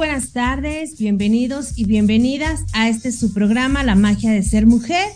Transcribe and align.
buenas 0.00 0.32
tardes, 0.32 0.96
bienvenidos 0.96 1.76
y 1.76 1.84
bienvenidas 1.84 2.60
a 2.72 2.88
este 2.88 3.12
su 3.12 3.34
programa 3.34 3.84
La 3.84 3.94
magia 3.94 4.30
de 4.30 4.42
ser 4.42 4.64
mujer. 4.64 5.06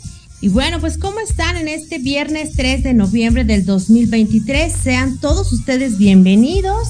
Y 0.42 0.50
bueno, 0.50 0.78
pues 0.78 0.98
¿cómo 0.98 1.20
están 1.20 1.56
en 1.56 1.69
este 1.69 1.96
viernes 1.96 2.50
3 2.54 2.82
de 2.82 2.92
noviembre 2.92 3.44
del 3.44 3.64
2023? 3.64 4.70
Sean 4.70 5.19
todos 5.20 5.50
ustedes 5.54 5.96
bienvenidos. 5.96 6.88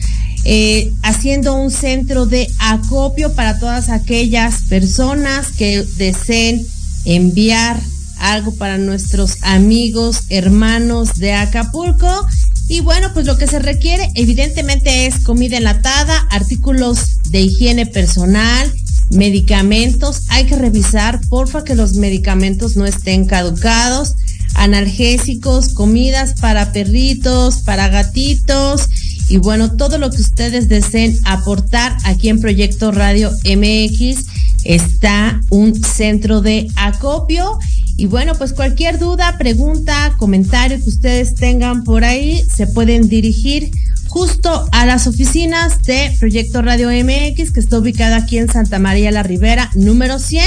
eh, 0.45 0.93
haciendo 1.03 1.55
un 1.55 1.71
centro 1.71 2.27
de 2.27 2.51
acopio 2.59 3.35
para 3.35 3.59
todas 3.59 3.89
aquellas 3.89 4.63
personas 4.69 5.53
que 5.53 5.85
deseen 5.97 6.67
enviar 7.05 7.81
algo 8.21 8.55
para 8.55 8.79
nuestros 8.79 9.37
amigos, 9.43 10.23
hermanos 10.29 11.15
de 11.17 11.33
Acapulco. 11.33 12.27
Y 12.69 12.81
bueno, 12.81 13.13
pues 13.13 13.27
lo 13.27 13.37
que 13.37 13.49
se 13.49 13.59
requiere 13.59 14.11
evidentemente 14.15 15.07
es 15.07 15.25
comida 15.25 15.57
enlatada, 15.57 16.29
artículos 16.31 17.19
de 17.31 17.41
higiene 17.41 17.87
personal, 17.87 18.73
medicamentos. 19.11 20.23
Hay 20.29 20.45
que 20.45 20.57
revisar, 20.57 21.21
porfa, 21.29 21.65
que 21.65 21.75
los 21.75 21.95
medicamentos 21.95 22.77
no 22.77 22.87
estén 22.87 23.27
caducados. 23.27 24.15
Analgésicos, 24.55 25.71
comidas 25.71 26.35
para 26.41 26.73
perritos, 26.73 27.63
para 27.63 27.89
gatitos. 27.89 28.89
Y 29.31 29.39
bueno, 29.39 29.77
todo 29.77 29.97
lo 29.97 30.11
que 30.11 30.21
ustedes 30.21 30.69
deseen 30.69 31.17
aportar 31.25 31.97
aquí 32.05 32.29
en 32.29 32.41
Proyecto 32.41 32.91
Radio 32.91 33.31
MX 33.45 34.27
está 34.65 35.41
un 35.51 35.85
centro 35.85 36.41
de 36.41 36.67
acopio. 36.75 37.57
Y 37.97 38.07
bueno, 38.07 38.35
pues 38.35 38.53
cualquier 38.53 38.99
duda, 38.99 39.39
pregunta, 39.39 40.15
comentario 40.19 40.83
que 40.83 40.89
ustedes 40.89 41.37
tengan 41.37 41.85
por 41.85 42.03
ahí, 42.03 42.45
se 42.53 42.67
pueden 42.67 43.09
dirigir 43.09 43.71
justo 44.09 44.69
a 44.73 44.85
las 44.85 45.07
oficinas 45.07 45.81
de 45.85 46.13
Proyecto 46.19 46.61
Radio 46.61 46.89
MX, 46.89 47.53
que 47.53 47.61
está 47.61 47.79
ubicada 47.79 48.17
aquí 48.17 48.37
en 48.37 48.51
Santa 48.51 48.81
María 48.81 49.13
la 49.13 49.23
Ribera, 49.23 49.71
número 49.77 50.19
100. 50.19 50.45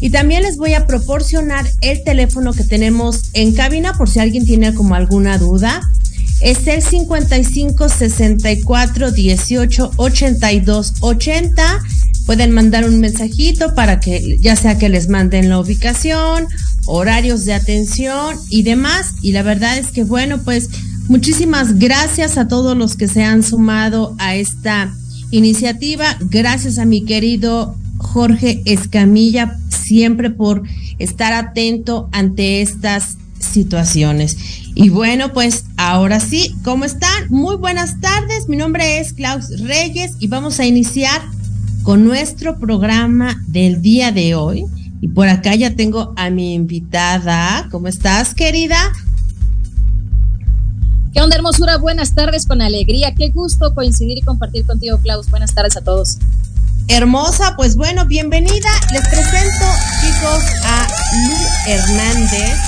Y 0.00 0.10
también 0.10 0.42
les 0.42 0.56
voy 0.56 0.74
a 0.74 0.88
proporcionar 0.88 1.64
el 1.80 2.02
teléfono 2.02 2.52
que 2.52 2.64
tenemos 2.64 3.30
en 3.34 3.54
cabina 3.54 3.92
por 3.92 4.10
si 4.10 4.18
alguien 4.18 4.44
tiene 4.44 4.74
como 4.74 4.96
alguna 4.96 5.38
duda. 5.38 5.80
Es 6.40 6.66
el 6.66 6.82
55 6.82 7.88
64 7.88 9.10
18 9.10 9.90
82 9.96 10.94
80. 11.00 11.82
Pueden 12.26 12.50
mandar 12.50 12.84
un 12.84 13.00
mensajito 13.00 13.74
para 13.74 14.00
que 14.00 14.36
ya 14.40 14.56
sea 14.56 14.78
que 14.78 14.88
les 14.88 15.08
manden 15.08 15.48
la 15.48 15.60
ubicación, 15.60 16.46
horarios 16.86 17.44
de 17.44 17.54
atención 17.54 18.36
y 18.50 18.62
demás. 18.64 19.14
Y 19.22 19.32
la 19.32 19.42
verdad 19.42 19.78
es 19.78 19.88
que 19.88 20.04
bueno, 20.04 20.42
pues 20.44 20.68
Muchísimas 21.08 21.78
gracias 21.78 22.36
a 22.36 22.48
todos 22.48 22.76
los 22.76 22.96
que 22.96 23.06
se 23.06 23.22
han 23.22 23.44
sumado 23.44 24.16
a 24.18 24.34
esta 24.34 24.92
iniciativa. 25.30 26.16
Gracias 26.20 26.78
a 26.78 26.84
mi 26.84 27.04
querido 27.04 27.76
Jorge 27.98 28.60
Escamilla, 28.64 29.56
siempre 29.68 30.30
por 30.30 30.64
estar 30.98 31.32
atento 31.32 32.08
ante 32.10 32.60
estas 32.60 33.18
situaciones. 33.40 34.36
Y 34.74 34.90
bueno, 34.90 35.32
pues 35.32 35.64
ahora 35.76 36.20
sí, 36.20 36.54
¿cómo 36.62 36.84
están? 36.84 37.28
Muy 37.30 37.56
buenas 37.56 38.00
tardes. 38.00 38.48
Mi 38.48 38.56
nombre 38.56 38.98
es 38.98 39.12
Klaus 39.12 39.60
Reyes 39.60 40.12
y 40.18 40.28
vamos 40.28 40.60
a 40.60 40.66
iniciar 40.66 41.22
con 41.82 42.04
nuestro 42.04 42.58
programa 42.58 43.42
del 43.46 43.80
día 43.80 44.12
de 44.12 44.34
hoy. 44.34 44.66
Y 45.00 45.08
por 45.08 45.28
acá 45.28 45.54
ya 45.54 45.74
tengo 45.74 46.12
a 46.16 46.30
mi 46.30 46.54
invitada. 46.54 47.68
¿Cómo 47.70 47.88
estás, 47.88 48.34
querida? 48.34 48.92
¿Qué 51.14 51.22
onda, 51.22 51.36
hermosura? 51.36 51.78
Buenas 51.78 52.14
tardes 52.14 52.44
con 52.44 52.60
alegría. 52.60 53.14
Qué 53.14 53.30
gusto 53.30 53.74
coincidir 53.74 54.18
y 54.18 54.22
compartir 54.22 54.66
contigo, 54.66 54.98
Klaus. 54.98 55.30
Buenas 55.30 55.54
tardes 55.54 55.76
a 55.76 55.80
todos. 55.80 56.18
Hermosa, 56.88 57.54
pues 57.56 57.76
bueno, 57.76 58.04
bienvenida. 58.04 58.68
Les 58.92 59.02
presento, 59.08 59.64
chicos, 60.00 60.44
a 60.64 60.86
Lu 61.26 61.72
Hernández. 61.72 62.58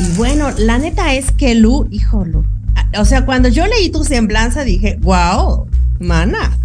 Y 0.00 0.16
bueno, 0.16 0.50
la 0.58 0.78
neta 0.78 1.14
es 1.14 1.30
que 1.32 1.54
Lu, 1.54 1.86
hijo 1.90 2.24
Lu, 2.24 2.44
o 2.98 3.04
sea, 3.04 3.24
cuando 3.24 3.48
yo 3.48 3.66
leí 3.66 3.90
tu 3.90 4.04
semblanza 4.04 4.64
dije, 4.64 4.98
wow, 5.02 5.66
mana. 5.98 6.58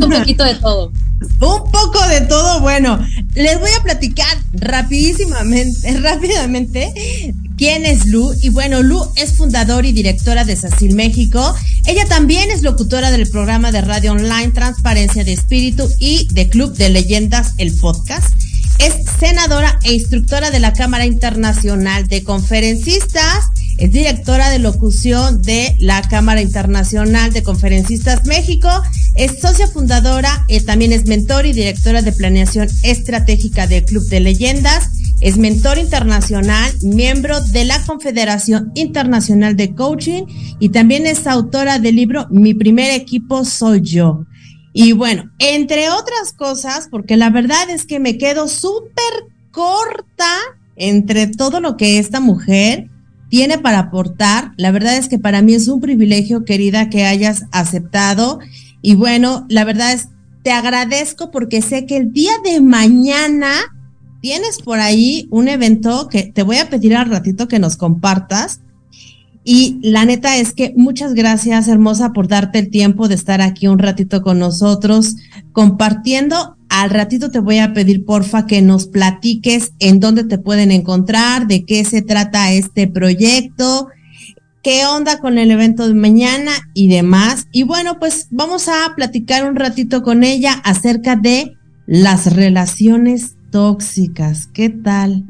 un 0.00 0.10
poquito 0.10 0.44
de 0.44 0.54
todo. 0.56 0.92
Un 1.40 1.70
poco 1.70 2.06
de 2.08 2.20
todo, 2.22 2.60
bueno, 2.60 2.98
les 3.34 3.58
voy 3.58 3.70
a 3.78 3.82
platicar 3.82 4.36
rapidísimamente, 4.52 5.98
rápidamente 6.00 6.92
quién 7.56 7.86
es 7.86 8.06
Lu. 8.06 8.34
Y 8.42 8.50
bueno, 8.50 8.82
Lu 8.82 9.00
es 9.16 9.32
fundadora 9.32 9.86
y 9.86 9.92
directora 9.92 10.44
de 10.44 10.56
SACIL 10.56 10.94
México. 10.94 11.54
Ella 11.86 12.06
también 12.06 12.50
es 12.50 12.62
locutora 12.62 13.10
del 13.10 13.28
programa 13.30 13.72
de 13.72 13.80
radio 13.80 14.12
online 14.12 14.50
Transparencia 14.52 15.24
de 15.24 15.32
Espíritu 15.32 15.88
y 15.98 16.28
de 16.32 16.48
Club 16.48 16.74
de 16.74 16.90
Leyendas, 16.90 17.54
el 17.58 17.74
podcast. 17.74 18.34
Es 18.78 18.94
senadora 19.18 19.78
e 19.84 19.94
instructora 19.94 20.50
de 20.50 20.60
la 20.60 20.72
Cámara 20.72 21.06
Internacional 21.06 22.06
de 22.06 22.24
Conferencistas. 22.24 23.48
Es 23.78 23.92
directora 23.92 24.50
de 24.50 24.58
locución 24.58 25.42
de 25.42 25.76
la 25.78 26.02
Cámara 26.02 26.40
Internacional 26.40 27.32
de 27.32 27.42
Conferencistas 27.42 28.24
México. 28.26 28.68
Es 29.14 29.40
socia 29.40 29.66
fundadora, 29.66 30.44
eh, 30.48 30.60
también 30.60 30.92
es 30.92 31.06
mentor 31.06 31.46
y 31.46 31.52
directora 31.52 32.02
de 32.02 32.12
planeación 32.12 32.68
estratégica 32.82 33.66
del 33.66 33.84
Club 33.84 34.06
de 34.08 34.20
Leyendas 34.20 34.90
es 35.20 35.38
mentor 35.38 35.78
internacional, 35.78 36.70
miembro 36.82 37.40
de 37.40 37.64
la 37.64 37.82
Confederación 37.84 38.72
Internacional 38.74 39.56
de 39.56 39.74
Coaching 39.74 40.24
y 40.58 40.68
también 40.68 41.06
es 41.06 41.26
autora 41.26 41.78
del 41.78 41.96
libro 41.96 42.26
Mi 42.30 42.52
primer 42.52 42.90
equipo 42.90 43.44
soy 43.44 43.80
yo. 43.80 44.26
Y 44.76 44.90
bueno, 44.90 45.30
entre 45.38 45.88
otras 45.88 46.32
cosas, 46.36 46.88
porque 46.90 47.16
la 47.16 47.30
verdad 47.30 47.70
es 47.70 47.86
que 47.86 48.00
me 48.00 48.18
quedo 48.18 48.48
súper 48.48 49.14
corta 49.52 50.34
entre 50.74 51.28
todo 51.28 51.60
lo 51.60 51.76
que 51.76 52.00
esta 52.00 52.18
mujer 52.18 52.90
tiene 53.28 53.56
para 53.56 53.78
aportar. 53.78 54.50
La 54.56 54.72
verdad 54.72 54.96
es 54.96 55.08
que 55.08 55.20
para 55.20 55.42
mí 55.42 55.54
es 55.54 55.68
un 55.68 55.80
privilegio, 55.80 56.44
querida, 56.44 56.90
que 56.90 57.04
hayas 57.04 57.44
aceptado. 57.52 58.40
Y 58.82 58.96
bueno, 58.96 59.46
la 59.48 59.62
verdad 59.62 59.92
es, 59.92 60.08
te 60.42 60.50
agradezco 60.50 61.30
porque 61.30 61.62
sé 61.62 61.86
que 61.86 61.96
el 61.96 62.12
día 62.12 62.32
de 62.44 62.60
mañana 62.60 63.52
tienes 64.20 64.58
por 64.60 64.80
ahí 64.80 65.28
un 65.30 65.46
evento 65.46 66.08
que 66.08 66.24
te 66.24 66.42
voy 66.42 66.56
a 66.56 66.68
pedir 66.68 66.96
al 66.96 67.10
ratito 67.10 67.46
que 67.46 67.60
nos 67.60 67.76
compartas. 67.76 68.60
Y 69.46 69.78
la 69.82 70.06
neta 70.06 70.38
es 70.38 70.54
que 70.54 70.72
muchas 70.74 71.12
gracias, 71.12 71.68
hermosa, 71.68 72.14
por 72.14 72.28
darte 72.28 72.58
el 72.58 72.70
tiempo 72.70 73.08
de 73.08 73.14
estar 73.14 73.42
aquí 73.42 73.66
un 73.66 73.78
ratito 73.78 74.22
con 74.22 74.38
nosotros 74.38 75.16
compartiendo. 75.52 76.56
Al 76.70 76.88
ratito 76.88 77.30
te 77.30 77.40
voy 77.40 77.58
a 77.58 77.74
pedir, 77.74 78.06
porfa, 78.06 78.46
que 78.46 78.62
nos 78.62 78.86
platiques 78.86 79.74
en 79.80 80.00
dónde 80.00 80.24
te 80.24 80.38
pueden 80.38 80.70
encontrar, 80.70 81.46
de 81.46 81.66
qué 81.66 81.84
se 81.84 82.00
trata 82.00 82.52
este 82.52 82.88
proyecto, 82.88 83.88
qué 84.62 84.86
onda 84.86 85.18
con 85.18 85.36
el 85.36 85.50
evento 85.50 85.86
de 85.86 85.94
mañana 85.94 86.52
y 86.72 86.88
demás. 86.88 87.46
Y 87.52 87.64
bueno, 87.64 87.98
pues 87.98 88.28
vamos 88.30 88.68
a 88.68 88.94
platicar 88.96 89.48
un 89.48 89.56
ratito 89.56 90.02
con 90.02 90.24
ella 90.24 90.54
acerca 90.64 91.16
de 91.16 91.52
las 91.86 92.34
relaciones 92.34 93.36
tóxicas. 93.50 94.46
¿Qué 94.46 94.70
tal? 94.70 95.26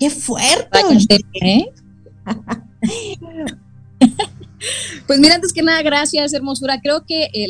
¡Qué 0.00 0.08
fuerte! 0.08 0.78
¿eh? 1.42 1.66
Pues 5.06 5.20
mira, 5.20 5.36
antes 5.36 5.52
que 5.52 5.62
nada, 5.62 5.82
gracias, 5.82 6.32
hermosura. 6.32 6.80
Creo 6.80 7.04
que 7.06 7.24
eh, 7.32 7.46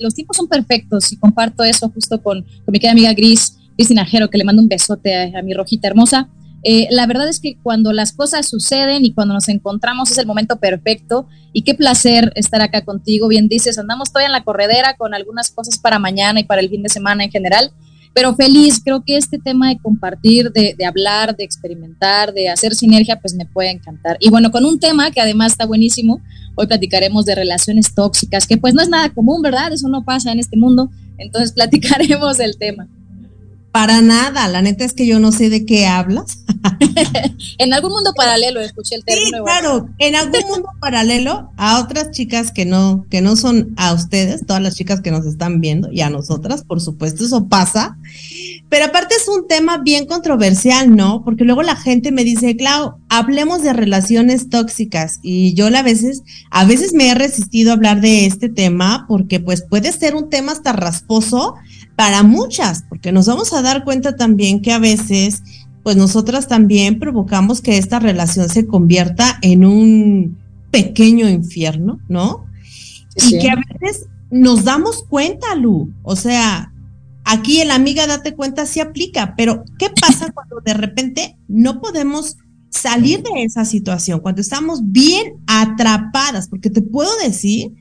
los 0.00 0.14
tiempos 0.14 0.36
son 0.36 0.48
perfectos 0.48 1.12
y 1.12 1.16
comparto 1.16 1.64
eso 1.64 1.90
justo 1.90 2.22
con, 2.22 2.46
mi 2.66 2.78
querida 2.78 2.92
amiga 2.92 3.12
Gris, 3.12 3.58
Cristina 3.76 4.06
Jero, 4.06 4.30
que 4.30 4.38
le 4.38 4.44
mando 4.44 4.62
un 4.62 4.68
besote 4.68 5.36
a, 5.36 5.42
mi 5.42 5.52
rojita 5.52 5.88
hermosa. 5.88 6.28
Eh, 6.62 6.86
la 6.90 7.06
verdad 7.06 7.28
es 7.28 7.40
que 7.40 7.58
cuando 7.62 7.92
las 7.92 8.12
cosas 8.12 8.48
suceden 8.48 9.04
y 9.04 9.12
cuando 9.12 9.34
nos 9.34 9.48
encontramos 9.50 10.10
es 10.10 10.16
el 10.16 10.26
momento 10.26 10.56
perfecto 10.56 11.28
y 11.52 11.60
qué 11.62 11.74
placer 11.74 12.32
estar 12.36 12.62
acá 12.62 12.84
contigo. 12.86 13.28
Bien 13.28 13.48
dices, 13.48 13.78
andamos 13.78 14.10
todavía 14.10 14.28
en 14.28 14.32
la 14.32 14.44
corredera 14.44 14.96
con 14.96 15.12
algunas 15.12 15.50
cosas 15.50 15.78
para 15.78 15.98
mañana 15.98 16.40
y 16.40 16.44
para 16.44 16.62
el 16.62 16.70
fin 16.70 16.82
de 16.82 16.88
semana 16.88 17.24
en 17.24 17.30
general, 17.30 17.72
pero 18.14 18.34
feliz, 18.34 18.80
creo 18.82 19.02
que 19.04 19.16
este 19.16 19.38
tema 19.38 19.68
de 19.68 19.78
compartir, 19.78 20.52
de, 20.52 20.74
de, 20.78 20.84
hablar, 20.86 21.36
de 21.36 21.42
experimentar, 21.44 22.32
de 22.32 22.48
hacer 22.48 22.74
sinergia, 22.74 23.20
pues 23.20 23.34
me 23.34 23.44
puede 23.44 23.70
encantar. 23.70 24.16
Y 24.20 24.30
bueno, 24.30 24.52
con 24.52 24.64
un 24.64 24.78
tema 24.78 25.10
que 25.10 25.20
además 25.20 25.52
está 25.52 25.66
buenísimo, 25.66 26.20
hoy 26.54 26.66
platicaremos 26.68 27.26
de 27.26 27.34
relaciones 27.34 27.92
tóxicas, 27.94 28.46
que 28.46 28.56
pues 28.56 28.72
no 28.72 28.82
es 28.82 28.88
nada 28.88 29.10
común, 29.10 29.42
¿verdad? 29.42 29.72
Eso 29.72 29.88
no 29.88 30.04
pasa 30.04 30.30
en 30.30 30.38
este 30.38 30.56
mundo, 30.56 30.90
entonces 31.18 31.52
platicaremos 31.54 32.38
del 32.38 32.56
tema. 32.56 32.88
Para 33.74 34.02
nada, 34.02 34.46
la 34.46 34.62
neta 34.62 34.84
es 34.84 34.92
que 34.92 35.04
yo 35.04 35.18
no 35.18 35.32
sé 35.32 35.50
de 35.50 35.66
qué 35.66 35.88
hablas. 35.88 36.38
en 37.58 37.74
algún 37.74 37.90
mundo 37.90 38.12
paralelo 38.14 38.60
escuché 38.60 38.94
el 38.94 39.04
término. 39.04 39.38
Sí, 39.38 39.42
claro, 39.44 39.88
en 39.98 40.14
algún 40.14 40.42
mundo 40.48 40.68
paralelo 40.80 41.50
a 41.56 41.80
otras 41.80 42.12
chicas 42.12 42.52
que 42.52 42.66
no 42.66 43.04
que 43.10 43.20
no 43.20 43.34
son 43.34 43.74
a 43.76 43.92
ustedes, 43.92 44.46
todas 44.46 44.62
las 44.62 44.76
chicas 44.76 45.00
que 45.00 45.10
nos 45.10 45.26
están 45.26 45.60
viendo 45.60 45.90
y 45.90 46.02
a 46.02 46.08
nosotras, 46.08 46.62
por 46.62 46.80
supuesto, 46.80 47.24
eso 47.24 47.48
pasa. 47.48 47.98
Pero 48.68 48.84
aparte 48.84 49.16
es 49.16 49.26
un 49.26 49.48
tema 49.48 49.78
bien 49.78 50.06
controversial, 50.06 50.94
¿no? 50.94 51.24
Porque 51.24 51.42
luego 51.42 51.64
la 51.64 51.74
gente 51.74 52.12
me 52.12 52.22
dice, 52.22 52.56
"Clau, 52.56 52.98
hablemos 53.08 53.64
de 53.64 53.72
relaciones 53.72 54.50
tóxicas." 54.50 55.18
Y 55.20 55.54
yo 55.54 55.66
a 55.66 55.82
veces 55.82 56.22
a 56.52 56.64
veces 56.64 56.92
me 56.94 57.10
he 57.10 57.14
resistido 57.16 57.72
a 57.72 57.74
hablar 57.74 58.00
de 58.00 58.26
este 58.26 58.48
tema 58.48 59.04
porque 59.08 59.40
pues 59.40 59.64
puede 59.68 59.90
ser 59.90 60.14
un 60.14 60.30
tema 60.30 60.52
hasta 60.52 60.72
rasposo 60.72 61.56
para 61.96 62.22
muchas, 62.22 62.84
porque 62.88 63.12
nos 63.12 63.26
vamos 63.26 63.52
a 63.52 63.62
dar 63.62 63.84
cuenta 63.84 64.16
también 64.16 64.62
que 64.62 64.72
a 64.72 64.78
veces, 64.78 65.42
pues 65.82 65.96
nosotras 65.96 66.48
también 66.48 66.98
provocamos 66.98 67.60
que 67.60 67.78
esta 67.78 67.98
relación 67.98 68.48
se 68.48 68.66
convierta 68.66 69.38
en 69.42 69.64
un 69.64 70.38
pequeño 70.70 71.28
infierno, 71.28 72.00
¿no? 72.08 72.46
Y 73.16 73.38
que 73.38 73.48
a 73.48 73.56
veces 73.56 74.06
nos 74.30 74.64
damos 74.64 75.04
cuenta, 75.04 75.54
Lu, 75.54 75.92
o 76.02 76.16
sea, 76.16 76.72
aquí 77.24 77.60
el 77.60 77.70
amiga 77.70 78.08
date 78.08 78.34
cuenta 78.34 78.66
sí 78.66 78.80
aplica, 78.80 79.34
pero 79.36 79.64
¿qué 79.78 79.90
pasa 80.00 80.30
cuando 80.34 80.60
de 80.64 80.74
repente 80.74 81.36
no 81.46 81.80
podemos 81.80 82.38
salir 82.70 83.22
de 83.22 83.44
esa 83.44 83.64
situación, 83.64 84.18
cuando 84.18 84.40
estamos 84.40 84.80
bien 84.82 85.34
atrapadas? 85.46 86.48
Porque 86.48 86.70
te 86.70 86.82
puedo 86.82 87.10
decir 87.18 87.72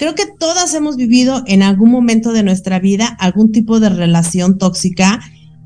Creo 0.00 0.14
que 0.14 0.24
todas 0.24 0.72
hemos 0.72 0.96
vivido 0.96 1.42
en 1.46 1.62
algún 1.62 1.90
momento 1.90 2.32
de 2.32 2.42
nuestra 2.42 2.78
vida 2.78 3.06
algún 3.20 3.52
tipo 3.52 3.80
de 3.80 3.90
relación 3.90 4.56
tóxica, 4.56 5.20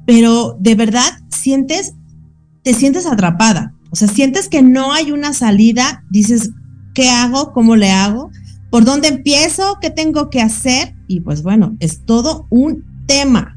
pero 0.07 0.57
de 0.59 0.75
verdad 0.75 1.07
sientes, 1.31 1.95
te 2.65 2.75
sientes 2.75 3.07
atrapada. 3.07 3.75
O 3.93 3.95
sea, 3.95 4.09
sientes 4.09 4.49
que 4.49 4.61
no 4.61 4.93
hay 4.93 5.13
una 5.13 5.35
salida, 5.35 6.03
dices, 6.11 6.51
¿qué 6.95 7.11
hago? 7.11 7.53
¿Cómo 7.53 7.77
le 7.77 7.93
hago? 7.93 8.33
¿Por 8.73 8.85
dónde 8.85 9.07
empiezo? 9.07 9.79
¿Qué 9.81 9.91
tengo 9.91 10.31
que 10.31 10.41
hacer? 10.41 10.97
Y 11.07 11.21
pues 11.21 11.45
bueno, 11.45 11.77
es 11.79 12.05
todo 12.05 12.49
un 12.51 12.83
tema. 13.07 13.54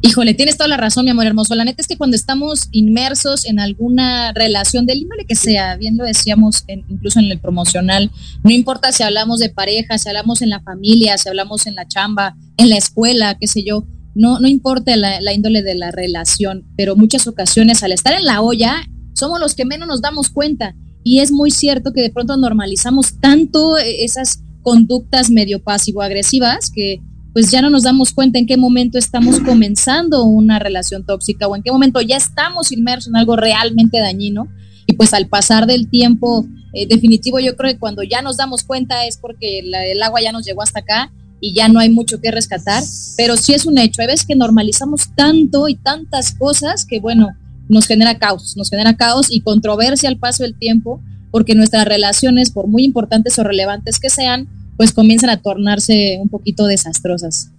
Híjole, 0.00 0.32
tienes 0.34 0.56
toda 0.56 0.68
la 0.68 0.76
razón, 0.76 1.04
mi 1.04 1.10
amor 1.10 1.26
hermoso. 1.26 1.56
La 1.56 1.64
neta 1.64 1.82
es 1.82 1.88
que 1.88 1.96
cuando 1.96 2.14
estamos 2.14 2.68
inmersos 2.70 3.44
en 3.44 3.58
alguna 3.58 4.32
relación 4.32 4.86
del 4.86 4.98
índole 4.98 5.24
que 5.24 5.34
sea, 5.34 5.76
bien 5.76 5.96
lo 5.96 6.04
decíamos 6.04 6.64
incluso 6.68 7.18
en 7.18 7.26
el 7.26 7.40
promocional, 7.40 8.12
no 8.44 8.50
importa 8.50 8.92
si 8.92 9.02
hablamos 9.02 9.40
de 9.40 9.48
pareja, 9.48 9.98
si 9.98 10.08
hablamos 10.08 10.40
en 10.40 10.50
la 10.50 10.60
familia, 10.60 11.18
si 11.18 11.28
hablamos 11.28 11.66
en 11.66 11.74
la 11.74 11.88
chamba, 11.88 12.36
en 12.58 12.70
la 12.70 12.76
escuela, 12.76 13.36
qué 13.40 13.48
sé 13.48 13.64
yo, 13.64 13.86
no, 14.14 14.38
no 14.38 14.46
importa 14.46 14.94
la, 14.96 15.20
la 15.20 15.32
índole 15.32 15.62
de 15.62 15.74
la 15.74 15.90
relación, 15.90 16.64
pero 16.76 16.94
muchas 16.94 17.26
ocasiones 17.26 17.82
al 17.82 17.90
estar 17.90 18.14
en 18.14 18.24
la 18.24 18.40
olla, 18.40 18.76
somos 19.14 19.40
los 19.40 19.56
que 19.56 19.64
menos 19.64 19.88
nos 19.88 20.00
damos 20.00 20.30
cuenta. 20.30 20.76
Y 21.02 21.20
es 21.20 21.32
muy 21.32 21.50
cierto 21.50 21.92
que 21.92 22.02
de 22.02 22.10
pronto 22.10 22.36
normalizamos 22.36 23.18
tanto 23.20 23.76
esas 23.78 24.44
conductas 24.62 25.30
medio 25.30 25.62
pasivo-agresivas 25.62 26.70
que 26.72 27.00
pues 27.32 27.50
ya 27.50 27.62
no 27.62 27.70
nos 27.70 27.82
damos 27.82 28.12
cuenta 28.12 28.38
en 28.38 28.46
qué 28.46 28.56
momento 28.56 28.98
estamos 28.98 29.40
comenzando 29.40 30.24
una 30.24 30.58
relación 30.58 31.04
tóxica 31.04 31.46
o 31.46 31.56
en 31.56 31.62
qué 31.62 31.70
momento 31.70 32.00
ya 32.00 32.16
estamos 32.16 32.72
inmersos 32.72 33.08
en 33.08 33.16
algo 33.16 33.36
realmente 33.36 33.98
dañino. 33.98 34.48
Y 34.86 34.94
pues 34.94 35.12
al 35.12 35.28
pasar 35.28 35.66
del 35.66 35.90
tiempo, 35.90 36.46
eh, 36.72 36.86
definitivo, 36.86 37.38
yo 37.40 37.56
creo 37.56 37.72
que 37.72 37.78
cuando 37.78 38.02
ya 38.02 38.22
nos 38.22 38.38
damos 38.38 38.64
cuenta 38.64 39.06
es 39.06 39.18
porque 39.18 39.60
el 39.60 40.02
agua 40.02 40.20
ya 40.22 40.32
nos 40.32 40.46
llegó 40.46 40.62
hasta 40.62 40.80
acá 40.80 41.12
y 41.40 41.52
ya 41.52 41.68
no 41.68 41.78
hay 41.78 41.90
mucho 41.90 42.20
que 42.20 42.30
rescatar, 42.30 42.82
pero 43.16 43.36
sí 43.36 43.54
es 43.54 43.66
un 43.66 43.78
hecho. 43.78 44.02
Hay 44.02 44.08
veces 44.08 44.26
que 44.26 44.36
normalizamos 44.36 45.14
tanto 45.14 45.68
y 45.68 45.76
tantas 45.76 46.34
cosas 46.34 46.84
que, 46.84 47.00
bueno, 47.00 47.28
nos 47.68 47.86
genera 47.86 48.18
caos, 48.18 48.56
nos 48.56 48.70
genera 48.70 48.96
caos 48.96 49.28
y 49.30 49.40
controversia 49.40 50.08
al 50.08 50.18
paso 50.18 50.42
del 50.42 50.58
tiempo, 50.58 51.00
porque 51.30 51.54
nuestras 51.54 51.86
relaciones, 51.86 52.50
por 52.50 52.66
muy 52.66 52.84
importantes 52.84 53.38
o 53.38 53.44
relevantes 53.44 54.00
que 54.00 54.10
sean, 54.10 54.48
pues 54.78 54.92
comienzan 54.92 55.28
a 55.28 55.42
tornarse 55.42 56.18
un 56.22 56.30
poquito 56.30 56.66
desastrosas. 56.66 57.50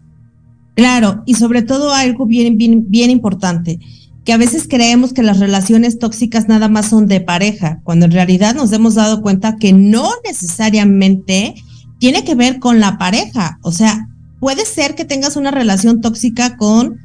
Claro, 0.74 1.22
y 1.26 1.36
sobre 1.36 1.62
todo 1.62 1.94
algo 1.94 2.26
bien, 2.26 2.58
bien, 2.58 2.86
bien 2.90 3.12
importante, 3.12 3.80
que 4.24 4.34
a 4.34 4.38
veces 4.38 4.68
creemos 4.68 5.12
que 5.12 5.22
las 5.22 5.40
relaciones 5.40 6.00
tóxicas 6.00 6.48
nada 6.48 6.70
más 6.70 6.90
son 6.90 7.08
de 7.08 7.20
pareja, 7.20 7.82
cuando 7.84 8.06
en 8.06 8.14
realidad 8.14 8.56
nos 8.56 8.72
hemos 8.72 8.96
dado 8.96 9.22
cuenta 9.22 9.58
que 9.58 9.74
no 9.74 10.10
necesariamente 10.26 11.56
tiene 12.00 12.24
que 12.24 12.36
ver 12.36 12.60
con 12.60 12.80
la 12.80 12.98
pareja. 12.98 13.60
O 13.62 13.74
sea, 13.74 14.08
puede 14.40 14.66
ser 14.66 14.96
que 14.96 15.04
tengas 15.04 15.36
una 15.36 15.52
relación 15.52 16.00
tóxica 16.00 16.56
con 16.56 16.98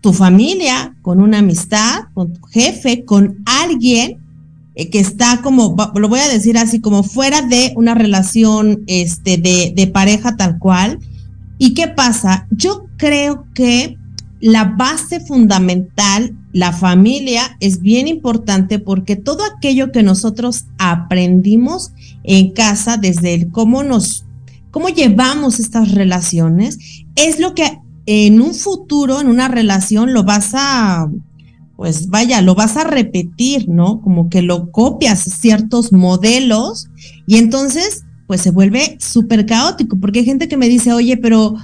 tu 0.00 0.12
familia, 0.12 0.96
con 1.02 1.20
una 1.20 1.38
amistad, 1.38 2.06
con 2.14 2.32
tu 2.32 2.42
jefe, 2.48 3.04
con 3.04 3.44
alguien 3.46 4.21
que 4.74 5.00
está 5.00 5.40
como, 5.42 5.76
lo 5.94 6.08
voy 6.08 6.20
a 6.20 6.28
decir 6.28 6.56
así, 6.56 6.80
como 6.80 7.02
fuera 7.02 7.42
de 7.42 7.72
una 7.76 7.94
relación 7.94 8.82
este, 8.86 9.36
de, 9.36 9.72
de 9.74 9.86
pareja 9.86 10.36
tal 10.36 10.58
cual. 10.58 10.98
¿Y 11.58 11.74
qué 11.74 11.88
pasa? 11.88 12.46
Yo 12.50 12.86
creo 12.96 13.46
que 13.54 13.98
la 14.40 14.64
base 14.64 15.20
fundamental, 15.20 16.36
la 16.52 16.72
familia, 16.72 17.56
es 17.60 17.80
bien 17.80 18.08
importante 18.08 18.80
porque 18.80 19.14
todo 19.14 19.44
aquello 19.44 19.92
que 19.92 20.02
nosotros 20.02 20.64
aprendimos 20.78 21.92
en 22.24 22.50
casa, 22.50 22.96
desde 22.96 23.34
el 23.34 23.52
cómo 23.52 23.84
nos, 23.84 24.24
cómo 24.72 24.88
llevamos 24.88 25.60
estas 25.60 25.92
relaciones, 25.92 26.78
es 27.14 27.38
lo 27.38 27.54
que 27.54 27.78
en 28.06 28.40
un 28.40 28.54
futuro, 28.54 29.20
en 29.20 29.28
una 29.28 29.46
relación, 29.46 30.12
lo 30.12 30.24
vas 30.24 30.50
a 30.54 31.08
pues 31.82 32.10
vaya, 32.10 32.40
lo 32.42 32.54
vas 32.54 32.76
a 32.76 32.84
repetir, 32.84 33.68
¿no? 33.68 34.00
Como 34.02 34.30
que 34.30 34.40
lo 34.40 34.70
copias 34.70 35.18
ciertos 35.18 35.92
modelos 35.92 36.86
y 37.26 37.38
entonces, 37.38 38.04
pues 38.28 38.40
se 38.40 38.52
vuelve 38.52 38.98
súper 39.00 39.46
caótico, 39.46 39.98
porque 39.98 40.20
hay 40.20 40.24
gente 40.24 40.46
que 40.46 40.56
me 40.56 40.68
dice, 40.68 40.92
oye, 40.92 41.16
pero 41.16 41.56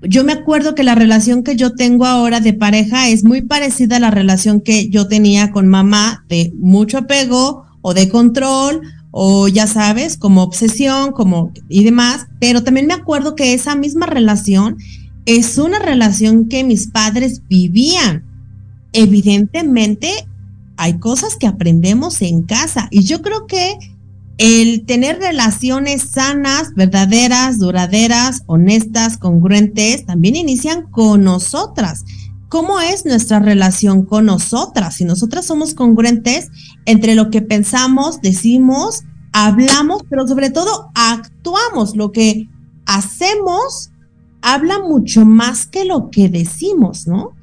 yo 0.00 0.24
me 0.24 0.32
acuerdo 0.32 0.74
que 0.74 0.82
la 0.82 0.94
relación 0.94 1.42
que 1.42 1.56
yo 1.56 1.74
tengo 1.74 2.06
ahora 2.06 2.40
de 2.40 2.54
pareja 2.54 3.10
es 3.10 3.22
muy 3.22 3.42
parecida 3.42 3.96
a 3.96 4.00
la 4.00 4.10
relación 4.10 4.62
que 4.62 4.88
yo 4.88 5.08
tenía 5.08 5.50
con 5.50 5.68
mamá, 5.68 6.24
de 6.26 6.54
mucho 6.56 6.96
apego 6.96 7.66
o 7.82 7.92
de 7.92 8.08
control 8.08 8.80
o 9.10 9.46
ya 9.46 9.66
sabes, 9.66 10.16
como 10.16 10.42
obsesión, 10.42 11.12
como 11.12 11.52
y 11.68 11.84
demás, 11.84 12.28
pero 12.40 12.64
también 12.64 12.86
me 12.86 12.94
acuerdo 12.94 13.34
que 13.34 13.52
esa 13.52 13.76
misma 13.76 14.06
relación 14.06 14.78
es 15.26 15.58
una 15.58 15.80
relación 15.80 16.48
que 16.48 16.64
mis 16.64 16.86
padres 16.86 17.42
vivían 17.46 18.25
evidentemente 18.96 20.10
hay 20.78 20.98
cosas 20.98 21.36
que 21.36 21.46
aprendemos 21.46 22.22
en 22.22 22.42
casa 22.42 22.88
y 22.90 23.04
yo 23.04 23.22
creo 23.22 23.46
que 23.46 23.78
el 24.38 24.84
tener 24.84 25.18
relaciones 25.18 26.02
sanas, 26.10 26.74
verdaderas, 26.74 27.58
duraderas, 27.58 28.42
honestas, 28.46 29.16
congruentes, 29.16 30.04
también 30.04 30.36
inician 30.36 30.90
con 30.90 31.24
nosotras. 31.24 32.04
¿Cómo 32.48 32.80
es 32.80 33.06
nuestra 33.06 33.38
relación 33.38 34.04
con 34.04 34.26
nosotras? 34.26 34.96
Si 34.96 35.04
nosotras 35.04 35.46
somos 35.46 35.74
congruentes 35.74 36.48
entre 36.84 37.14
lo 37.14 37.30
que 37.30 37.42
pensamos, 37.42 38.20
decimos, 38.20 39.04
hablamos, 39.32 40.02
pero 40.08 40.26
sobre 40.26 40.50
todo 40.50 40.90
actuamos, 40.94 41.96
lo 41.96 42.12
que 42.12 42.48
hacemos 42.86 43.90
habla 44.42 44.78
mucho 44.78 45.24
más 45.24 45.66
que 45.66 45.84
lo 45.84 46.10
que 46.10 46.28
decimos, 46.28 47.06
¿no? 47.06 47.35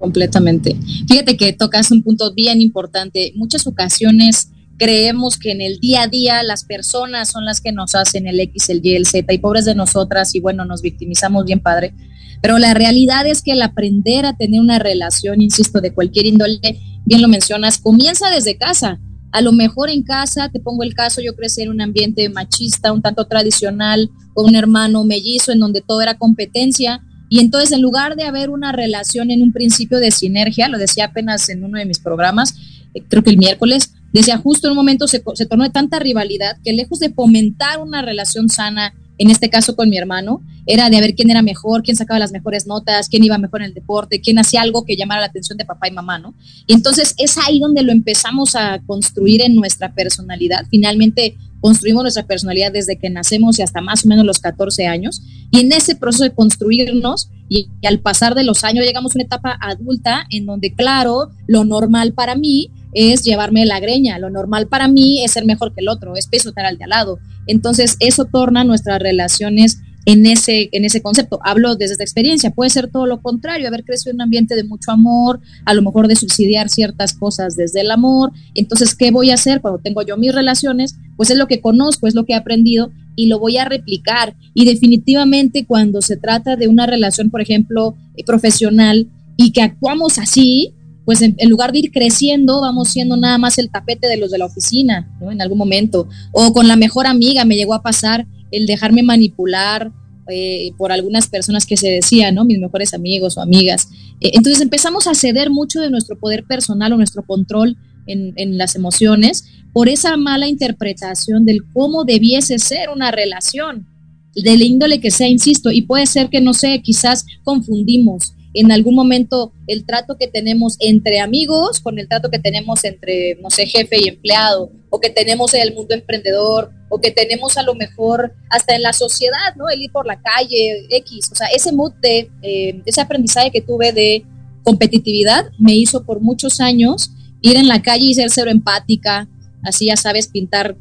Completamente. 0.00 0.76
Fíjate 1.06 1.36
que 1.36 1.52
tocas 1.52 1.92
un 1.92 2.02
punto 2.02 2.34
bien 2.34 2.60
importante. 2.60 3.32
Muchas 3.36 3.68
ocasiones 3.68 4.48
creemos 4.80 5.36
que 5.36 5.52
en 5.52 5.60
el 5.60 5.78
día 5.78 6.04
a 6.04 6.08
día 6.08 6.42
las 6.42 6.64
personas 6.64 7.28
son 7.28 7.44
las 7.44 7.60
que 7.60 7.70
nos 7.70 7.94
hacen 7.94 8.26
el 8.26 8.40
X, 8.40 8.70
el 8.70 8.80
Y, 8.82 8.96
el 8.96 9.06
Z 9.06 9.32
y 9.32 9.38
pobres 9.38 9.66
de 9.66 9.74
nosotras 9.74 10.34
y 10.34 10.40
bueno, 10.40 10.64
nos 10.64 10.80
victimizamos 10.80 11.44
bien 11.44 11.60
padre. 11.60 11.94
Pero 12.40 12.58
la 12.58 12.72
realidad 12.72 13.26
es 13.26 13.42
que 13.42 13.52
el 13.52 13.60
aprender 13.60 14.24
a 14.24 14.36
tener 14.36 14.60
una 14.60 14.78
relación, 14.78 15.42
insisto, 15.42 15.82
de 15.82 15.92
cualquier 15.92 16.24
índole, 16.24 16.80
bien 17.04 17.20
lo 17.20 17.28
mencionas, 17.28 17.76
comienza 17.78 18.30
desde 18.30 18.56
casa. 18.56 18.98
A 19.32 19.42
lo 19.42 19.52
mejor 19.52 19.90
en 19.90 20.02
casa, 20.02 20.48
te 20.48 20.58
pongo 20.58 20.82
el 20.82 20.94
caso, 20.94 21.20
yo 21.20 21.36
crecí 21.36 21.60
en 21.60 21.68
un 21.68 21.82
ambiente 21.82 22.28
machista, 22.30 22.92
un 22.92 23.02
tanto 23.02 23.26
tradicional, 23.26 24.10
con 24.32 24.46
un 24.46 24.56
hermano 24.56 25.04
mellizo 25.04 25.52
en 25.52 25.60
donde 25.60 25.82
todo 25.82 26.00
era 26.00 26.16
competencia. 26.16 27.02
Y 27.30 27.38
entonces, 27.38 27.72
en 27.72 27.80
lugar 27.80 28.16
de 28.16 28.24
haber 28.24 28.50
una 28.50 28.72
relación 28.72 29.30
en 29.30 29.40
un 29.40 29.52
principio 29.52 29.98
de 29.98 30.10
sinergia, 30.10 30.68
lo 30.68 30.76
decía 30.76 31.06
apenas 31.06 31.48
en 31.48 31.64
uno 31.64 31.78
de 31.78 31.86
mis 31.86 31.98
programas, 31.98 32.54
eh, 32.92 33.02
creo 33.08 33.22
que 33.22 33.30
el 33.30 33.38
miércoles, 33.38 33.94
decía 34.12 34.36
justo 34.36 34.66
en 34.66 34.72
un 34.72 34.76
momento 34.76 35.06
se, 35.06 35.22
se 35.34 35.46
tornó 35.46 35.64
de 35.64 35.70
tanta 35.70 35.98
rivalidad 36.00 36.58
que 36.62 36.72
lejos 36.72 36.98
de 36.98 37.10
fomentar 37.10 37.80
una 37.80 38.02
relación 38.02 38.48
sana 38.48 38.92
en 39.20 39.30
este 39.30 39.50
caso 39.50 39.76
con 39.76 39.90
mi 39.90 39.98
hermano, 39.98 40.42
era 40.64 40.88
de 40.88 40.98
ver 40.98 41.14
quién 41.14 41.28
era 41.28 41.42
mejor, 41.42 41.82
quién 41.82 41.94
sacaba 41.94 42.18
las 42.18 42.32
mejores 42.32 42.66
notas, 42.66 43.10
quién 43.10 43.22
iba 43.22 43.36
mejor 43.36 43.60
en 43.60 43.66
el 43.66 43.74
deporte, 43.74 44.22
quién 44.22 44.38
hacía 44.38 44.62
algo 44.62 44.86
que 44.86 44.96
llamara 44.96 45.20
la 45.20 45.26
atención 45.26 45.58
de 45.58 45.66
papá 45.66 45.88
y 45.88 45.90
mamá, 45.90 46.18
¿no? 46.18 46.32
Y 46.66 46.72
entonces 46.72 47.14
es 47.18 47.36
ahí 47.36 47.60
donde 47.60 47.82
lo 47.82 47.92
empezamos 47.92 48.56
a 48.56 48.80
construir 48.86 49.42
en 49.42 49.56
nuestra 49.56 49.92
personalidad. 49.92 50.64
Finalmente 50.70 51.36
construimos 51.60 52.02
nuestra 52.02 52.26
personalidad 52.26 52.72
desde 52.72 52.98
que 52.98 53.10
nacemos 53.10 53.58
y 53.58 53.62
hasta 53.62 53.80
más 53.80 54.04
o 54.04 54.08
menos 54.08 54.24
los 54.24 54.38
14 54.38 54.86
años. 54.86 55.22
Y 55.50 55.60
en 55.60 55.72
ese 55.72 55.96
proceso 55.96 56.24
de 56.24 56.34
construirnos 56.34 57.30
y, 57.48 57.68
al 57.86 58.00
pasar 58.00 58.34
de 58.34 58.44
los 58.44 58.64
años 58.64 58.84
llegamos 58.84 59.12
a 59.12 59.18
una 59.18 59.24
etapa 59.24 59.58
adulta 59.60 60.26
en 60.30 60.46
donde, 60.46 60.72
claro, 60.74 61.30
lo 61.46 61.64
normal 61.64 62.12
para 62.12 62.34
mí 62.34 62.70
es 62.92 63.22
llevarme 63.22 63.66
la 63.66 63.80
greña. 63.80 64.18
Lo 64.18 64.30
normal 64.30 64.68
para 64.68 64.88
mí 64.88 65.22
es 65.24 65.32
ser 65.32 65.44
mejor 65.44 65.74
que 65.74 65.80
el 65.80 65.88
otro, 65.88 66.16
es 66.16 66.26
pisotear 66.26 66.66
al 66.66 66.78
de 66.78 66.84
al 66.84 66.90
lado. 66.90 67.18
Entonces, 67.46 67.96
eso 68.00 68.24
torna 68.24 68.64
nuestras 68.64 69.00
relaciones 69.00 69.80
en 70.06 70.26
ese, 70.26 70.68
en 70.72 70.84
ese 70.84 71.02
concepto. 71.02 71.40
Hablo 71.44 71.76
desde 71.76 71.92
esta 71.92 72.04
experiencia. 72.04 72.50
Puede 72.50 72.70
ser 72.70 72.90
todo 72.90 73.06
lo 73.06 73.20
contrario, 73.22 73.68
haber 73.68 73.84
crecido 73.84 74.10
en 74.10 74.16
un 74.16 74.22
ambiente 74.22 74.56
de 74.56 74.64
mucho 74.64 74.90
amor, 74.90 75.40
a 75.64 75.74
lo 75.74 75.82
mejor 75.82 76.08
de 76.08 76.16
subsidiar 76.16 76.68
ciertas 76.68 77.12
cosas 77.12 77.56
desde 77.56 77.80
el 77.80 77.90
amor. 77.90 78.32
Entonces, 78.54 78.94
¿qué 78.94 79.10
voy 79.10 79.30
a 79.30 79.34
hacer 79.34 79.60
cuando 79.60 79.80
tengo 79.80 80.02
yo 80.02 80.16
mis 80.16 80.34
relaciones? 80.34 80.96
Pues 81.16 81.30
es 81.30 81.36
lo 81.36 81.46
que 81.46 81.60
conozco, 81.60 82.06
es 82.06 82.14
lo 82.14 82.24
que 82.24 82.32
he 82.32 82.36
aprendido 82.36 82.90
y 83.16 83.26
lo 83.26 83.38
voy 83.38 83.58
a 83.58 83.64
replicar. 83.64 84.34
Y 84.54 84.64
definitivamente 84.64 85.66
cuando 85.66 86.00
se 86.00 86.16
trata 86.16 86.56
de 86.56 86.68
una 86.68 86.86
relación, 86.86 87.30
por 87.30 87.40
ejemplo, 87.40 87.94
eh, 88.16 88.24
profesional 88.24 89.08
y 89.36 89.52
que 89.52 89.62
actuamos 89.62 90.18
así, 90.18 90.74
pues 91.04 91.22
en, 91.22 91.34
lugar 91.48 91.72
de 91.72 91.80
ir 91.80 91.92
creciendo, 91.92 92.60
vamos 92.60 92.90
siendo 92.90 93.16
nada 93.16 93.36
más 93.36 93.58
el 93.58 93.70
tapete 93.70 94.06
de 94.06 94.16
los 94.16 94.30
de 94.30 94.38
la 94.38 94.46
oficina. 94.46 95.10
En 95.20 95.42
algún 95.42 95.58
momento. 95.58 96.08
O 96.32 96.52
con 96.52 96.68
la 96.68 96.76
mejor 96.76 97.06
amiga 97.06 97.44
me 97.44 97.56
llegó 97.56 97.74
a 97.74 97.82
pasar 97.82 98.26
el 98.50 98.66
dejarme 98.66 99.02
manipular 99.02 99.92
eh, 100.28 100.72
por 100.76 100.92
algunas 100.92 101.26
personas 101.26 101.66
que 101.66 101.76
se 101.76 101.88
decían, 101.88 102.34
¿no? 102.36 102.44
Mis 102.44 102.58
mejores 102.58 102.94
amigos 102.94 103.36
o 103.36 103.40
amigas. 103.40 103.88
Eh, 104.20 104.30
entonces 104.34 104.62
empezamos 104.62 105.06
a 105.06 105.14
ceder 105.14 105.50
mucho 105.50 105.80
de 105.80 105.90
nuestro 105.90 106.18
poder 106.18 106.44
personal 106.44 106.92
o 106.92 106.96
nuestro 106.96 107.24
control 107.24 107.76
en, 108.06 108.58
las 108.58 108.74
emociones 108.74 109.44
por 109.72 109.88
esa 109.88 110.16
mala 110.16 110.48
interpretación 110.48 111.44
del 111.44 111.62
cómo 111.72 112.04
debiese 112.04 112.58
ser 112.58 112.90
una 112.90 113.10
relación, 113.10 113.86
del 114.34 114.62
índole 114.62 115.00
que 115.00 115.10
sea, 115.10 115.28
insisto, 115.28 115.70
y 115.70 115.82
puede 115.82 116.06
ser 116.06 116.28
que, 116.28 116.40
no 116.40 116.54
sé, 116.54 116.80
quizás 116.82 117.24
confundimos 117.44 118.34
en 118.54 118.72
algún 118.72 118.96
momento 118.96 119.52
el 119.68 119.84
trato 119.84 120.16
que 120.18 120.26
tenemos 120.26 120.76
entre 120.80 121.20
amigos 121.20 121.78
con 121.80 121.98
el 121.98 122.08
trato 122.08 122.30
que 122.30 122.40
tenemos 122.40 122.84
entre, 122.84 123.36
no 123.40 123.50
sé, 123.50 123.66
jefe 123.66 124.00
y 124.00 124.08
empleado, 124.08 124.72
o 124.90 125.00
que 125.00 125.10
tenemos 125.10 125.54
en 125.54 125.62
el 125.62 125.74
mundo 125.74 125.94
emprendedor, 125.94 126.72
o 126.90 127.00
que 127.00 127.10
tenemos 127.12 127.56
a 127.56 127.62
lo 127.62 127.74
mejor 127.74 128.34
hasta 128.50 128.74
en 128.74 128.82
la 128.82 128.92
sociedad, 128.92 129.54
¿no? 129.56 129.70
El 129.70 129.80
ir 129.80 129.92
por 129.92 130.06
la 130.06 130.20
calle, 130.20 130.86
X, 130.90 131.30
o 131.32 131.34
sea, 131.34 131.46
ese 131.46 131.72
mood 131.72 131.92
de, 132.02 132.30
eh, 132.42 132.82
ese 132.84 133.00
aprendizaje 133.00 133.50
que 133.50 133.62
tuve 133.62 133.92
de 133.92 134.26
competitividad 134.64 135.46
me 135.58 135.74
hizo 135.74 136.04
por 136.04 136.20
muchos 136.20 136.60
años 136.60 137.12
ir 137.40 137.56
en 137.56 137.68
la 137.68 137.80
calle 137.80 138.06
y 138.06 138.14
ser 138.14 138.28
cero 138.30 138.50
empática, 138.50 139.28
así 139.62 139.86
ya 139.86 139.96
sabes, 139.96 140.28
pintar 140.28 140.76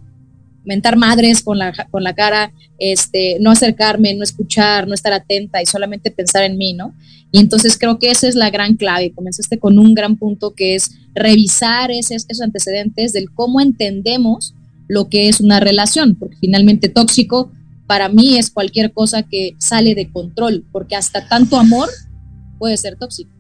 mentar 0.65 0.97
madres 0.97 1.41
con 1.41 1.57
la, 1.57 1.73
con 1.89 2.03
la 2.03 2.13
cara, 2.13 2.51
este, 2.77 3.37
no 3.39 3.49
acercarme, 3.49 4.13
no 4.13 4.23
escuchar, 4.23 4.87
no 4.87 4.93
estar 4.93 5.13
atenta 5.13 5.61
y 5.61 5.65
solamente 5.65 6.11
pensar 6.11 6.43
en 6.43 6.57
mí, 6.57 6.73
¿no? 6.73 6.93
Y 7.31 7.39
entonces 7.39 7.77
creo 7.77 7.97
que 7.97 8.11
esa 8.11 8.27
es 8.27 8.35
la 8.35 8.49
gran 8.49 8.75
clave. 8.75 9.11
Comenzaste 9.11 9.57
con 9.57 9.79
un 9.79 9.93
gran 9.93 10.17
punto 10.17 10.53
que 10.53 10.75
es 10.75 10.91
revisar 11.13 11.91
esos, 11.91 12.25
esos 12.27 12.41
antecedentes 12.41 13.13
del 13.13 13.31
cómo 13.31 13.61
entendemos 13.61 14.53
lo 14.89 15.07
que 15.07 15.29
es 15.29 15.39
una 15.39 15.61
relación, 15.61 16.15
porque 16.15 16.35
finalmente 16.41 16.89
tóxico 16.89 17.51
para 17.87 18.09
mí 18.09 18.37
es 18.37 18.51
cualquier 18.51 18.91
cosa 18.91 19.23
que 19.23 19.55
sale 19.57 19.95
de 19.95 20.11
control, 20.11 20.65
porque 20.71 20.97
hasta 20.97 21.29
tanto 21.29 21.57
amor 21.57 21.87
puede 22.57 22.75
ser 22.75 22.97
tóxico. 22.97 23.31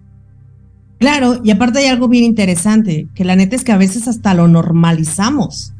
Claro, 0.99 1.41
y 1.43 1.51
aparte 1.51 1.79
hay 1.79 1.87
algo 1.87 2.07
bien 2.07 2.23
interesante, 2.23 3.07
que 3.13 3.25
la 3.25 3.35
neta 3.35 3.57
es 3.57 3.65
que 3.65 3.73
a 3.73 3.77
veces 3.77 4.07
hasta 4.07 4.33
lo 4.33 4.47
normalizamos. 4.47 5.73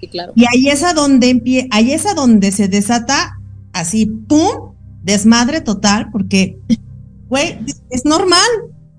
Sí, 0.00 0.08
claro. 0.08 0.32
Y 0.34 0.44
ahí 0.46 0.68
es 0.68 0.82
a 0.82 0.94
donde 0.94 1.68
ahí 1.70 1.92
es 1.92 2.06
a 2.06 2.14
donde 2.14 2.50
se 2.50 2.66
desata 2.66 3.38
así, 3.72 4.06
pum, 4.06 4.74
desmadre 5.02 5.60
total, 5.60 6.10
porque 6.10 6.58
güey, 7.32 7.58
es 7.88 8.04
normal, 8.04 8.46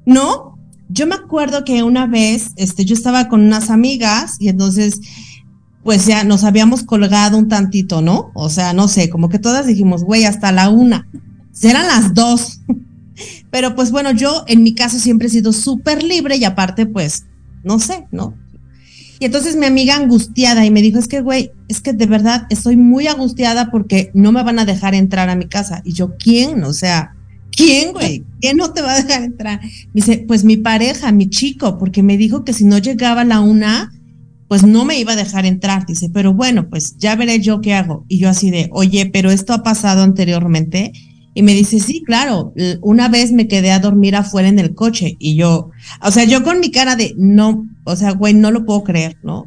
¿no? 0.08 0.58
Yo 0.90 1.06
me 1.06 1.14
acuerdo 1.14 1.64
que 1.64 1.84
una 1.84 2.08
vez, 2.08 2.50
este, 2.56 2.84
yo 2.84 2.96
estaba 2.96 3.30
con 3.30 3.42
unas 3.42 3.70
amigas 3.70 4.38
y 4.40 4.50
entonces, 4.50 5.00
pues 5.84 6.06
ya 6.06 6.24
nos 6.24 6.44
habíamos 6.44 6.84
colgado 6.84 7.38
un 7.38 7.50
tantito, 7.50 8.02
¿no? 8.02 8.32
O 8.34 8.50
sea, 8.50 8.74
no 8.74 8.88
sé, 8.88 9.10
como 9.10 9.30
que 9.30 9.40
todas 9.40 9.68
dijimos, 9.68 10.04
güey, 10.04 10.26
hasta 10.26 10.52
la 10.52 10.70
una. 10.70 11.08
Serán 11.52 11.88
las 11.88 12.14
dos. 12.14 12.62
Pero 13.52 13.76
pues 13.76 13.92
bueno, 13.92 14.12
yo 14.12 14.44
en 14.48 14.64
mi 14.64 14.74
caso 14.74 14.98
siempre 14.98 15.28
he 15.28 15.32
sido 15.32 15.54
súper 15.54 16.04
libre 16.04 16.38
y 16.38 16.46
aparte, 16.46 16.86
pues, 16.86 17.26
no 17.64 17.80
sé, 17.80 18.08
¿no? 18.12 18.34
Y 19.20 19.26
entonces 19.26 19.56
mi 19.56 19.66
amiga 19.66 19.96
angustiada 19.96 20.66
y 20.66 20.72
me 20.72 20.82
dijo, 20.82 21.00
es 21.00 21.08
que, 21.08 21.22
güey, 21.22 21.52
es 21.68 21.80
que 21.80 21.94
de 21.94 22.06
verdad 22.08 22.48
estoy 22.50 22.76
muy 22.76 23.08
angustiada 23.08 23.70
porque 23.70 24.10
no 24.14 24.32
me 24.32 24.44
van 24.44 24.60
a 24.60 24.66
dejar 24.66 24.96
entrar 24.96 25.30
a 25.30 25.36
mi 25.36 25.46
casa. 25.46 25.82
Y 25.86 25.94
yo, 25.94 26.16
¿quién? 26.18 26.64
O 26.64 26.74
sea, 26.74 27.14
¿Quién, 27.56 27.94
güey? 27.94 28.24
¿Quién 28.42 28.58
no 28.58 28.74
te 28.74 28.82
va 28.82 28.94
a 28.94 29.02
dejar 29.02 29.24
entrar? 29.24 29.62
dice, 29.94 30.24
pues 30.28 30.44
mi 30.44 30.58
pareja, 30.58 31.12
mi 31.12 31.30
chico, 31.30 31.78
porque 31.78 32.04
me 32.04 32.18
dijo 32.18 32.44
que 32.44 32.54
si 32.54 32.66
no 32.66 32.78
llegaba 32.78 33.22
a 33.22 33.26
la 33.26 33.42
una, 33.42 33.92
pues 34.48 34.64
no 34.64 34.86
me 34.86 35.00
iba 35.00 35.14
a 35.14 35.18
dejar 35.18 35.46
entrar. 35.46 35.86
Dice, 35.86 36.10
pero 36.14 36.34
bueno, 36.34 36.70
pues 36.70 36.98
ya 36.98 37.16
veré 37.16 37.40
yo 37.40 37.62
qué 37.62 37.74
hago. 37.74 38.06
Y 38.08 38.20
yo 38.20 38.30
así 38.30 38.52
de, 38.52 38.70
oye, 38.72 39.10
pero 39.12 39.32
esto 39.32 39.54
ha 39.54 39.64
pasado 39.64 40.04
anteriormente. 40.04 40.94
Y 41.36 41.42
me 41.42 41.54
dice, 41.54 41.80
sí, 41.80 42.04
claro, 42.06 42.54
una 42.82 43.10
vez 43.10 43.32
me 43.32 43.48
quedé 43.48 43.72
a 43.72 43.80
dormir 43.80 44.16
afuera 44.16 44.48
en 44.48 44.60
el 44.60 44.76
coche 44.76 45.16
y 45.18 45.36
yo, 45.36 45.72
o 46.04 46.12
sea, 46.12 46.26
yo 46.26 46.44
con 46.44 46.60
mi 46.60 46.70
cara 46.70 46.96
de, 46.96 47.16
no, 47.18 47.66
o 47.86 47.96
sea, 47.96 48.12
güey, 48.12 48.36
no 48.36 48.52
lo 48.52 48.66
puedo 48.66 48.84
creer, 48.84 49.18
¿no? 49.24 49.46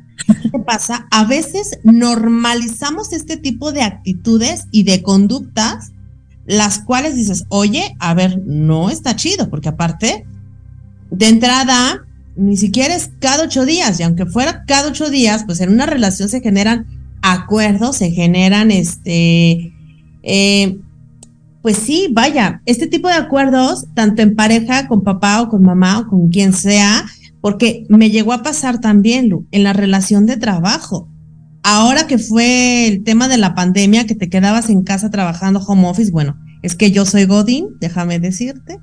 ¿Qué 0.51 0.59
pasa? 0.59 1.07
A 1.13 1.25
veces 1.27 1.79
normalizamos 1.85 3.13
este 3.13 3.37
tipo 3.37 3.71
de 3.71 3.83
actitudes 3.83 4.65
y 4.73 4.83
de 4.83 5.03
conductas 5.03 5.93
las 6.47 6.79
cuales 6.79 7.15
dices, 7.15 7.45
oye, 7.51 7.95
a 7.99 8.15
ver, 8.15 8.41
no 8.45 8.91
está 8.91 9.15
chido, 9.15 9.51
porque 9.51 9.69
aparte, 9.69 10.25
de 11.11 11.29
entrada, 11.29 12.06
ni 12.37 12.57
siquiera 12.57 12.94
es 12.94 13.11
cada 13.20 13.44
ocho 13.44 13.64
días, 13.64 13.99
y 13.99 14.03
aunque 14.03 14.27
fuera 14.27 14.64
cada 14.66 14.88
ocho 14.88 15.11
días, 15.11 15.44
pues 15.44 15.61
en 15.61 15.72
una 15.72 15.87
relación 15.87 16.29
se 16.29 16.40
generan 16.40 16.87
acuerdos, 17.22 17.96
se 17.96 18.11
generan 18.11 18.70
este, 18.70 19.72
eh, 20.22 20.79
pues 21.62 21.79
sí, 21.79 22.09
vaya, 22.12 22.62
este 22.66 22.87
tipo 22.87 23.09
de 23.09 23.14
acuerdos, 23.14 23.87
tanto 23.94 24.22
en 24.22 24.37
pareja, 24.37 24.87
con 24.87 25.03
papá 25.03 25.42
o 25.42 25.49
con 25.49 25.62
mamá 25.62 26.01
o 26.01 26.07
con 26.09 26.29
quien 26.29 26.53
sea, 26.53 27.05
porque 27.40 27.87
me 27.88 28.11
llegó 28.11 28.33
a 28.33 28.42
pasar 28.42 28.81
también, 28.81 29.29
Lu, 29.29 29.46
en 29.51 29.64
la 29.64 29.72
relación 29.72 30.27
de 30.27 30.37
trabajo. 30.37 31.09
Ahora 31.62 32.07
que 32.07 32.18
fue 32.18 32.87
el 32.87 33.03
tema 33.03 33.27
de 33.29 33.38
la 33.38 33.55
pandemia, 33.55 34.07
que 34.07 34.14
te 34.14 34.29
quedabas 34.29 34.70
en 34.70 34.85
casa 34.85 35.11
trabajando 35.11 35.61
home 35.61 35.88
office, 35.88 36.12
bueno, 36.12 36.37
es 36.62 36.77
que 36.77 36.92
yo 36.92 37.05
soy 37.05 37.25
Godín, 37.25 37.68
déjame 37.81 38.20
decirte. 38.20 38.79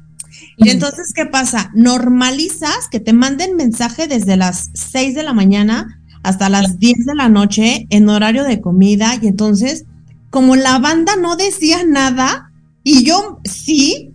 Y 0.57 0.69
entonces, 0.69 1.13
¿qué 1.13 1.25
pasa? 1.25 1.71
Normalizas 1.73 2.87
que 2.91 2.99
te 2.99 3.13
manden 3.13 3.55
mensaje 3.55 4.07
desde 4.07 4.37
las 4.37 4.69
6 4.73 5.15
de 5.15 5.23
la 5.23 5.33
mañana 5.33 5.99
hasta 6.23 6.49
las 6.49 6.79
10 6.79 7.05
de 7.05 7.15
la 7.15 7.29
noche 7.29 7.87
en 7.89 8.09
horario 8.09 8.43
de 8.43 8.61
comida. 8.61 9.17
Y 9.21 9.27
entonces, 9.27 9.85
como 10.29 10.55
la 10.55 10.79
banda 10.79 11.15
no 11.15 11.35
decía 11.35 11.83
nada, 11.85 12.51
y 12.83 13.03
yo 13.03 13.39
sí, 13.43 14.13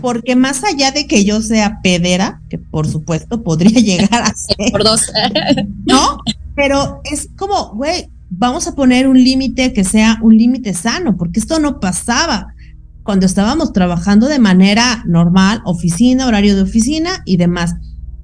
porque 0.00 0.36
más 0.36 0.64
allá 0.64 0.92
de 0.92 1.06
que 1.06 1.24
yo 1.24 1.42
sea 1.42 1.80
pedera, 1.82 2.40
que 2.48 2.58
por 2.58 2.86
supuesto 2.86 3.42
podría 3.42 3.80
llegar 3.80 4.22
a 4.22 4.34
ser. 4.34 4.70
Por 4.70 4.84
dos. 4.84 5.12
¿No? 5.86 6.18
pero 6.58 7.00
es 7.04 7.28
como, 7.36 7.72
güey, 7.76 8.10
vamos 8.30 8.66
a 8.66 8.74
poner 8.74 9.06
un 9.06 9.22
límite 9.22 9.72
que 9.72 9.84
sea 9.84 10.18
un 10.22 10.36
límite 10.36 10.74
sano, 10.74 11.16
porque 11.16 11.38
esto 11.38 11.60
no 11.60 11.78
pasaba 11.78 12.52
cuando 13.08 13.24
estábamos 13.24 13.72
trabajando 13.72 14.28
de 14.28 14.38
manera 14.38 15.02
normal, 15.06 15.62
oficina, 15.64 16.26
horario 16.26 16.54
de 16.54 16.60
oficina 16.60 17.22
y 17.24 17.38
demás. 17.38 17.72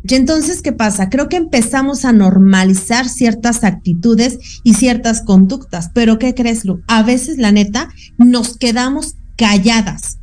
Y 0.06 0.14
entonces, 0.14 0.60
¿qué 0.60 0.72
pasa? 0.72 1.08
Creo 1.08 1.30
que 1.30 1.38
empezamos 1.38 2.04
a 2.04 2.12
normalizar 2.12 3.08
ciertas 3.08 3.64
actitudes 3.64 4.38
y 4.62 4.74
ciertas 4.74 5.22
conductas, 5.22 5.88
pero 5.94 6.18
¿qué 6.18 6.34
crees, 6.34 6.66
Lu? 6.66 6.82
A 6.86 7.02
veces, 7.02 7.38
la 7.38 7.50
neta, 7.50 7.88
nos 8.18 8.58
quedamos 8.58 9.14
calladas. 9.38 10.18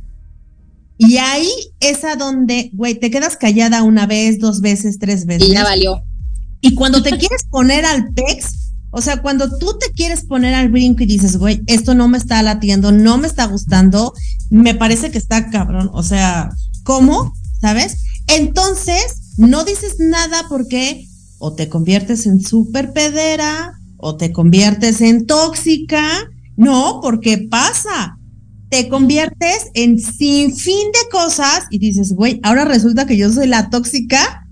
Y 0.96 1.16
ahí 1.16 1.50
es 1.80 2.04
a 2.04 2.14
donde, 2.14 2.70
güey, 2.72 2.94
te 2.94 3.10
quedas 3.10 3.36
callada 3.36 3.82
una 3.82 4.06
vez, 4.06 4.38
dos 4.38 4.60
veces, 4.60 5.00
tres 5.00 5.26
veces. 5.26 5.48
Y 5.48 5.54
ya 5.54 5.64
valió. 5.64 6.04
Y 6.60 6.76
cuando 6.76 7.02
te 7.02 7.10
quieres 7.18 7.42
poner 7.50 7.84
al 7.84 8.14
pex, 8.14 8.71
o 8.94 9.00
sea, 9.00 9.22
cuando 9.22 9.56
tú 9.58 9.78
te 9.78 9.90
quieres 9.92 10.24
poner 10.24 10.54
al 10.54 10.68
brinco 10.68 11.02
y 11.02 11.06
dices, 11.06 11.38
güey, 11.38 11.62
esto 11.66 11.94
no 11.94 12.08
me 12.08 12.18
está 12.18 12.42
latiendo, 12.42 12.92
no 12.92 13.16
me 13.16 13.26
está 13.26 13.46
gustando, 13.46 14.12
me 14.50 14.74
parece 14.74 15.10
que 15.10 15.16
está 15.16 15.48
cabrón. 15.48 15.90
O 15.94 16.02
sea, 16.02 16.50
¿cómo? 16.84 17.32
¿Sabes? 17.60 18.02
Entonces, 18.26 19.32
no 19.38 19.64
dices 19.64 19.96
nada 19.98 20.44
porque 20.50 21.08
o 21.38 21.54
te 21.54 21.70
conviertes 21.70 22.26
en 22.26 22.42
súper 22.42 22.92
pedera 22.92 23.72
o 23.96 24.16
te 24.16 24.30
conviertes 24.30 25.00
en 25.00 25.26
tóxica. 25.26 26.06
No, 26.56 27.00
porque 27.02 27.38
pasa. 27.50 28.18
Te 28.68 28.88
conviertes 28.88 29.70
en 29.72 29.98
sin 29.98 30.54
fin 30.54 30.92
de 30.92 31.10
cosas 31.10 31.64
y 31.70 31.78
dices, 31.78 32.12
güey, 32.12 32.40
ahora 32.42 32.66
resulta 32.66 33.06
que 33.06 33.16
yo 33.16 33.32
soy 33.32 33.46
la 33.46 33.70
tóxica 33.70 34.46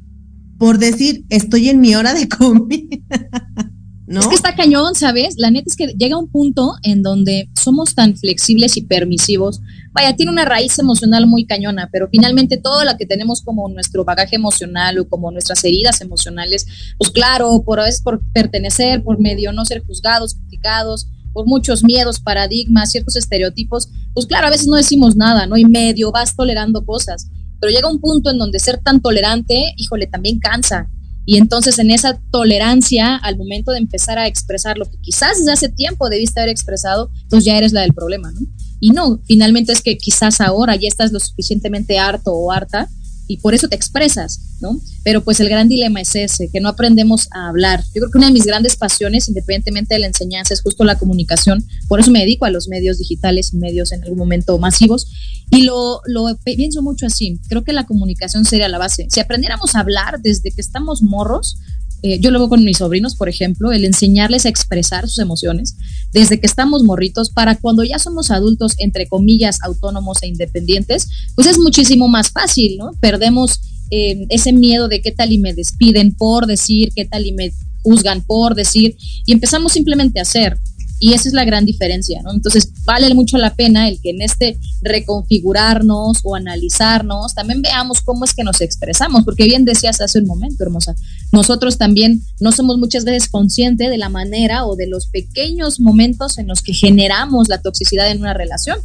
por 0.60 0.76
decir, 0.76 1.24
estoy 1.30 1.70
en 1.70 1.80
mi 1.80 1.94
hora 1.94 2.12
de 2.12 2.28
comida. 2.28 2.98
Es 4.18 4.26
que 4.26 4.34
está 4.34 4.56
cañón, 4.56 4.96
¿sabes? 4.96 5.36
La 5.38 5.52
neta 5.52 5.66
es 5.68 5.76
que 5.76 5.86
llega 5.96 6.18
un 6.18 6.28
punto 6.28 6.74
en 6.82 7.00
donde 7.02 7.48
somos 7.56 7.94
tan 7.94 8.16
flexibles 8.16 8.76
y 8.76 8.82
permisivos. 8.82 9.60
Vaya, 9.92 10.16
tiene 10.16 10.32
una 10.32 10.44
raíz 10.44 10.76
emocional 10.80 11.28
muy 11.28 11.46
cañona, 11.46 11.88
pero 11.92 12.08
finalmente 12.10 12.56
todo 12.56 12.84
lo 12.84 12.96
que 12.96 13.06
tenemos 13.06 13.40
como 13.40 13.68
nuestro 13.68 14.04
bagaje 14.04 14.34
emocional 14.34 14.98
o 14.98 15.08
como 15.08 15.30
nuestras 15.30 15.62
heridas 15.62 16.00
emocionales, 16.00 16.66
pues 16.98 17.10
claro, 17.10 17.62
por 17.64 17.78
a 17.78 17.84
veces 17.84 18.02
por 18.02 18.20
pertenecer, 18.32 19.04
por 19.04 19.20
medio 19.20 19.52
no 19.52 19.64
ser 19.64 19.84
juzgados, 19.86 20.34
criticados, 20.34 21.06
por 21.32 21.46
muchos 21.46 21.84
miedos, 21.84 22.18
paradigmas, 22.18 22.90
ciertos 22.90 23.14
estereotipos, 23.14 23.90
pues 24.12 24.26
claro, 24.26 24.48
a 24.48 24.50
veces 24.50 24.66
no 24.66 24.76
decimos 24.76 25.14
nada, 25.14 25.46
¿no? 25.46 25.56
Y 25.56 25.66
medio 25.66 26.10
vas 26.10 26.34
tolerando 26.34 26.84
cosas. 26.84 27.28
Pero 27.60 27.72
llega 27.72 27.88
un 27.88 28.00
punto 28.00 28.30
en 28.30 28.38
donde 28.38 28.58
ser 28.58 28.78
tan 28.78 29.00
tolerante, 29.00 29.72
híjole, 29.76 30.08
también 30.08 30.40
cansa 30.40 30.88
y 31.30 31.36
entonces 31.36 31.78
en 31.78 31.92
esa 31.92 32.20
tolerancia, 32.32 33.14
al 33.14 33.38
momento 33.38 33.70
de 33.70 33.78
empezar 33.78 34.18
a 34.18 34.26
expresar 34.26 34.76
lo 34.76 34.84
que 34.86 34.96
quizás 35.00 35.38
desde 35.38 35.52
hace 35.52 35.68
tiempo 35.68 36.08
debiste 36.08 36.40
haber 36.40 36.50
expresado, 36.50 37.08
pues 37.28 37.44
ya 37.44 37.56
eres 37.56 37.72
la 37.72 37.82
del 37.82 37.94
problema, 37.94 38.32
¿no? 38.32 38.40
Y 38.80 38.90
no, 38.90 39.20
finalmente 39.26 39.72
es 39.72 39.80
que 39.80 39.96
quizás 39.96 40.40
ahora 40.40 40.74
ya 40.74 40.88
estás 40.88 41.12
lo 41.12 41.20
suficientemente 41.20 42.00
harto 42.00 42.32
o 42.32 42.50
harta 42.50 42.88
y 43.30 43.36
por 43.36 43.54
eso 43.54 43.68
te 43.68 43.76
expresas, 43.76 44.40
¿no? 44.60 44.80
Pero 45.04 45.22
pues 45.22 45.38
el 45.38 45.48
gran 45.48 45.68
dilema 45.68 46.00
es 46.00 46.16
ese, 46.16 46.48
que 46.50 46.58
no 46.58 46.68
aprendemos 46.68 47.28
a 47.30 47.48
hablar. 47.48 47.84
Yo 47.94 48.00
creo 48.00 48.10
que 48.10 48.18
una 48.18 48.26
de 48.26 48.32
mis 48.32 48.44
grandes 48.44 48.74
pasiones, 48.74 49.28
independientemente 49.28 49.94
de 49.94 50.00
la 50.00 50.08
enseñanza, 50.08 50.52
es 50.52 50.62
justo 50.62 50.82
la 50.82 50.98
comunicación. 50.98 51.64
Por 51.86 52.00
eso 52.00 52.10
me 52.10 52.18
dedico 52.18 52.44
a 52.44 52.50
los 52.50 52.66
medios 52.66 52.98
digitales 52.98 53.52
y 53.52 53.58
medios 53.58 53.92
en 53.92 54.02
algún 54.02 54.18
momento 54.18 54.58
masivos. 54.58 55.06
Y 55.48 55.62
lo, 55.62 56.00
lo 56.06 56.36
pienso 56.42 56.82
mucho 56.82 57.06
así. 57.06 57.38
Creo 57.48 57.62
que 57.62 57.72
la 57.72 57.86
comunicación 57.86 58.44
sería 58.44 58.68
la 58.68 58.78
base. 58.78 59.06
Si 59.10 59.20
aprendiéramos 59.20 59.76
a 59.76 59.80
hablar 59.80 60.20
desde 60.20 60.50
que 60.50 60.60
estamos 60.60 61.00
morros, 61.00 61.56
eh, 62.02 62.18
yo 62.20 62.30
lo 62.30 62.38
hago 62.38 62.48
con 62.48 62.64
mis 62.64 62.78
sobrinos, 62.78 63.14
por 63.14 63.28
ejemplo, 63.28 63.72
el 63.72 63.84
enseñarles 63.84 64.46
a 64.46 64.48
expresar 64.48 65.08
sus 65.08 65.18
emociones 65.18 65.76
desde 66.12 66.40
que 66.40 66.46
estamos 66.46 66.82
morritos 66.82 67.30
para 67.30 67.56
cuando 67.56 67.84
ya 67.84 67.98
somos 67.98 68.30
adultos, 68.30 68.74
entre 68.78 69.06
comillas, 69.06 69.58
autónomos 69.62 70.22
e 70.22 70.28
independientes, 70.28 71.08
pues 71.34 71.46
es 71.46 71.58
muchísimo 71.58 72.08
más 72.08 72.30
fácil, 72.30 72.78
¿no? 72.78 72.92
Perdemos 73.00 73.60
eh, 73.90 74.26
ese 74.28 74.52
miedo 74.52 74.88
de 74.88 75.02
qué 75.02 75.12
tal 75.12 75.32
y 75.32 75.38
me 75.38 75.52
despiden 75.52 76.12
por 76.12 76.46
decir, 76.46 76.92
qué 76.94 77.04
tal 77.04 77.26
y 77.26 77.32
me 77.32 77.52
juzgan 77.82 78.22
por 78.22 78.54
decir, 78.54 78.96
y 79.26 79.32
empezamos 79.32 79.72
simplemente 79.72 80.18
a 80.20 80.22
hacer. 80.22 80.58
Y 81.02 81.14
esa 81.14 81.28
es 81.28 81.34
la 81.34 81.46
gran 81.46 81.64
diferencia, 81.64 82.20
¿no? 82.22 82.30
Entonces, 82.30 82.72
vale 82.84 83.12
mucho 83.14 83.38
la 83.38 83.54
pena 83.54 83.88
el 83.88 83.98
que 84.02 84.10
en 84.10 84.20
este 84.20 84.58
reconfigurarnos 84.82 86.18
o 86.22 86.36
analizarnos, 86.36 87.34
también 87.34 87.62
veamos 87.62 88.02
cómo 88.02 88.26
es 88.26 88.34
que 88.34 88.44
nos 88.44 88.60
expresamos, 88.60 89.24
porque 89.24 89.46
bien 89.46 89.64
decías 89.64 90.02
hace 90.02 90.18
un 90.18 90.26
momento, 90.26 90.62
hermosa, 90.62 90.94
nosotros 91.32 91.78
también 91.78 92.22
no 92.38 92.52
somos 92.52 92.76
muchas 92.76 93.04
veces 93.04 93.30
conscientes 93.30 93.88
de 93.88 93.96
la 93.96 94.10
manera 94.10 94.66
o 94.66 94.76
de 94.76 94.88
los 94.88 95.06
pequeños 95.06 95.80
momentos 95.80 96.36
en 96.36 96.48
los 96.48 96.60
que 96.60 96.74
generamos 96.74 97.48
la 97.48 97.62
toxicidad 97.62 98.10
en 98.10 98.20
una 98.20 98.34
relación. 98.34 98.78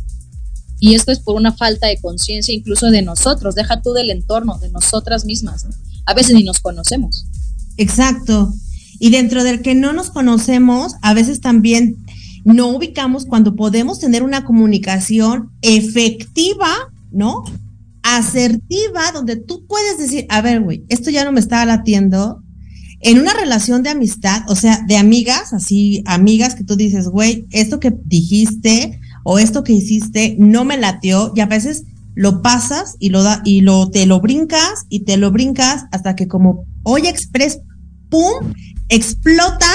Y 0.79 0.95
esto 0.95 1.11
es 1.11 1.19
por 1.19 1.35
una 1.35 1.51
falta 1.51 1.87
de 1.87 1.99
conciencia 1.99 2.55
incluso 2.55 2.91
de 2.91 3.01
nosotros, 3.01 3.55
deja 3.55 3.81
tú 3.81 3.91
del 3.91 4.09
entorno, 4.09 4.57
de 4.59 4.69
nosotras 4.69 5.25
mismas. 5.25 5.65
A 6.05 6.13
veces 6.13 6.33
ni 6.33 6.43
nos 6.43 6.59
conocemos. 6.59 7.25
Exacto. 7.75 8.53
Y 8.99 9.09
dentro 9.09 9.43
del 9.43 9.61
que 9.61 9.75
no 9.75 9.91
nos 9.91 10.09
conocemos, 10.09 10.93
a 11.01 11.13
veces 11.13 11.41
también 11.41 12.04
no 12.45 12.67
ubicamos 12.69 13.25
cuando 13.25 13.55
podemos 13.55 13.99
tener 13.99 14.23
una 14.23 14.45
comunicación 14.45 15.51
efectiva, 15.61 16.69
¿no? 17.11 17.43
Asertiva, 18.03 19.11
donde 19.13 19.35
tú 19.35 19.65
puedes 19.67 19.97
decir, 19.97 20.25
a 20.29 20.41
ver, 20.41 20.61
güey, 20.61 20.85
esto 20.87 21.09
ya 21.09 21.25
no 21.25 21.31
me 21.31 21.39
está 21.39 21.65
latiendo. 21.65 22.41
En 23.01 23.19
una 23.19 23.33
relación 23.33 23.83
de 23.83 23.89
amistad, 23.89 24.43
o 24.47 24.55
sea, 24.55 24.83
de 24.87 24.95
amigas, 24.95 25.53
así, 25.53 26.03
amigas 26.05 26.55
que 26.55 26.63
tú 26.63 26.75
dices, 26.75 27.07
güey, 27.07 27.45
esto 27.51 27.79
que 27.79 27.93
dijiste 28.05 28.99
o 29.23 29.39
esto 29.39 29.63
que 29.63 29.73
hiciste 29.73 30.35
no 30.39 30.63
me 30.65 30.77
latió, 30.77 31.33
y 31.35 31.41
a 31.41 31.47
veces 31.47 31.83
lo 32.13 32.41
pasas 32.41 32.95
y 32.99 33.09
lo 33.09 33.23
da, 33.23 33.41
y 33.43 33.61
lo 33.61 33.89
te 33.89 34.05
lo 34.05 34.21
brincas 34.21 34.85
y 34.87 35.01
te 35.01 35.17
lo 35.17 35.31
brincas 35.31 35.85
hasta 35.91 36.15
que 36.15 36.27
como 36.27 36.65
hoy 36.83 37.07
express, 37.07 37.59
pum, 38.09 38.53
explota 38.89 39.67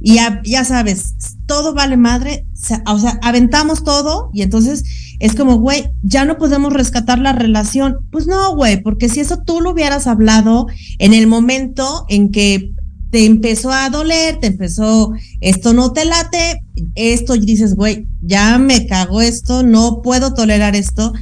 y 0.00 0.16
ya, 0.44 0.64
sabes, 0.64 1.14
todo 1.46 1.74
vale 1.74 1.96
madre, 1.96 2.46
o 2.86 2.98
sea, 2.98 3.18
aventamos 3.22 3.84
todo 3.84 4.30
y 4.32 4.42
entonces 4.42 4.82
es 5.18 5.34
como, 5.34 5.58
güey, 5.58 5.88
ya 6.02 6.24
no 6.24 6.36
podemos 6.36 6.72
rescatar 6.72 7.18
la 7.18 7.32
relación. 7.32 7.96
Pues 8.10 8.26
no, 8.26 8.54
güey, 8.54 8.82
porque 8.82 9.08
si 9.08 9.20
eso 9.20 9.38
tú 9.44 9.60
lo 9.60 9.70
hubieras 9.70 10.06
hablado 10.06 10.66
en 10.98 11.14
el 11.14 11.26
momento 11.26 12.04
en 12.08 12.30
que 12.30 12.72
te 13.10 13.24
empezó 13.24 13.70
a 13.70 13.88
doler, 13.88 14.38
te 14.40 14.48
empezó, 14.48 15.12
esto 15.40 15.72
no 15.72 15.92
te 15.92 16.04
late, 16.04 16.62
esto 16.96 17.34
y 17.34 17.40
dices, 17.40 17.74
güey, 17.74 18.06
ya 18.20 18.58
me 18.58 18.86
cago 18.86 19.20
esto, 19.22 19.62
no 19.62 20.02
puedo 20.02 20.34
tolerar 20.34 20.76
esto. 20.76 21.12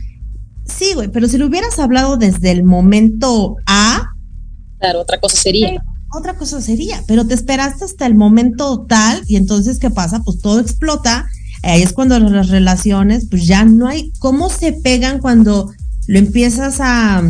Sí, 0.64 0.92
güey, 0.94 1.08
pero 1.08 1.28
si 1.28 1.38
lo 1.38 1.46
hubieras 1.46 1.78
hablado 1.78 2.16
desde 2.16 2.50
el 2.50 2.64
momento 2.64 3.56
A. 3.66 4.14
Claro, 4.78 5.02
otra 5.02 5.20
cosa 5.20 5.36
sería 5.36 5.82
otra 6.14 6.34
cosa 6.36 6.60
sería, 6.60 7.02
pero 7.06 7.26
te 7.26 7.34
esperaste 7.34 7.84
hasta 7.84 8.06
el 8.06 8.14
momento 8.14 8.86
tal 8.88 9.22
y 9.26 9.36
entonces, 9.36 9.78
¿qué 9.78 9.90
pasa? 9.90 10.22
Pues 10.22 10.38
todo 10.40 10.60
explota. 10.60 11.26
Ahí 11.62 11.82
es 11.82 11.92
cuando 11.92 12.18
las 12.18 12.48
relaciones, 12.48 13.26
pues 13.30 13.46
ya 13.46 13.64
no 13.64 13.88
hay 13.88 14.12
cómo 14.18 14.50
se 14.50 14.72
pegan 14.72 15.18
cuando 15.18 15.72
lo 16.06 16.18
empiezas 16.18 16.76
a, 16.80 17.22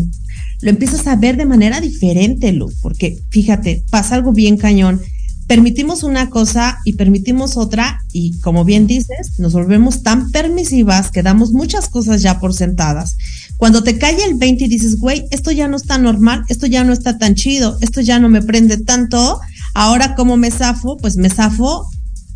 lo 0.60 0.70
empiezas 0.70 1.06
a 1.06 1.16
ver 1.16 1.36
de 1.36 1.46
manera 1.46 1.80
diferente, 1.80 2.52
Lu, 2.52 2.72
porque 2.82 3.18
fíjate, 3.30 3.84
pasa 3.90 4.16
algo 4.16 4.32
bien 4.32 4.56
cañón. 4.56 5.00
Permitimos 5.46 6.02
una 6.02 6.30
cosa 6.30 6.78
y 6.84 6.94
permitimos 6.94 7.58
otra 7.58 8.00
y 8.12 8.40
como 8.40 8.64
bien 8.64 8.86
dices, 8.86 9.38
nos 9.38 9.52
volvemos 9.52 10.02
tan 10.02 10.30
permisivas 10.30 11.10
que 11.10 11.22
damos 11.22 11.52
muchas 11.52 11.88
cosas 11.88 12.22
ya 12.22 12.40
por 12.40 12.54
sentadas. 12.54 13.16
Cuando 13.56 13.82
te 13.82 13.98
cae 13.98 14.16
el 14.24 14.34
20 14.34 14.64
y 14.64 14.68
dices, 14.68 14.98
güey, 14.98 15.24
esto 15.30 15.50
ya 15.50 15.68
no 15.68 15.76
está 15.76 15.96
normal, 15.98 16.44
esto 16.48 16.66
ya 16.66 16.84
no 16.84 16.92
está 16.92 17.18
tan 17.18 17.34
chido, 17.34 17.78
esto 17.80 18.00
ya 18.00 18.18
no 18.18 18.28
me 18.28 18.42
prende 18.42 18.78
tanto, 18.78 19.40
ahora 19.74 20.14
como 20.14 20.36
me 20.36 20.50
zafo, 20.50 20.96
pues 20.96 21.16
me 21.16 21.30
zafo 21.30 21.88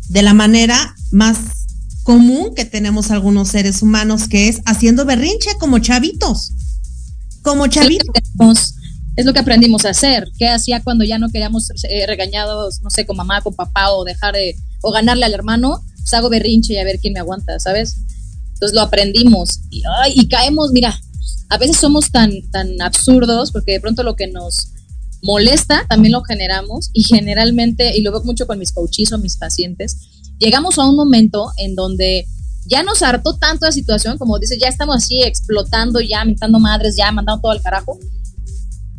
de 0.09 0.21
la 0.21 0.33
manera 0.33 0.95
más 1.11 1.37
común 2.03 2.55
que 2.55 2.65
tenemos 2.65 3.11
algunos 3.11 3.49
seres 3.49 3.81
humanos, 3.81 4.27
que 4.27 4.47
es 4.47 4.61
haciendo 4.65 5.05
berrinche 5.05 5.51
como 5.59 5.79
chavitos. 5.79 6.53
Como 7.43 7.67
chavitos. 7.67 8.73
Es 9.15 9.25
lo 9.25 9.33
que 9.33 9.39
aprendimos 9.39 9.85
a 9.85 9.89
hacer. 9.89 10.27
¿Qué 10.37 10.47
hacía 10.47 10.81
cuando 10.81 11.03
ya 11.03 11.19
no 11.19 11.29
queríamos 11.29 11.67
ser 11.67 11.75
eh, 11.91 12.07
regañados, 12.07 12.81
no 12.81 12.89
sé, 12.89 13.05
con 13.05 13.17
mamá, 13.17 13.41
con 13.41 13.53
papá 13.53 13.91
o 13.91 14.05
dejar 14.05 14.33
de, 14.33 14.55
o 14.81 14.91
ganarle 14.91 15.25
al 15.25 15.33
hermano? 15.33 15.83
Pues 15.97 16.13
hago 16.13 16.29
berrinche 16.29 16.73
y 16.73 16.77
a 16.77 16.83
ver 16.83 16.99
quién 16.99 17.13
me 17.13 17.19
aguanta, 17.19 17.59
¿sabes? 17.59 17.97
Entonces 18.53 18.73
lo 18.73 18.81
aprendimos 18.81 19.59
y, 19.69 19.83
y 20.15 20.27
caemos, 20.27 20.71
mira, 20.71 20.99
a 21.49 21.57
veces 21.57 21.77
somos 21.77 22.11
tan, 22.11 22.31
tan 22.51 22.81
absurdos 22.81 23.51
porque 23.51 23.73
de 23.73 23.81
pronto 23.81 24.03
lo 24.03 24.15
que 24.15 24.27
nos 24.27 24.73
molesta 25.21 25.85
también 25.89 26.13
lo 26.13 26.23
generamos 26.23 26.89
y 26.93 27.03
generalmente, 27.03 27.97
y 27.97 28.01
lo 28.01 28.11
veo 28.11 28.23
mucho 28.23 28.47
con 28.47 28.59
mis 28.59 28.71
coaches 28.71 29.11
o 29.11 29.17
mis 29.17 29.37
pacientes, 29.37 29.97
llegamos 30.37 30.77
a 30.77 30.87
un 30.87 30.95
momento 30.95 31.51
en 31.57 31.75
donde 31.75 32.25
ya 32.65 32.83
nos 32.83 33.01
hartó 33.01 33.35
tanto 33.35 33.65
la 33.65 33.71
situación, 33.71 34.17
como 34.17 34.37
dices, 34.37 34.59
ya 34.61 34.67
estamos 34.67 34.97
así 34.97 35.21
explotando, 35.23 35.99
ya 36.01 36.23
mentando 36.23 36.59
madres, 36.59 36.95
ya 36.95 37.11
mandando 37.11 37.41
todo 37.41 37.51
al 37.51 37.61
carajo. 37.61 37.97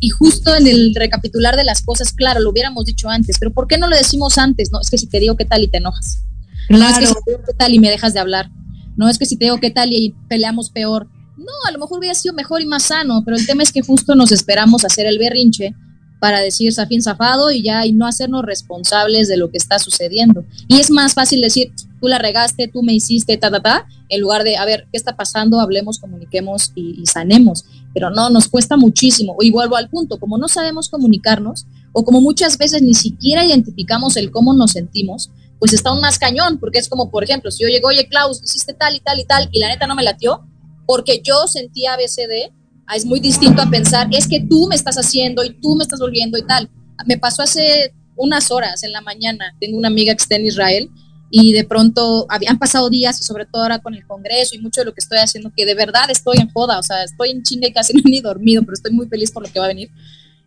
Y 0.00 0.08
justo 0.08 0.56
en 0.56 0.66
el 0.66 0.94
recapitular 0.94 1.56
de 1.56 1.64
las 1.64 1.82
cosas, 1.82 2.12
claro, 2.12 2.40
lo 2.40 2.50
hubiéramos 2.50 2.84
dicho 2.86 3.08
antes, 3.08 3.36
pero 3.38 3.52
¿por 3.52 3.68
qué 3.68 3.78
no 3.78 3.86
lo 3.86 3.96
decimos 3.96 4.38
antes? 4.38 4.70
No, 4.72 4.80
es 4.80 4.90
que 4.90 4.98
si 4.98 5.06
te 5.06 5.20
digo 5.20 5.36
qué 5.36 5.44
tal 5.44 5.62
y 5.62 5.68
te 5.68 5.78
enojas. 5.78 6.24
No 6.68 6.88
es 6.88 6.98
que 6.98 7.06
si 7.06 7.14
te 7.14 7.32
digo 7.32 7.42
qué 7.46 7.54
tal 7.54 7.74
y 7.74 7.78
me 7.78 7.90
dejas 7.90 8.14
de 8.14 8.20
hablar. 8.20 8.50
No 8.96 9.08
es 9.08 9.18
que 9.18 9.26
si 9.26 9.36
te 9.36 9.44
digo 9.44 9.58
qué 9.60 9.70
tal 9.70 9.92
y 9.92 10.14
peleamos 10.28 10.70
peor. 10.70 11.08
No, 11.40 11.53
a 11.66 11.72
lo 11.72 11.79
mejor 11.79 11.98
hubiera 11.98 12.14
sido 12.14 12.35
mejor 12.35 12.61
y 12.61 12.66
más 12.66 12.85
sano, 12.85 13.22
pero 13.24 13.37
el 13.37 13.46
tema 13.46 13.62
es 13.62 13.72
que 13.72 13.81
justo 13.81 14.14
nos 14.14 14.31
esperamos 14.31 14.85
hacer 14.85 15.07
el 15.07 15.18
berrinche 15.18 15.74
para 16.20 16.40
decir 16.40 16.70
Safín 16.70 17.03
zafado 17.03 17.50
y 17.50 17.62
ya 17.62 17.87
y 17.87 17.92
no 17.92 18.07
hacernos 18.07 18.44
responsables 18.44 19.26
de 19.26 19.38
lo 19.38 19.50
que 19.50 19.57
está 19.57 19.79
sucediendo. 19.79 20.44
Y 20.68 20.79
es 20.79 20.90
más 20.90 21.14
fácil 21.14 21.40
decir, 21.40 21.72
tú 21.98 22.09
la 22.09 22.18
regaste, 22.18 22.68
tú 22.68 22.83
me 22.83 22.92
hiciste, 22.92 23.38
ta, 23.38 23.50
ta, 23.50 23.61
ta, 23.61 23.87
en 24.11 24.20
lugar 24.20 24.44
de, 24.44 24.59
a 24.59 24.66
ver, 24.66 24.87
¿qué 24.92 24.98
está 24.98 25.16
pasando? 25.16 25.61
Hablemos, 25.61 25.98
comuniquemos 25.98 26.72
y, 26.74 27.03
sanemos. 27.07 27.64
Pero 27.94 28.11
no, 28.11 28.29
nos 28.29 28.48
cuesta 28.48 28.76
muchísimo. 28.76 29.37
Y 29.40 29.50
vuelvo 29.50 29.76
al 29.76 29.88
punto, 29.88 30.20
como 30.20 30.37
no 30.37 30.46
sabemos 30.46 30.90
comunicarnos, 30.90 31.66
o 31.92 32.05
como 32.05 32.20
muchas 32.20 32.59
veces 32.59 32.83
ni 32.83 32.94
siquiera 32.94 33.44
identificamos 33.44 34.16
el 34.18 34.31
cómo 34.31 34.53
nos 34.53 34.72
sentimos, 34.72 35.31
pues 35.59 35.72
está 35.72 35.90
un 35.92 36.00
más 36.00 36.18
cañón, 36.18 36.59
porque 36.59 36.79
es 36.79 36.88
como, 36.88 37.11
por 37.11 37.24
ejemplo, 37.24 37.50
si 37.50 37.62
yo 37.62 37.68
llego, 37.68 37.88
oye, 37.88 38.07
Klaus, 38.09 38.42
hiciste 38.42 38.74
tal 38.74 38.94
y 38.94 39.00
tal 39.00 39.18
y 39.18 39.24
tal, 39.24 39.48
y 39.53 39.59
la 39.59 39.68
neta 39.68 39.87
no 39.87 39.94
me 39.94 40.03
latió, 40.03 40.42
porque 40.90 41.22
yo 41.22 41.46
sentía 41.46 41.92
ABCD, 41.92 42.50
ah, 42.88 42.96
es 42.96 43.07
muy 43.07 43.20
distinto 43.20 43.62
a 43.62 43.70
pensar, 43.70 44.09
es 44.11 44.26
que 44.26 44.40
tú 44.40 44.66
me 44.66 44.74
estás 44.74 44.96
haciendo 44.96 45.44
y 45.44 45.50
tú 45.61 45.76
me 45.76 45.85
estás 45.85 46.00
volviendo 46.00 46.37
y 46.37 46.44
tal. 46.44 46.68
Me 47.07 47.16
pasó 47.16 47.42
hace 47.42 47.94
unas 48.16 48.50
horas 48.50 48.83
en 48.83 48.90
la 48.90 49.00
mañana, 49.00 49.55
tengo 49.61 49.79
una 49.79 49.87
amiga 49.87 50.12
que 50.16 50.20
está 50.20 50.35
en 50.35 50.46
Israel, 50.46 50.90
y 51.31 51.53
de 51.53 51.62
pronto 51.62 52.26
habían 52.29 52.59
pasado 52.59 52.90
días 52.90 53.20
y 53.20 53.22
sobre 53.22 53.46
todo 53.46 53.62
ahora 53.62 53.79
con 53.79 53.94
el 53.94 54.05
Congreso 54.05 54.57
y 54.57 54.59
mucho 54.59 54.81
de 54.81 54.87
lo 54.87 54.92
que 54.92 54.98
estoy 54.98 55.18
haciendo, 55.18 55.53
que 55.57 55.64
de 55.64 55.76
verdad 55.76 56.11
estoy 56.11 56.38
en 56.38 56.50
joda, 56.50 56.81
o 56.81 56.83
sea, 56.83 57.05
estoy 57.05 57.31
en 57.31 57.44
chinga 57.44 57.68
y 57.68 57.72
casi 57.72 57.92
no 57.94 58.00
he 58.05 58.11
ni 58.11 58.20
dormido, 58.20 58.62
pero 58.62 58.74
estoy 58.74 58.90
muy 58.90 59.07
feliz 59.07 59.31
por 59.31 59.46
lo 59.46 59.53
que 59.53 59.61
va 59.61 59.66
a 59.66 59.68
venir. 59.68 59.92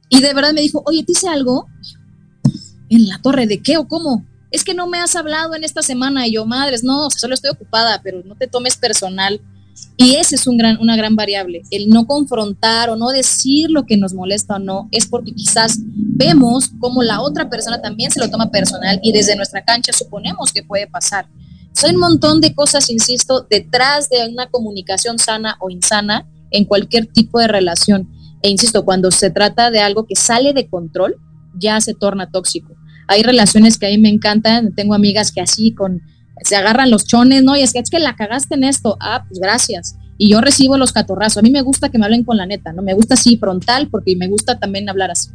Y 0.09 0.19
de 0.19 0.33
verdad 0.33 0.51
me 0.51 0.59
dijo, 0.59 0.83
oye, 0.85 1.05
¿te 1.05 1.13
hice 1.13 1.29
algo? 1.29 1.69
¿En 2.89 3.07
la 3.07 3.17
torre 3.21 3.47
de 3.47 3.61
qué 3.61 3.77
o 3.77 3.87
cómo? 3.87 4.25
Es 4.51 4.65
que 4.65 4.73
no 4.73 4.87
me 4.87 4.99
has 4.99 5.15
hablado 5.15 5.55
en 5.55 5.63
esta 5.63 5.81
semana 5.81 6.27
y 6.27 6.33
yo, 6.33 6.45
madres, 6.45 6.83
no, 6.83 7.09
solo 7.11 7.33
estoy 7.33 7.51
ocupada, 7.51 8.01
pero 8.03 8.23
no 8.25 8.35
te 8.35 8.47
tomes 8.47 8.75
personal. 8.75 9.39
Y 9.95 10.15
ese 10.15 10.35
es 10.35 10.47
un 10.47 10.57
gran, 10.57 10.79
una 10.79 10.95
gran 10.95 11.15
variable, 11.15 11.61
el 11.69 11.89
no 11.89 12.05
confrontar 12.07 12.89
o 12.89 12.95
no 12.95 13.09
decir 13.09 13.69
lo 13.69 13.85
que 13.85 13.97
nos 13.97 14.13
molesta 14.13 14.55
o 14.55 14.59
no, 14.59 14.87
es 14.91 15.05
porque 15.05 15.33
quizás 15.33 15.77
vemos 15.83 16.71
como 16.79 17.03
la 17.03 17.21
otra 17.21 17.49
persona 17.49 17.81
también 17.81 18.11
se 18.11 18.19
lo 18.19 18.29
toma 18.29 18.49
personal 18.49 18.99
y 19.03 19.11
desde 19.11 19.35
nuestra 19.35 19.63
cancha 19.63 19.93
suponemos 19.93 20.51
que 20.51 20.63
puede 20.63 20.87
pasar. 20.87 21.27
Hay 21.83 21.93
un 21.93 21.99
montón 21.99 22.39
de 22.39 22.53
cosas, 22.53 22.89
insisto, 22.89 23.45
detrás 23.49 24.09
de 24.09 24.27
una 24.29 24.47
comunicación 24.49 25.19
sana 25.19 25.57
o 25.59 25.69
insana 25.69 26.27
en 26.51 26.65
cualquier 26.65 27.07
tipo 27.07 27.39
de 27.39 27.47
relación. 27.47 28.09
E 28.41 28.49
insisto, 28.49 28.85
cuando 28.85 29.11
se 29.11 29.31
trata 29.31 29.69
de 29.71 29.79
algo 29.79 30.05
que 30.05 30.15
sale 30.15 30.53
de 30.53 30.69
control, 30.69 31.17
ya 31.55 31.81
se 31.81 31.93
torna 31.93 32.29
tóxico. 32.29 32.75
Hay 33.07 33.23
relaciones 33.23 33.77
que 33.77 33.87
a 33.87 33.89
mí 33.89 33.97
me 33.97 34.09
encantan, 34.09 34.73
tengo 34.75 34.93
amigas 34.93 35.31
que 35.31 35.41
así 35.41 35.73
con 35.73 36.01
se 36.41 36.55
agarran 36.55 36.89
los 36.89 37.05
chones, 37.05 37.43
¿no? 37.43 37.55
Y 37.55 37.61
es 37.61 37.73
que 37.73 37.79
es 37.79 37.89
que 37.89 37.99
la 37.99 38.15
cagaste 38.15 38.55
en 38.55 38.63
esto. 38.63 38.97
Ah, 38.99 39.25
pues 39.27 39.39
gracias. 39.39 39.95
Y 40.17 40.29
yo 40.29 40.41
recibo 40.41 40.77
los 40.77 40.91
catorrazos. 40.91 41.37
A 41.37 41.41
mí 41.41 41.49
me 41.49 41.61
gusta 41.61 41.89
que 41.89 41.97
me 41.97 42.05
hablen 42.05 42.23
con 42.23 42.37
la 42.37 42.45
neta, 42.45 42.73
¿no? 42.73 42.81
Me 42.81 42.93
gusta 42.93 43.15
así 43.15 43.37
frontal 43.37 43.87
porque 43.89 44.15
me 44.15 44.27
gusta 44.27 44.59
también 44.59 44.89
hablar 44.89 45.11
así. 45.11 45.29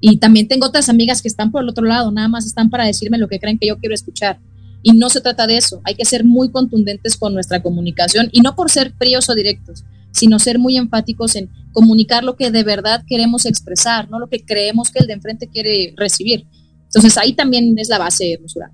Y 0.00 0.18
también 0.18 0.46
tengo 0.46 0.66
otras 0.66 0.88
amigas 0.88 1.22
que 1.22 1.28
están 1.28 1.50
por 1.50 1.62
el 1.62 1.68
otro 1.68 1.84
lado, 1.84 2.10
nada 2.10 2.28
más 2.28 2.44
están 2.44 2.70
para 2.70 2.84
decirme 2.84 3.18
lo 3.18 3.28
que 3.28 3.38
creen 3.38 3.58
que 3.58 3.68
yo 3.68 3.78
quiero 3.78 3.94
escuchar. 3.94 4.38
Y 4.82 4.92
no 4.92 5.08
se 5.08 5.20
trata 5.20 5.46
de 5.46 5.56
eso. 5.56 5.80
Hay 5.84 5.94
que 5.94 6.04
ser 6.04 6.24
muy 6.24 6.50
contundentes 6.50 7.16
con 7.16 7.34
nuestra 7.34 7.62
comunicación 7.62 8.28
y 8.32 8.40
no 8.40 8.54
por 8.54 8.70
ser 8.70 8.92
fríos 8.98 9.28
o 9.28 9.34
directos, 9.34 9.84
sino 10.12 10.38
ser 10.38 10.58
muy 10.58 10.76
enfáticos 10.76 11.34
en 11.34 11.50
comunicar 11.72 12.24
lo 12.24 12.36
que 12.36 12.50
de 12.50 12.62
verdad 12.62 13.02
queremos 13.06 13.46
expresar, 13.46 14.08
no 14.10 14.18
lo 14.18 14.28
que 14.28 14.44
creemos 14.44 14.90
que 14.90 15.00
el 15.00 15.06
de 15.06 15.14
enfrente 15.14 15.48
quiere 15.48 15.92
recibir. 15.96 16.46
Entonces 16.84 17.18
ahí 17.18 17.32
también 17.32 17.76
es 17.78 17.88
la 17.88 17.98
base, 17.98 18.34
hermosura. 18.34 18.70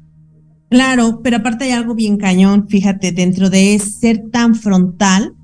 Claro, 0.72 1.20
pero 1.22 1.37
aparte 1.37 1.64
hay 1.64 1.72
algo 1.72 1.94
bien 1.94 2.16
cañón, 2.16 2.66
fíjate, 2.66 3.12
dentro 3.12 3.50
de 3.50 3.78
ser 3.78 4.30
tan 4.30 4.54
frontal. 4.54 5.35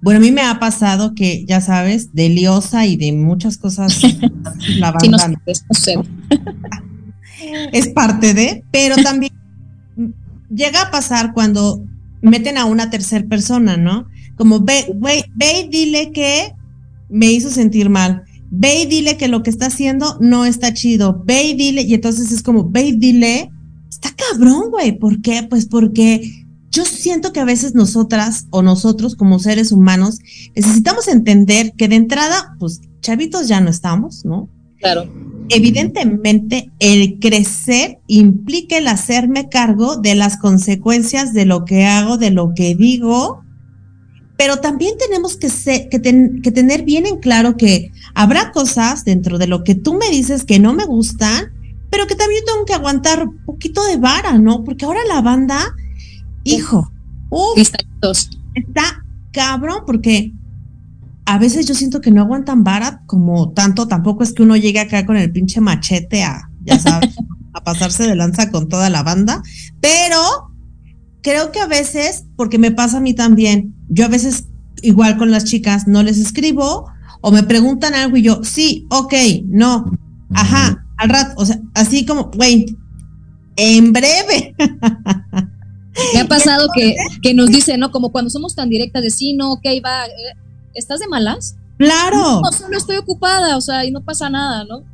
Bueno, 0.00 0.18
a 0.18 0.20
mí 0.20 0.30
me 0.30 0.42
ha 0.42 0.60
pasado 0.60 1.12
que, 1.12 1.44
ya 1.44 1.60
sabes, 1.60 2.14
de 2.14 2.28
liosa 2.28 2.86
y 2.86 2.94
de 2.94 3.12
muchas 3.12 3.58
cosas, 3.58 4.00
la 4.78 4.92
banda 4.92 5.32
es 7.72 7.88
parte 7.88 8.32
de, 8.32 8.62
pero 8.70 8.94
también 9.02 9.32
llega 10.54 10.82
a 10.82 10.90
pasar 10.92 11.32
cuando 11.32 11.82
meten 12.22 12.56
a 12.56 12.64
una 12.64 12.88
tercera 12.88 13.26
persona, 13.26 13.76
¿no? 13.76 14.06
Como 14.36 14.60
ve, 14.60 14.86
ve, 14.94 15.24
ve 15.34 15.62
y 15.62 15.68
dile 15.68 16.12
que 16.12 16.52
me 17.08 17.32
hizo 17.32 17.50
sentir 17.50 17.90
mal. 17.90 18.22
Ve 18.52 18.82
y 18.82 18.86
dile 18.86 19.16
que 19.16 19.26
lo 19.26 19.42
que 19.42 19.50
está 19.50 19.66
haciendo 19.66 20.16
no 20.20 20.44
está 20.44 20.72
chido. 20.72 21.24
Ve 21.24 21.42
y 21.42 21.54
dile, 21.54 21.82
y 21.82 21.94
entonces 21.94 22.30
es 22.30 22.44
como, 22.44 22.70
ve 22.70 22.84
y 22.84 22.92
dile 22.92 23.50
Está 23.96 24.14
cabrón, 24.14 24.70
güey. 24.70 24.92
¿Por 24.98 25.22
qué? 25.22 25.46
Pues 25.48 25.66
porque 25.66 26.30
yo 26.70 26.84
siento 26.84 27.32
que 27.32 27.40
a 27.40 27.44
veces 27.44 27.74
nosotras 27.74 28.46
o 28.50 28.62
nosotros 28.62 29.16
como 29.16 29.38
seres 29.38 29.72
humanos 29.72 30.18
necesitamos 30.54 31.08
entender 31.08 31.72
que 31.76 31.88
de 31.88 31.96
entrada, 31.96 32.54
pues 32.58 32.82
chavitos 33.00 33.48
ya 33.48 33.60
no 33.60 33.70
estamos, 33.70 34.24
¿no? 34.24 34.50
Claro. 34.78 35.10
Evidentemente, 35.48 36.70
el 36.78 37.18
crecer 37.18 37.98
implica 38.08 38.76
el 38.76 38.88
hacerme 38.88 39.48
cargo 39.48 39.96
de 39.96 40.14
las 40.14 40.36
consecuencias 40.36 41.32
de 41.32 41.46
lo 41.46 41.64
que 41.64 41.86
hago, 41.86 42.18
de 42.18 42.30
lo 42.30 42.52
que 42.54 42.74
digo, 42.74 43.42
pero 44.36 44.58
también 44.58 44.98
tenemos 44.98 45.36
que, 45.38 45.48
que, 45.88 46.00
que 46.42 46.50
tener 46.50 46.82
bien 46.82 47.06
en 47.06 47.20
claro 47.20 47.56
que 47.56 47.90
habrá 48.14 48.52
cosas 48.52 49.04
dentro 49.04 49.38
de 49.38 49.46
lo 49.46 49.64
que 49.64 49.74
tú 49.74 49.94
me 49.94 50.10
dices 50.10 50.44
que 50.44 50.58
no 50.58 50.74
me 50.74 50.84
gustan 50.84 51.55
pero 51.96 52.06
que 52.06 52.14
también 52.14 52.44
tengo 52.44 52.66
que 52.66 52.74
aguantar 52.74 53.26
un 53.26 53.38
poquito 53.46 53.82
de 53.86 53.96
vara, 53.96 54.36
¿no? 54.36 54.64
Porque 54.64 54.84
ahora 54.84 55.00
la 55.08 55.22
banda, 55.22 55.74
hijo, 56.44 56.92
está 58.52 59.02
cabrón, 59.32 59.84
porque 59.86 60.34
a 61.24 61.38
veces 61.38 61.66
yo 61.66 61.74
siento 61.74 62.02
que 62.02 62.10
no 62.10 62.20
aguantan 62.20 62.64
vara 62.64 63.00
como 63.06 63.54
tanto, 63.54 63.88
tampoco 63.88 64.24
es 64.24 64.34
que 64.34 64.42
uno 64.42 64.58
llegue 64.58 64.78
acá 64.78 65.06
con 65.06 65.16
el 65.16 65.32
pinche 65.32 65.62
machete 65.62 66.22
a, 66.22 66.50
ya 66.64 66.78
sabes, 66.78 67.16
a 67.54 67.64
pasarse 67.64 68.02
de 68.02 68.14
lanza 68.14 68.50
con 68.50 68.68
toda 68.68 68.90
la 68.90 69.02
banda, 69.02 69.42
pero 69.80 70.20
creo 71.22 71.50
que 71.50 71.60
a 71.60 71.66
veces, 71.66 72.26
porque 72.36 72.58
me 72.58 72.72
pasa 72.72 72.98
a 72.98 73.00
mí 73.00 73.14
también, 73.14 73.74
yo 73.88 74.04
a 74.04 74.08
veces 74.08 74.48
igual 74.82 75.16
con 75.16 75.30
las 75.30 75.44
chicas 75.44 75.86
no 75.86 76.02
les 76.02 76.18
escribo 76.18 76.90
o 77.22 77.30
me 77.30 77.42
preguntan 77.42 77.94
algo 77.94 78.18
y 78.18 78.22
yo, 78.22 78.44
sí, 78.44 78.86
ok, 78.90 79.14
no, 79.46 79.90
ajá, 80.34 80.82
al 80.96 81.08
rato, 81.08 81.34
o 81.36 81.46
sea, 81.46 81.60
así 81.74 82.06
como, 82.06 82.30
güey, 82.30 82.76
en 83.56 83.92
breve. 83.92 84.54
Me 86.14 86.20
ha 86.20 86.24
pasado 86.28 86.68
que, 86.74 86.94
que, 87.22 87.34
nos 87.34 87.48
dicen, 87.48 87.80
¿no? 87.80 87.90
Como 87.90 88.12
cuando 88.12 88.30
somos 88.30 88.54
tan 88.54 88.68
directas 88.68 89.02
de 89.02 89.10
sí, 89.10 89.34
no, 89.34 89.52
ok, 89.52 89.64
va, 89.84 90.06
eh, 90.06 90.36
¿estás 90.74 91.00
de 91.00 91.08
malas? 91.08 91.56
Claro. 91.78 92.40
No, 92.42 92.52
solo 92.52 92.76
estoy 92.76 92.96
ocupada, 92.96 93.56
o 93.56 93.60
sea, 93.60 93.84
y 93.84 93.90
no 93.90 94.02
pasa 94.02 94.30
nada, 94.30 94.64
¿no? 94.64 94.84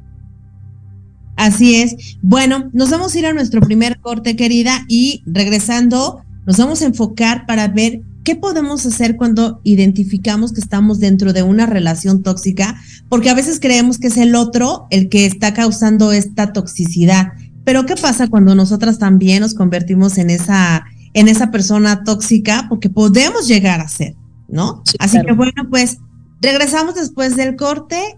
Así 1.36 1.76
es. 1.76 2.16
Bueno, 2.22 2.70
nos 2.72 2.90
vamos 2.90 3.14
a 3.14 3.18
ir 3.18 3.26
a 3.26 3.32
nuestro 3.32 3.60
primer 3.60 4.00
corte, 4.00 4.36
querida, 4.36 4.84
y 4.88 5.22
regresando, 5.26 6.22
nos 6.46 6.56
vamos 6.56 6.82
a 6.82 6.86
enfocar 6.86 7.46
para 7.46 7.68
ver 7.68 8.02
¿Qué 8.24 8.36
podemos 8.36 8.86
hacer 8.86 9.16
cuando 9.16 9.60
identificamos 9.64 10.52
que 10.52 10.60
estamos 10.60 11.00
dentro 11.00 11.32
de 11.32 11.42
una 11.42 11.66
relación 11.66 12.22
tóxica? 12.22 12.80
Porque 13.08 13.30
a 13.30 13.34
veces 13.34 13.58
creemos 13.60 13.98
que 13.98 14.08
es 14.08 14.16
el 14.16 14.34
otro 14.34 14.86
el 14.90 15.08
que 15.08 15.26
está 15.26 15.54
causando 15.54 16.12
esta 16.12 16.52
toxicidad. 16.52 17.32
Pero 17.64 17.84
¿qué 17.84 17.96
pasa 17.96 18.28
cuando 18.28 18.54
nosotras 18.54 18.98
también 18.98 19.40
nos 19.40 19.54
convertimos 19.54 20.18
en 20.18 20.30
esa, 20.30 20.84
en 21.14 21.28
esa 21.28 21.50
persona 21.50 22.04
tóxica? 22.04 22.66
Porque 22.68 22.90
podemos 22.90 23.48
llegar 23.48 23.80
a 23.80 23.88
ser, 23.88 24.14
¿no? 24.48 24.82
Así 24.98 25.18
que 25.24 25.32
bueno, 25.32 25.68
pues 25.70 25.98
regresamos 26.40 26.94
después 26.94 27.36
del 27.36 27.56
corte. 27.56 28.16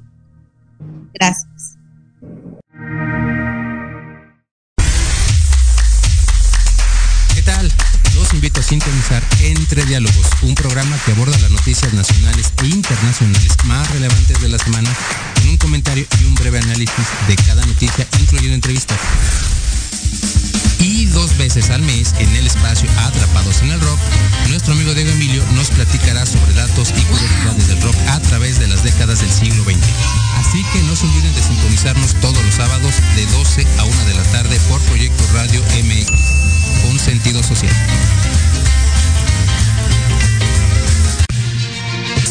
Gracias. 1.14 1.78
Invito 8.44 8.60
a 8.60 8.62
sintonizar 8.62 9.22
Entre 9.40 9.86
Diálogos, 9.86 10.26
un 10.42 10.54
programa 10.54 10.98
que 11.06 11.12
aborda 11.12 11.38
las 11.38 11.50
noticias 11.50 11.94
nacionales 11.94 12.52
e 12.62 12.66
internacionales 12.66 13.56
más 13.64 13.90
relevantes 13.92 14.38
de 14.42 14.50
la 14.50 14.58
semana, 14.58 14.94
con 15.36 15.48
un 15.48 15.56
comentario 15.56 16.06
y 16.20 16.24
un 16.26 16.34
breve 16.34 16.58
análisis 16.58 17.06
de 17.26 17.36
cada 17.36 17.64
noticia, 17.64 18.06
incluyendo 18.20 18.54
entrevistas. 18.56 18.98
Y 20.84 21.06
dos 21.06 21.34
veces 21.38 21.70
al 21.70 21.80
mes, 21.80 22.14
en 22.18 22.28
el 22.36 22.46
espacio 22.46 22.90
Atrapados 22.98 23.62
en 23.62 23.70
el 23.70 23.80
Rock, 23.80 23.98
nuestro 24.50 24.74
amigo 24.74 24.92
Diego 24.92 25.10
Emilio 25.12 25.42
nos 25.54 25.70
platicará 25.70 26.26
sobre 26.26 26.52
datos 26.52 26.90
y 26.90 27.00
curiosidades 27.04 27.68
del 27.68 27.80
rock 27.80 27.96
a 28.08 28.20
través 28.20 28.58
de 28.58 28.66
las 28.66 28.84
décadas 28.84 29.20
del 29.20 29.30
siglo 29.30 29.64
XX. 29.64 29.78
Así 30.36 30.62
que 30.74 30.82
no 30.82 30.94
se 30.94 31.06
olviden 31.06 31.34
de 31.34 31.42
sintonizarnos 31.42 32.14
todos 32.20 32.44
los 32.44 32.54
sábados 32.54 32.96
de 33.16 33.24
12 33.28 33.66
a 33.78 33.84
1 33.84 34.04
de 34.04 34.14
la 34.14 34.24
tarde 34.24 34.60
por 34.68 34.78
Proyecto 34.82 35.24
Radio 35.32 35.62
MX 35.62 36.10
con 36.82 36.98
sentido 36.98 37.42
social. 37.42 37.74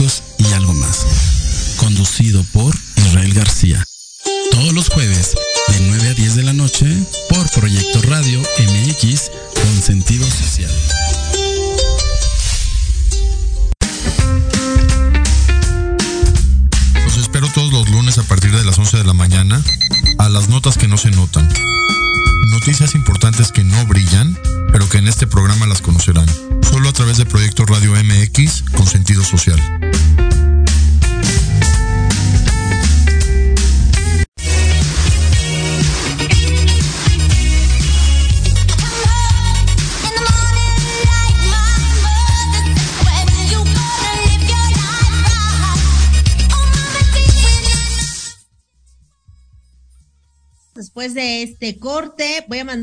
Holísticos 0.00 0.29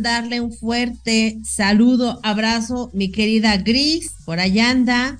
mandarle 0.08 0.40
un 0.40 0.54
fuerte 0.54 1.38
saludo, 1.44 2.22
abrazo, 2.24 2.90
mi 2.94 3.12
querida 3.12 3.58
Gris, 3.58 4.14
por 4.24 4.40
allá 4.40 4.70
anda. 4.70 5.18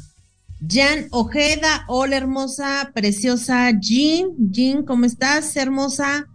Jan 0.66 1.08
Ojeda, 1.12 1.84
hola 1.88 2.16
hermosa, 2.16 2.92
preciosa 2.94 3.70
Jean. 3.78 4.30
Jean, 4.50 4.84
¿cómo 4.84 5.04
estás, 5.04 5.58
hermosa? 5.58 6.28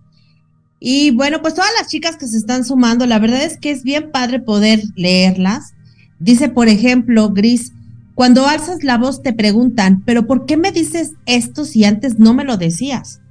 Y 0.79 1.12
bueno, 1.12 1.41
pues 1.41 1.55
todas 1.55 1.71
las 1.79 1.88
chicas 1.88 2.19
que 2.19 2.27
se 2.27 2.37
están 2.37 2.67
sumando, 2.67 3.07
la 3.07 3.19
verdad 3.19 3.43
es 3.43 3.57
que 3.57 3.71
es 3.71 3.85
bien 3.85 4.11
padre 4.11 4.38
poder 4.38 4.83
leerlas. 4.97 5.73
Dice, 6.19 6.51
por 6.51 6.69
ejemplo, 6.69 7.31
Gris, 7.31 7.73
cuando 8.15 8.47
alzas 8.47 8.85
la 8.85 8.99
voz 8.99 9.23
te 9.23 9.33
preguntan, 9.33 10.03
pero 10.05 10.27
¿por 10.27 10.45
qué 10.45 10.59
me 10.59 10.73
dices 10.73 11.12
esto 11.25 11.65
si 11.65 11.87
antes 11.87 12.19
no 12.19 12.35
me 12.35 12.45
lo 12.45 12.59
decías? 12.59 13.23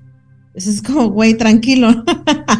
Eso 0.53 0.69
es 0.69 0.81
como, 0.81 1.09
güey, 1.09 1.35
tranquilo. 1.35 2.03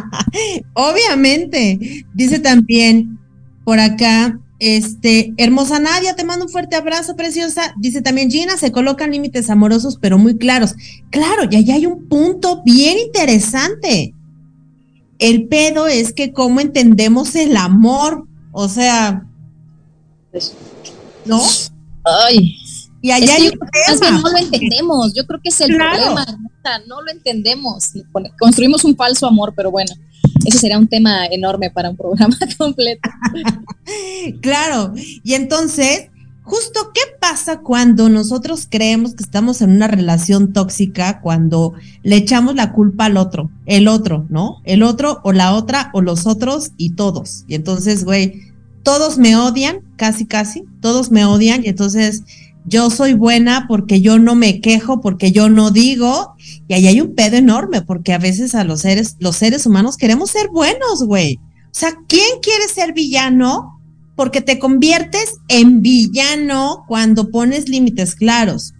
Obviamente. 0.73 2.05
Dice 2.13 2.39
también 2.39 3.19
por 3.63 3.79
acá, 3.79 4.39
este, 4.59 5.33
hermosa 5.37 5.79
Nadia, 5.79 6.15
te 6.15 6.23
mando 6.23 6.45
un 6.45 6.51
fuerte 6.51 6.75
abrazo, 6.75 7.15
preciosa. 7.15 7.73
Dice 7.77 8.01
también 8.01 8.29
Gina, 8.29 8.57
se 8.57 8.71
colocan 8.71 9.11
límites 9.11 9.49
amorosos, 9.49 9.97
pero 9.99 10.17
muy 10.17 10.37
claros. 10.37 10.75
Claro, 11.09 11.43
y 11.49 11.55
allá 11.55 11.75
hay 11.75 11.85
un 11.85 12.07
punto 12.07 12.61
bien 12.63 12.97
interesante. 12.99 14.13
El 15.19 15.47
pedo 15.47 15.87
es 15.87 16.13
que 16.13 16.31
cómo 16.31 16.59
entendemos 16.59 17.35
el 17.35 17.57
amor. 17.57 18.27
O 18.51 18.69
sea, 18.69 19.25
¿no? 21.25 21.41
Ay. 22.03 22.60
Y 23.01 23.11
allá 23.11 23.35
Es 23.37 23.99
que 23.99 24.05
hay 24.07 24.11
no 24.11 24.29
lo 24.29 24.37
entendemos, 24.37 25.13
yo 25.13 25.25
creo 25.25 25.39
que 25.43 25.49
es 25.49 25.59
el 25.61 25.75
Claro. 25.75 25.91
problema, 26.13 26.25
no 26.87 27.01
lo 27.01 27.11
entendemos. 27.11 27.91
Construimos 28.39 28.83
un 28.85 28.95
falso 28.95 29.25
amor, 29.27 29.53
pero 29.55 29.71
bueno, 29.71 29.91
ese 30.45 30.59
sería 30.59 30.77
un 30.77 30.87
tema 30.87 31.25
enorme 31.25 31.71
para 31.71 31.89
un 31.89 31.97
programa 31.97 32.37
completo. 32.57 33.09
Claro, 34.41 34.93
y 35.23 35.33
entonces, 35.33 36.09
justo 36.43 36.91
qué 36.93 37.01
pasa 37.19 37.59
cuando 37.61 38.09
nosotros 38.09 38.67
creemos 38.69 39.15
que 39.15 39.23
estamos 39.23 39.61
en 39.61 39.71
una 39.71 39.87
relación 39.87 40.53
tóxica, 40.53 41.21
cuando 41.21 41.73
le 42.03 42.17
echamos 42.17 42.55
la 42.55 42.71
culpa 42.73 43.05
al 43.05 43.17
otro, 43.17 43.49
el 43.65 43.87
otro, 43.87 44.25
¿no? 44.29 44.57
El 44.63 44.83
otro 44.83 45.21
o 45.23 45.31
la 45.31 45.53
otra 45.55 45.89
o 45.93 46.01
los 46.01 46.27
otros 46.27 46.71
y 46.77 46.91
todos. 46.91 47.45
Y 47.47 47.55
entonces, 47.55 48.05
güey, 48.05 48.41
todos 48.83 49.17
me 49.17 49.35
odian, 49.35 49.81
casi, 49.95 50.25
casi, 50.25 50.63
todos 50.81 51.11
me 51.11 51.25
odian 51.25 51.63
y 51.63 51.67
entonces 51.69 52.23
yo 52.65 52.89
soy 52.89 53.13
buena 53.13 53.65
porque 53.67 54.01
yo 54.01 54.19
no 54.19 54.35
me 54.35 54.61
quejo, 54.61 55.01
porque 55.01 55.31
yo 55.31 55.49
no 55.49 55.71
digo, 55.71 56.35
y 56.67 56.73
ahí 56.73 56.87
hay 56.87 57.01
un 57.01 57.15
pedo 57.15 57.37
enorme, 57.37 57.81
porque 57.81 58.13
a 58.13 58.19
veces 58.19 58.55
a 58.55 58.63
los 58.63 58.81
seres, 58.81 59.17
los 59.19 59.35
seres 59.35 59.65
humanos 59.65 59.97
queremos 59.97 60.29
ser 60.29 60.49
buenos, 60.49 61.03
güey. 61.03 61.39
O 61.65 61.73
sea, 61.73 61.93
¿quién 62.07 62.39
quiere 62.41 62.67
ser 62.67 62.93
villano? 62.93 63.79
Porque 64.15 64.41
te 64.41 64.59
conviertes 64.59 65.37
en 65.47 65.81
villano 65.81 66.83
cuando 66.87 67.31
pones 67.31 67.69
límites 67.69 68.15
claros. 68.15 68.73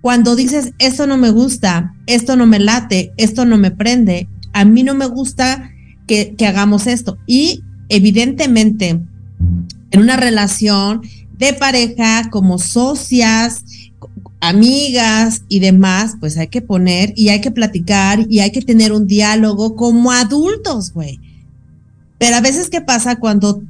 Cuando 0.00 0.36
dices, 0.36 0.72
esto 0.78 1.06
no 1.06 1.18
me 1.18 1.30
gusta, 1.30 1.94
esto 2.06 2.36
no 2.36 2.46
me 2.46 2.60
late, 2.60 3.12
esto 3.16 3.44
no 3.44 3.58
me 3.58 3.72
prende, 3.72 4.28
a 4.52 4.64
mí 4.64 4.82
no 4.82 4.94
me 4.94 5.06
gusta 5.06 5.70
que, 6.06 6.34
que 6.36 6.46
hagamos 6.46 6.86
esto. 6.86 7.18
Y 7.26 7.62
evidentemente, 7.88 9.00
en 9.90 10.00
una 10.00 10.16
relación 10.16 11.02
de 11.38 11.52
pareja, 11.52 12.30
como 12.30 12.58
socias, 12.58 13.64
amigas 14.40 15.42
y 15.48 15.60
demás, 15.60 16.16
pues 16.20 16.36
hay 16.36 16.48
que 16.48 16.62
poner 16.62 17.12
y 17.16 17.28
hay 17.30 17.40
que 17.40 17.50
platicar 17.50 18.26
y 18.28 18.40
hay 18.40 18.52
que 18.52 18.62
tener 18.62 18.92
un 18.92 19.06
diálogo 19.06 19.76
como 19.76 20.12
adultos, 20.12 20.92
güey. 20.92 21.18
Pero 22.18 22.36
a 22.36 22.40
veces, 22.40 22.70
¿qué 22.70 22.80
pasa 22.80 23.16
cuando 23.16 23.62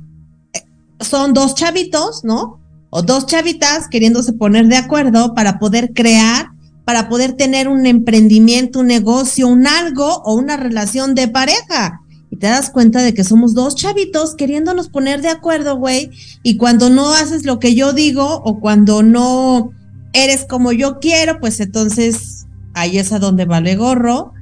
eh, 0.52 0.64
son 1.00 1.35
dos 1.35 1.55
chavitos, 1.55 2.24
¿no? 2.24 2.61
O 2.90 3.02
dos 3.02 3.26
chavitas 3.26 3.88
queriéndose 3.88 4.33
poner 4.33 4.66
de 4.68 4.76
acuerdo 4.76 5.35
para 5.35 5.59
poder 5.59 5.92
crear, 5.92 6.50
para 6.85 7.09
poder 7.09 7.33
tener 7.33 7.68
un 7.68 7.87
emprendimiento, 7.87 8.81
un 8.81 8.87
negocio, 8.87 9.48
un 9.48 9.66
algo 9.66 10.22
o 10.24 10.35
una 10.35 10.57
relación 10.57 11.14
de 11.14 11.29
pareja. 11.29 12.00
Y 12.37 12.38
te 12.38 12.49
das 12.49 12.68
cuenta 12.68 13.03
de 13.03 13.14
que 13.14 13.25
somos 13.25 13.55
dos 13.55 13.77
chavitos 13.77 14.35
queriéndonos 14.35 14.90
poner 14.90 15.22
de 15.22 15.29
acuerdo, 15.29 15.79
güey. 15.79 16.11
Y 16.42 16.59
cuando 16.59 16.90
no 16.90 17.14
haces 17.14 17.46
lo 17.46 17.59
que 17.59 17.75
yo 17.75 17.94
digo 17.94 18.42
o 18.44 18.61
cuando 18.61 19.03
no 19.03 19.70
eres 20.12 20.44
como 20.44 20.70
yo 20.72 20.99
quiero, 21.01 21.40
pues 21.40 21.61
entonces 21.61 22.46
ahí 22.75 22.99
es 22.99 23.11
a 23.12 23.20
donde 23.20 23.46
vale 23.46 23.75
gorro. 23.77 24.35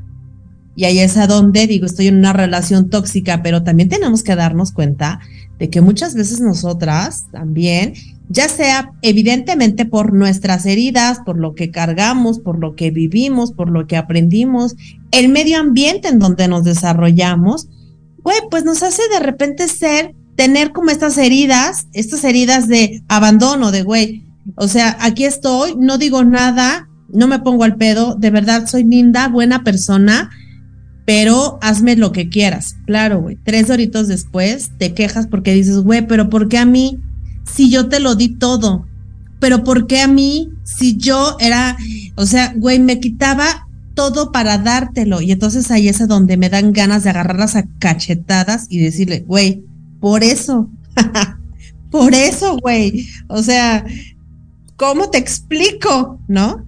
Y 0.74 0.86
ahí 0.86 0.98
es 0.98 1.16
a 1.16 1.28
donde 1.28 1.68
digo, 1.68 1.86
estoy 1.86 2.08
en 2.08 2.16
una 2.16 2.32
relación 2.32 2.90
tóxica, 2.90 3.44
pero 3.44 3.62
también 3.62 3.88
tenemos 3.88 4.24
que 4.24 4.34
darnos 4.34 4.72
cuenta 4.72 5.20
de 5.60 5.70
que 5.70 5.80
muchas 5.80 6.16
veces 6.16 6.40
nosotras 6.40 7.26
también, 7.30 7.94
ya 8.28 8.48
sea 8.48 8.90
evidentemente 9.02 9.84
por 9.84 10.12
nuestras 10.12 10.66
heridas, 10.66 11.20
por 11.24 11.38
lo 11.38 11.54
que 11.54 11.70
cargamos, 11.70 12.40
por 12.40 12.58
lo 12.58 12.74
que 12.74 12.90
vivimos, 12.90 13.52
por 13.52 13.70
lo 13.70 13.86
que 13.86 13.96
aprendimos, 13.96 14.74
el 15.12 15.28
medio 15.28 15.60
ambiente 15.60 16.08
en 16.08 16.18
donde 16.18 16.48
nos 16.48 16.64
desarrollamos, 16.64 17.68
güey, 18.24 18.38
pues 18.50 18.64
nos 18.64 18.82
hace 18.82 19.02
de 19.12 19.20
repente 19.20 19.68
ser, 19.68 20.14
tener 20.34 20.72
como 20.72 20.90
estas 20.90 21.16
heridas, 21.18 21.86
estas 21.92 22.24
heridas 22.24 22.66
de 22.66 23.04
abandono, 23.06 23.70
de 23.70 23.82
güey, 23.82 24.24
o 24.56 24.66
sea, 24.66 24.96
aquí 25.00 25.24
estoy, 25.24 25.76
no 25.78 25.98
digo 25.98 26.24
nada, 26.24 26.88
no 27.08 27.28
me 27.28 27.38
pongo 27.38 27.64
al 27.64 27.76
pedo, 27.76 28.16
de 28.16 28.30
verdad 28.30 28.66
soy 28.66 28.84
linda, 28.84 29.28
buena 29.28 29.62
persona, 29.62 30.30
pero 31.04 31.58
hazme 31.62 31.96
lo 31.96 32.12
que 32.12 32.28
quieras. 32.28 32.76
Claro, 32.86 33.20
güey. 33.20 33.36
Tres 33.44 33.70
horitos 33.70 34.08
después 34.08 34.70
te 34.78 34.94
quejas 34.94 35.26
porque 35.26 35.52
dices, 35.52 35.78
güey, 35.78 36.06
pero 36.06 36.30
¿por 36.30 36.48
qué 36.48 36.58
a 36.58 36.64
mí 36.64 36.98
si 37.44 37.70
yo 37.70 37.88
te 37.88 38.00
lo 38.00 38.14
di 38.14 38.36
todo? 38.36 38.86
Pero 39.38 39.64
¿por 39.64 39.86
qué 39.86 40.00
a 40.00 40.08
mí 40.08 40.50
si 40.62 40.96
yo 40.96 41.36
era, 41.40 41.76
o 42.16 42.24
sea, 42.24 42.54
güey, 42.56 42.78
me 42.78 43.00
quitaba 43.00 43.68
todo 43.94 44.32
para 44.32 44.58
dártelo? 44.58 45.20
Y 45.20 45.32
entonces 45.32 45.70
ahí 45.70 45.88
es 45.88 46.06
donde 46.06 46.36
me 46.36 46.50
dan 46.50 46.72
ganas 46.72 47.04
de 47.04 47.10
agarrarlas 47.10 47.56
a 47.56 47.64
cachetadas 47.78 48.66
y 48.68 48.78
decirle, 48.78 49.20
güey, 49.26 49.64
por 50.00 50.22
eso, 50.22 50.68
por 51.90 52.14
eso, 52.14 52.58
güey. 52.58 53.06
O 53.28 53.42
sea, 53.42 53.84
¿cómo 54.76 55.10
te 55.10 55.18
explico? 55.18 56.18
¿No? 56.28 56.66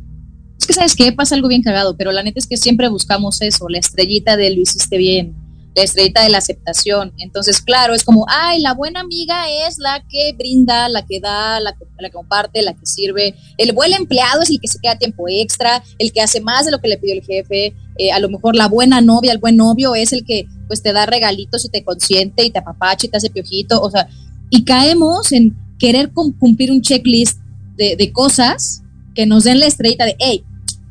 Es 0.59 0.67
que, 0.67 0.73
¿sabes 0.73 0.97
qué? 0.97 1.13
Pasa 1.13 1.35
algo 1.35 1.49
bien 1.49 1.63
cagado, 1.63 1.97
pero 1.97 2.13
la 2.13 2.23
neta 2.23 2.39
es 2.39 2.47
que 2.47 2.57
siempre 2.57 2.89
buscamos 2.89 3.43
eso, 3.43 3.69
la 3.69 3.79
estrellita 3.79 4.37
de 4.37 4.55
lo 4.55 4.63
hiciste 4.63 4.97
bien. 4.97 5.35
La 5.77 5.83
estrellita 5.83 6.23
de 6.23 6.31
la 6.31 6.39
aceptación. 6.39 7.13
Entonces, 7.19 7.61
claro, 7.61 7.95
es 7.95 8.03
como, 8.03 8.25
ay, 8.29 8.61
la 8.61 8.73
buena 8.73 9.01
amiga 9.01 9.45
es 9.69 9.79
la 9.79 10.03
que 10.09 10.33
brinda, 10.33 10.89
la 10.89 11.05
que 11.05 11.21
da, 11.21 11.61
la 11.61 11.73
que, 11.77 11.85
la 11.99 12.09
que 12.09 12.15
comparte, 12.15 12.63
la 12.63 12.73
que 12.73 12.87
sirve. 12.87 13.35
El 13.59 13.73
buen 13.73 13.93
empleado 13.93 14.41
es 14.41 14.49
el 14.49 14.59
que 14.59 14.69
se 14.69 14.79
queda 14.81 14.97
tiempo 14.97 15.27
extra, 15.29 15.85
el 15.99 16.13
que 16.13 16.23
hace 16.23 16.41
más 16.41 16.65
de 16.65 16.73
lo 16.73 16.81
que 16.81 16.89
le 16.89 16.97
pidió 16.97 17.15
el 17.15 17.23
jefe. 17.23 17.75
Eh, 17.99 18.11
a 18.11 18.19
lo 18.21 18.31
mejor 18.31 18.57
la 18.57 18.69
buena 18.69 19.03
novia, 19.03 19.33
el 19.33 19.39
buen 19.39 19.57
novio 19.57 19.95
es 19.95 20.15
el 20.15 20.25
que 20.25 20.47
pues 20.67 20.83
te 20.83 20.95
da 20.95 21.05
regalitos 21.05 21.67
y 21.67 21.69
te 21.69 21.85
consiente 21.85 22.43
y 22.47 22.51
te 22.51 22.59
apapacha 22.59 23.07
y 23.07 23.11
te 23.11 23.19
hace 23.19 23.29
piojito. 23.29 23.83
O 23.83 23.91
sea, 23.91 24.09
y 24.49 24.65
caemos 24.65 25.31
en 25.33 25.55
querer 25.79 26.11
cumplir 26.13 26.73
un 26.73 26.81
checklist 26.81 27.39
de, 27.77 27.97
de 27.97 28.13
cosas 28.13 28.83
que 29.15 29.27
nos 29.27 29.45
den 29.45 29.61
la 29.61 29.67
estrellita 29.67 30.07
de, 30.07 30.17
hey, 30.19 30.43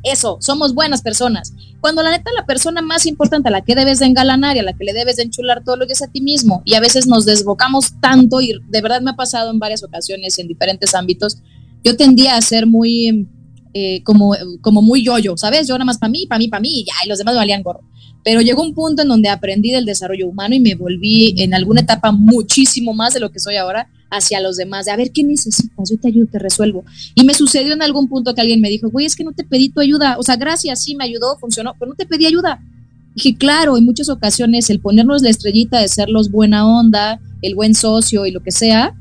eso, 0.06 0.38
somos 0.40 0.74
buenas 0.74 1.02
personas. 1.02 1.52
Cuando 1.80 2.02
la 2.02 2.10
neta 2.10 2.30
la 2.36 2.46
persona 2.46 2.82
más 2.82 3.06
importante 3.06 3.48
a 3.48 3.52
la 3.52 3.62
que 3.62 3.74
debes 3.74 3.98
de 3.98 4.06
engalanar 4.06 4.56
y 4.56 4.60
a 4.60 4.62
la 4.62 4.72
que 4.72 4.84
le 4.84 4.92
debes 4.92 5.16
de 5.16 5.24
enchular 5.24 5.62
todo 5.64 5.76
lo 5.76 5.86
que 5.86 5.92
es 5.92 6.02
a 6.02 6.08
ti 6.08 6.20
mismo 6.20 6.62
y 6.64 6.74
a 6.74 6.80
veces 6.80 7.06
nos 7.06 7.24
desbocamos 7.24 8.00
tanto 8.00 8.40
y 8.40 8.52
de 8.68 8.80
verdad 8.80 9.00
me 9.00 9.10
ha 9.10 9.16
pasado 9.16 9.50
en 9.50 9.58
varias 9.58 9.82
ocasiones 9.82 10.38
en 10.38 10.48
diferentes 10.48 10.94
ámbitos, 10.94 11.38
yo 11.84 11.96
tendía 11.96 12.36
a 12.36 12.42
ser 12.42 12.66
muy 12.66 13.28
eh, 13.74 14.02
como, 14.04 14.34
como 14.62 14.80
muy 14.80 15.04
yo-yo, 15.04 15.36
¿sabes? 15.36 15.68
Yo 15.68 15.74
nada 15.74 15.84
más 15.84 15.98
para 15.98 16.10
mí, 16.10 16.26
para 16.26 16.38
mí, 16.38 16.48
para 16.48 16.60
mí 16.60 16.80
y 16.80 16.84
ya, 16.84 16.94
y 17.04 17.08
los 17.08 17.18
demás 17.18 17.34
me 17.34 17.40
valían 17.40 17.62
gorro. 17.62 17.82
Pero 18.24 18.40
llegó 18.40 18.62
un 18.62 18.74
punto 18.74 19.02
en 19.02 19.08
donde 19.08 19.28
aprendí 19.28 19.70
del 19.70 19.84
desarrollo 19.84 20.26
humano 20.28 20.54
y 20.54 20.60
me 20.60 20.74
volví 20.74 21.34
en 21.36 21.54
alguna 21.54 21.82
etapa 21.82 22.10
muchísimo 22.10 22.94
más 22.94 23.14
de 23.14 23.20
lo 23.20 23.30
que 23.30 23.38
soy 23.38 23.56
ahora 23.56 23.88
hacia 24.10 24.40
los 24.40 24.56
demás, 24.56 24.86
de 24.86 24.92
a 24.92 24.96
ver 24.96 25.10
qué 25.12 25.24
necesitas, 25.24 25.90
yo 25.90 25.98
te 25.98 26.08
ayudo, 26.08 26.26
te 26.30 26.38
resuelvo. 26.38 26.84
Y 27.14 27.24
me 27.24 27.34
sucedió 27.34 27.72
en 27.72 27.82
algún 27.82 28.08
punto 28.08 28.34
que 28.34 28.40
alguien 28.40 28.60
me 28.60 28.68
dijo, 28.68 28.88
güey, 28.90 29.06
es 29.06 29.16
que 29.16 29.24
no 29.24 29.32
te 29.32 29.44
pedí 29.44 29.68
tu 29.68 29.80
ayuda, 29.80 30.16
o 30.18 30.22
sea, 30.22 30.36
gracias, 30.36 30.82
sí, 30.82 30.94
me 30.94 31.04
ayudó, 31.04 31.36
funcionó, 31.38 31.74
pero 31.78 31.90
no 31.90 31.96
te 31.96 32.06
pedí 32.06 32.26
ayuda. 32.26 32.60
Dije, 33.14 33.36
claro, 33.36 33.76
en 33.76 33.84
muchas 33.84 34.08
ocasiones 34.08 34.68
el 34.70 34.80
ponernos 34.80 35.22
la 35.22 35.30
estrellita 35.30 35.80
de 35.80 35.88
ser 35.88 36.08
los 36.08 36.30
buena 36.30 36.66
onda, 36.66 37.18
el 37.42 37.54
buen 37.54 37.74
socio 37.74 38.26
y 38.26 38.30
lo 38.30 38.42
que 38.42 38.50
sea, 38.50 38.94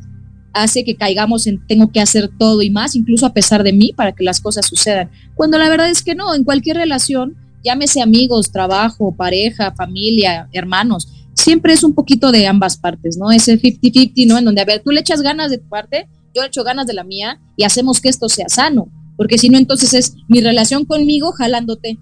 hace 0.54 0.86
que 0.86 0.96
caigamos 0.96 1.48
en 1.48 1.66
tengo 1.68 1.92
que 1.92 2.00
hacer 2.00 2.30
todo 2.40 2.62
y 2.62 2.70
más, 2.70 2.96
incluso 2.96 3.26
a 3.26 3.34
pesar 3.34 3.64
de 3.64 3.74
mí, 3.74 3.92
para 3.94 4.14
que 4.14 4.24
las 4.24 4.40
cosas 4.40 4.66
sucedan. 4.66 5.12
Cuando 5.36 5.58
la 5.58 5.70
verdad 5.70 5.90
es 5.90 6.02
que 6.02 6.16
no, 6.16 6.34
en 6.34 6.46
cualquier 6.46 6.78
relación, 6.78 7.36
llámese 7.62 8.02
amigos, 8.02 8.52
trabajo, 8.52 9.14
pareja, 9.14 9.74
familia, 9.76 10.48
hermanos, 10.54 11.10
siempre 11.46 11.74
es 11.74 11.84
un 11.84 11.94
poquito 11.94 12.32
de 12.32 12.48
ambas 12.48 12.76
partes, 12.76 13.18
¿no? 13.18 13.32
Ese 13.32 13.62
50-50, 13.62 14.26
¿no? 14.26 14.40
En 14.40 14.46
donde, 14.46 14.62
a 14.62 14.66
ver, 14.66 14.82
tú 14.84 14.90
le 14.90 15.02
echas 15.02 15.22
ganas 15.22 15.52
de 15.52 15.60
tu 15.60 15.70
parte, 15.70 16.08
yo 16.34 16.42
le 16.42 16.48
echo 16.48 16.64
ganas 16.64 16.88
de 16.88 16.94
la 16.94 17.04
mía 17.04 17.40
y 17.56 17.64
hacemos 17.66 18.02
que 18.02 18.10
esto 18.10 18.28
sea 18.30 18.50
sano, 18.50 18.88
porque 19.16 19.38
si 19.38 19.50
no, 19.50 19.60
entonces 19.60 19.94
es 19.94 20.16
mi 20.28 20.42
relación 20.42 20.86
conmigo 20.86 21.32
jalándote, 21.34 22.00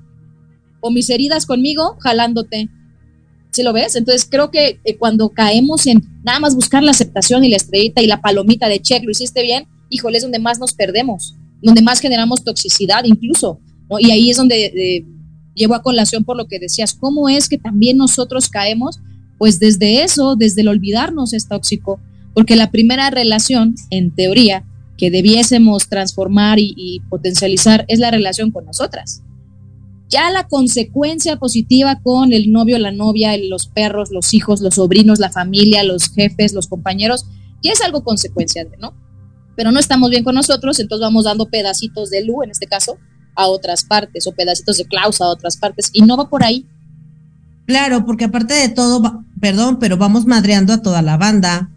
o 0.80 0.91
mis 0.91 1.10
heridas 1.10 1.46
conmigo 1.46 1.98
jalándote. 2.00 2.70
¿Sí 3.52 3.64
lo 3.64 3.74
ves? 3.74 3.98
Entonces 3.98 4.26
creo 4.32 4.50
que 4.50 4.80
eh, 4.84 4.98
cuando 4.98 5.30
caemos 5.30 5.86
en 5.88 6.02
nada 6.24 6.39
más 6.39 6.56
buscar 6.56 6.82
la 6.82 6.91
aceptación 6.91 7.44
y 7.44 7.50
la 7.50 7.58
estrellita 7.58 8.02
y 8.02 8.08
la 8.08 8.22
palomita 8.22 8.68
de 8.70 8.82
check, 8.82 9.04
lo 9.04 9.12
hiciste 9.12 9.44
bien, 9.44 9.68
híjole, 9.89 10.18
es 10.18 10.24
donde 10.24 10.39
más 10.39 10.58
nos 10.58 10.74
perdemos, 10.74 11.36
donde 11.62 11.82
más 11.82 12.00
generamos 12.00 12.46
toxicidad 12.46 13.04
incluso. 13.04 13.60
Y 14.00 14.10
ahí 14.10 14.32
es 14.32 14.38
donde 14.38 14.66
eh, 14.66 15.06
llevo 15.54 15.76
a 15.76 15.84
colación 15.84 16.24
por 16.24 16.38
lo 16.38 16.48
que 16.48 16.60
decías, 16.60 16.94
¿cómo 16.94 17.28
es 17.28 17.50
que 17.50 17.58
también 17.58 17.98
nosotros 17.98 18.50
caemos 18.50 19.00
pues 19.44 19.60
desde 19.60 20.04
eso, 20.04 20.38
desde 20.38 20.62
el 20.62 20.70
olvidarnos 20.70 21.34
es 21.34 21.50
tóxico, 21.50 22.00
porque 22.34 22.56
la 22.56 22.72
primera 22.72 23.10
relación, 23.10 23.76
en 23.89 24.16
teoría, 24.16 24.64
que 24.98 25.12
debiésemos 25.12 25.89
transformar 25.89 26.60
y, 26.60 27.02
potencializar 27.10 27.84
es 27.89 28.00
la 28.00 28.10
relación 28.10 28.52
con 28.52 28.64
nosotras. 28.64 29.22
Ya 30.08 30.32
la 30.32 30.48
consecuencia 30.48 31.36
positiva 31.36 32.00
con 32.02 32.32
el 32.32 32.54
novio, 32.54 32.80
la 32.80 32.94
novia, 32.94 33.38
los 33.38 33.68
perros, 33.68 34.12
los 34.14 34.34
hijos, 34.34 34.62
los 34.62 34.76
sobrinos, 34.76 35.20
la 35.20 35.30
familia, 35.30 35.84
los 35.84 36.14
jefes, 36.14 36.54
los 36.54 36.68
compañeros, 36.68 37.26
ya 37.62 37.74
es 37.74 37.82
algo 37.82 38.02
consecuencia 38.02 38.66
¿no? 38.80 38.94
Pero 39.58 39.74
no 39.74 39.80
estamos 39.82 40.10
bien 40.10 40.24
con 40.24 40.36
nosotros, 40.36 40.80
entonces 40.80 41.04
vamos 41.04 41.26
dando 41.26 41.50
pedacitos 41.50 42.10
de 42.10 42.24
Lu, 42.24 42.44
en 42.44 42.52
este 42.52 42.68
caso, 42.68 42.98
a 43.36 43.48
otras 43.48 43.84
partes, 43.84 44.26
o 44.26 44.32
pedacitos 44.32 44.78
de 44.78 44.86
Klaus 44.86 45.20
a 45.20 45.28
otras 45.28 45.58
partes, 45.58 45.89
y 45.91 46.02
no 46.04 46.16
va 46.16 46.30
por 46.30 46.46
ahí. 46.46 46.66
Claro, 47.66 48.06
porque 48.06 48.24
aparte 48.24 48.54
de 48.54 48.70
todo, 48.70 49.02
perdón, 49.44 49.78
pero 49.78 49.98
vamos 49.98 50.26
madreando 50.26 50.72
a 50.72 50.82
toda 50.82 51.02
la 51.02 51.18
banda. 51.18 51.70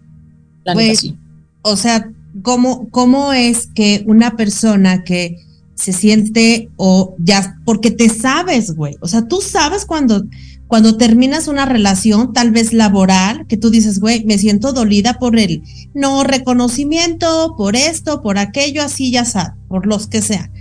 O 1.62 1.76
sea, 1.76 2.12
¿cómo, 2.42 2.88
¿cómo 2.90 3.32
es 3.32 3.66
que 3.74 4.04
una 4.06 4.36
persona 4.36 5.02
que 5.02 5.40
se 5.74 5.92
siente 5.92 6.70
o 6.76 7.16
ya, 7.18 7.58
porque 7.64 7.90
te 7.90 8.08
sabes, 8.08 8.76
güey, 8.76 8.96
o 9.00 9.08
sea, 9.08 9.26
tú 9.26 9.40
sabes 9.40 9.84
cuando, 9.84 10.24
cuando 10.68 10.96
terminas 10.96 11.48
una 11.48 11.66
relación, 11.66 12.32
tal 12.32 12.52
vez 12.52 12.72
laboral, 12.72 13.48
que 13.48 13.56
tú 13.56 13.70
dices, 13.70 13.98
güey, 13.98 14.24
me 14.24 14.38
siento 14.38 14.72
dolida 14.72 15.14
por 15.14 15.36
el 15.36 15.64
no 15.92 16.22
reconocimiento, 16.22 17.56
por 17.58 17.74
esto, 17.74 18.22
por 18.22 18.38
aquello, 18.38 18.80
así 18.80 19.10
ya 19.10 19.24
sabes, 19.24 19.54
por 19.66 19.88
los 19.88 20.06
que 20.06 20.22
sean. 20.22 20.52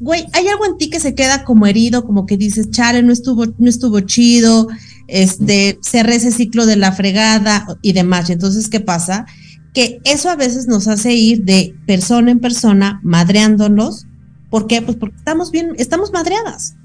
Güey, 0.00 0.26
hay 0.34 0.48
algo 0.48 0.66
en 0.66 0.76
ti 0.76 0.90
que 0.90 1.00
se 1.00 1.14
queda 1.14 1.44
como 1.44 1.66
herido, 1.66 2.04
como 2.04 2.26
que 2.26 2.36
dices, 2.36 2.70
chale, 2.70 3.02
no 3.02 3.10
estuvo, 3.10 3.46
no 3.46 3.70
estuvo 3.70 4.00
chido, 4.00 4.68
este, 5.12 5.78
cerré 5.82 6.16
ese 6.16 6.32
ciclo 6.32 6.64
de 6.64 6.76
la 6.76 6.92
fregada 6.92 7.66
y 7.82 7.92
demás. 7.92 8.30
Entonces, 8.30 8.70
¿qué 8.70 8.80
pasa? 8.80 9.26
Que 9.74 10.00
eso 10.04 10.30
a 10.30 10.36
veces 10.36 10.66
nos 10.66 10.88
hace 10.88 11.12
ir 11.12 11.44
de 11.44 11.74
persona 11.86 12.30
en 12.30 12.40
persona 12.40 12.98
madreándonos. 13.02 14.06
¿Por 14.50 14.66
qué? 14.66 14.80
Pues 14.80 14.96
porque 14.96 15.16
estamos 15.16 15.50
bien, 15.50 15.74
estamos 15.76 16.12
madreadas. 16.12 16.76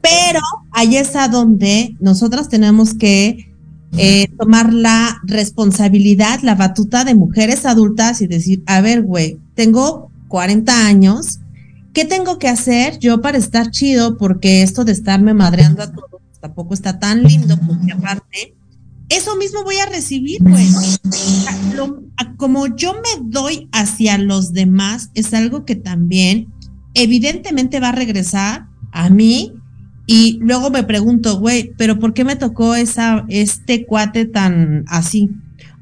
Pero 0.00 0.40
ahí 0.72 0.96
es 0.96 1.14
a 1.16 1.28
donde 1.28 1.94
nosotras 2.00 2.48
tenemos 2.48 2.94
que 2.94 3.52
eh, 3.98 4.28
tomar 4.38 4.72
la 4.72 5.20
responsabilidad, 5.24 6.40
la 6.42 6.54
batuta 6.54 7.04
de 7.04 7.14
mujeres 7.14 7.66
adultas 7.66 8.22
y 8.22 8.26
decir, 8.26 8.62
a 8.64 8.80
ver, 8.80 9.02
güey, 9.02 9.38
tengo 9.54 10.10
40 10.28 10.86
años, 10.86 11.40
¿qué 11.92 12.06
tengo 12.06 12.38
que 12.38 12.48
hacer 12.48 12.98
yo 12.98 13.20
para 13.20 13.36
estar 13.36 13.70
chido? 13.70 14.16
Porque 14.16 14.62
esto 14.62 14.84
de 14.84 14.92
estarme 14.92 15.34
madreando 15.34 15.82
a 15.82 15.92
todos 15.92 16.09
tampoco 16.40 16.74
está 16.74 16.98
tan 16.98 17.22
lindo, 17.22 17.58
porque 17.66 17.92
aparte, 17.92 18.54
eso 19.08 19.36
mismo 19.36 19.64
voy 19.64 19.76
a 19.76 19.86
recibir, 19.86 20.42
pues. 20.42 21.00
como 22.36 22.74
yo 22.76 22.94
me 22.94 23.22
doy 23.24 23.68
hacia 23.72 24.18
los 24.18 24.52
demás, 24.52 25.10
es 25.14 25.34
algo 25.34 25.64
que 25.64 25.76
también 25.76 26.48
evidentemente 26.94 27.80
va 27.80 27.90
a 27.90 27.92
regresar 27.92 28.66
a 28.92 29.10
mí. 29.10 29.52
Y 30.06 30.38
luego 30.40 30.70
me 30.70 30.82
pregunto, 30.82 31.38
güey, 31.38 31.72
pero 31.76 31.98
¿por 31.98 32.14
qué 32.14 32.24
me 32.24 32.34
tocó 32.34 32.74
esa, 32.74 33.24
este 33.28 33.86
cuate 33.86 34.24
tan 34.24 34.84
así? 34.88 35.30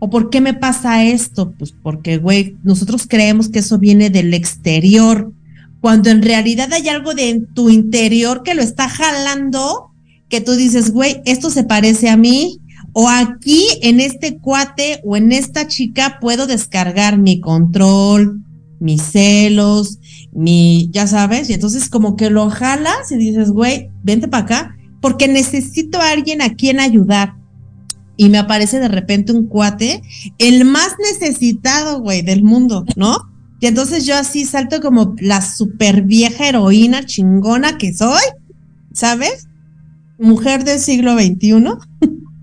¿O 0.01 0.11
por 0.11 0.29
qué 0.29 0.41
me 0.41 0.55
pasa 0.55 1.05
esto? 1.05 1.53
Pues 1.53 1.73
porque, 1.73 2.19
güey, 2.19 2.57
nosotros 2.63 3.07
creemos 3.09 3.49
que 3.49 3.61
eso 3.61 3.79
viene 3.79 4.11
del 4.11 4.35
exterior 4.35 5.33
cuando 5.81 6.11
en 6.11 6.23
realidad 6.23 6.73
hay 6.73 6.89
algo 6.89 7.15
de 7.15 7.47
tu 7.55 7.71
interior 7.71 8.43
que 8.43 8.55
lo 8.55 8.63
está 8.63 8.89
jalando, 8.89 9.88
que 10.29 10.41
tú 10.41 10.53
dices, 10.53 10.91
güey, 10.93 11.23
esto 11.25 11.51
se 11.51 11.65
parece 11.65 12.09
a 12.09 12.17
mí, 12.17 12.61
o 12.93 13.09
aquí 13.09 13.67
en 13.83 14.01
este 14.01 14.39
cuate 14.39 15.01
o 15.05 15.17
en 15.17 15.33
esta 15.33 15.67
chica 15.67 16.19
puedo 16.21 16.47
descargar 16.47 17.19
mi 17.19 17.41
control, 17.41 18.43
mis 18.81 19.03
celos, 19.03 19.99
mi, 20.33 20.89
ya 20.93 21.07
sabes, 21.07 21.51
y 21.51 21.55
entonces 21.55 21.89
como 21.89 22.17
que 22.17 22.31
lo 22.31 22.49
jalas 22.51 23.11
y 23.11 23.17
dices, 23.17 23.51
güey, 23.51 23.91
vente 24.03 24.29
para 24.29 24.45
acá, 24.45 24.77
porque 25.01 25.29
necesito 25.29 26.01
a 26.01 26.11
alguien 26.11 26.43
a 26.43 26.55
quien 26.55 26.81
ayudar. 26.81 27.35
Y 28.17 28.31
me 28.31 28.39
aparece 28.39 28.81
de 28.81 28.89
repente 28.89 29.33
un 29.33 29.47
cuate, 29.47 30.03
el 30.39 30.65
más 30.65 30.97
necesitado, 30.99 32.01
güey, 32.01 32.23
del 32.23 32.43
mundo, 32.43 32.85
¿no? 32.97 33.17
Y 33.61 33.67
entonces 33.67 34.07
yo 34.07 34.17
así 34.17 34.45
salto 34.45 34.81
como 34.81 35.15
la 35.21 35.41
super 35.41 36.03
vieja 36.03 36.49
heroína 36.49 37.05
chingona 37.07 37.79
que 37.79 37.93
soy, 37.93 38.23
¿sabes? 38.93 39.48
Mujer 40.19 40.65
del 40.65 40.81
siglo 40.81 41.15
XXI. 41.15 41.65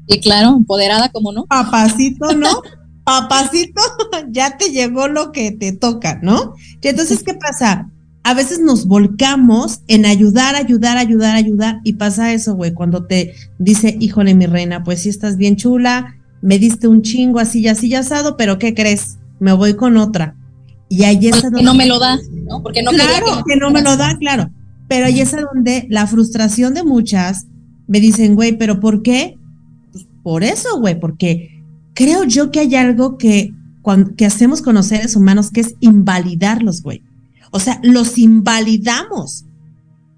Y 0.08 0.20
claro, 0.20 0.56
empoderada 0.56 1.10
como 1.10 1.32
no. 1.32 1.46
Papacito, 1.46 2.34
¿no? 2.34 2.62
Papacito, 3.04 3.82
ya 4.30 4.58
te 4.58 4.72
llegó 4.72 5.08
lo 5.08 5.32
que 5.32 5.52
te 5.52 5.72
toca, 5.72 6.20
¿no? 6.24 6.56
Y 6.82 6.88
entonces, 6.88 7.24
¿qué 7.24 7.36
pasa? 7.36 7.90
A 8.24 8.34
veces 8.34 8.60
nos 8.60 8.88
volcamos 8.88 9.82
en 9.88 10.06
ayudar, 10.06 10.56
ayudar, 10.56 10.98
ayudar, 10.98 11.36
ayudar, 11.36 11.82
y 11.84 11.94
pasa 11.94 12.34
eso, 12.34 12.56
güey, 12.56 12.74
cuando 12.74 13.06
te 13.06 13.36
dice, 13.60 13.96
híjole, 14.00 14.34
mi 14.34 14.48
reina, 14.48 14.84
pues 14.84 15.04
sí 15.04 15.10
estás 15.10 15.38
bien 15.38 15.56
chula, 15.56 16.16
me 16.42 16.58
diste 16.58 16.88
un 16.88 17.04
chingo 17.04 17.40
así 17.40 17.60
y 17.60 17.68
así 17.68 17.94
asado, 17.94 18.38
pero 18.38 18.58
¿qué 18.58 18.74
crees? 18.74 19.20
Me 19.40 19.54
voy 19.54 19.76
con 19.76 19.98
otra 19.98 20.36
y 20.90 21.04
ahí 21.04 21.28
es 21.28 21.42
donde... 21.42 21.64
no 21.64 21.74
me 21.74 21.88
lo 21.88 22.00
da, 22.00 22.18
¿no? 22.32 22.62
Porque 22.62 22.84
no 22.84 22.92
Claro, 22.92 23.44
que, 23.46 23.56
no 23.58 23.72
me 23.72 23.82
lo 23.82 23.98
da, 23.98 24.18
claro. 24.18 24.50
Pero 24.88 25.08
ahí 25.08 25.20
es 25.20 25.32
donde 25.32 25.88
la 25.90 26.06
frustración 26.08 26.74
de 26.74 26.84
muchas 26.84 27.48
me 27.88 28.00
dicen, 28.00 28.36
güey, 28.36 28.58
¿pero 28.58 28.80
por 28.80 29.02
qué? 29.02 29.38
Pues 29.92 30.06
por 30.24 30.44
eso, 30.44 30.80
güey, 30.80 31.00
porque 31.00 31.64
creo 31.94 32.24
yo 32.24 32.52
que 32.52 32.62
hay 32.62 32.76
algo 32.76 33.18
que, 33.18 33.54
que 34.18 34.26
hacemos 34.26 34.62
con 34.62 34.76
los 34.76 34.88
seres 34.88 35.16
humanos 35.16 35.52
que 35.52 35.62
es 35.62 35.76
invalidarlos, 35.80 36.82
güey. 36.82 37.02
O 37.52 37.60
sea, 37.60 37.80
los 37.84 38.18
invalidamos. 38.18 39.46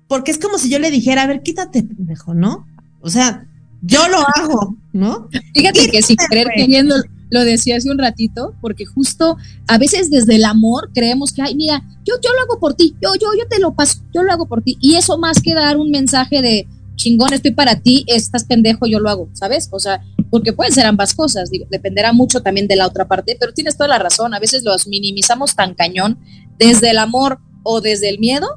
Porque 0.07 0.31
es 0.31 0.37
como 0.37 0.57
si 0.57 0.69
yo 0.69 0.79
le 0.79 0.89
dijera, 0.89 1.23
a 1.23 1.27
ver, 1.27 1.43
quítate, 1.43 1.83
pendejo, 1.83 2.33
¿no? 2.33 2.65
O 3.01 3.09
sea, 3.09 3.45
yo 3.81 4.07
lo 4.07 4.17
hago, 4.35 4.75
¿no? 4.93 5.27
Fíjate 5.53 5.89
que 5.89 6.01
sin 6.01 6.17
querer 6.29 6.47
queriendo 6.55 6.95
lo 7.29 7.41
decía 7.43 7.77
hace 7.77 7.91
un 7.91 7.97
ratito, 7.97 8.55
porque 8.61 8.85
justo 8.85 9.37
a 9.67 9.77
veces 9.77 10.09
desde 10.09 10.35
el 10.35 10.45
amor 10.45 10.91
creemos 10.93 11.33
que, 11.33 11.41
ay, 11.41 11.55
mira, 11.55 11.83
yo, 12.05 12.15
yo 12.23 12.29
lo 12.33 12.41
hago 12.43 12.59
por 12.59 12.73
ti, 12.73 12.95
yo, 13.01 13.13
yo, 13.15 13.27
yo 13.37 13.47
te 13.49 13.59
lo 13.59 13.73
paso, 13.73 13.99
yo 14.13 14.23
lo 14.23 14.31
hago 14.31 14.47
por 14.47 14.61
ti. 14.61 14.77
Y 14.79 14.95
eso 14.95 15.17
más 15.17 15.41
que 15.41 15.53
dar 15.53 15.77
un 15.77 15.91
mensaje 15.91 16.41
de 16.41 16.67
chingón, 16.97 17.31
estoy 17.31 17.51
para 17.51 17.79
ti, 17.79 18.03
estás 18.07 18.43
pendejo, 18.43 18.85
yo 18.87 18.99
lo 18.99 19.09
hago, 19.09 19.29
¿sabes? 19.31 19.69
O 19.71 19.79
sea, 19.79 20.03
porque 20.29 20.51
pueden 20.51 20.73
ser 20.73 20.85
ambas 20.85 21.13
cosas, 21.13 21.49
dependerá 21.71 22.11
mucho 22.11 22.41
también 22.41 22.67
de 22.67 22.75
la 22.75 22.85
otra 22.85 23.07
parte, 23.07 23.37
pero 23.39 23.53
tienes 23.53 23.77
toda 23.77 23.87
la 23.87 23.99
razón, 23.99 24.33
a 24.33 24.39
veces 24.39 24.63
los 24.63 24.87
minimizamos 24.87 25.55
tan 25.55 25.73
cañón 25.73 26.19
desde 26.59 26.89
el 26.89 26.97
amor 26.97 27.39
o 27.63 27.79
desde 27.79 28.09
el 28.09 28.19
miedo 28.19 28.47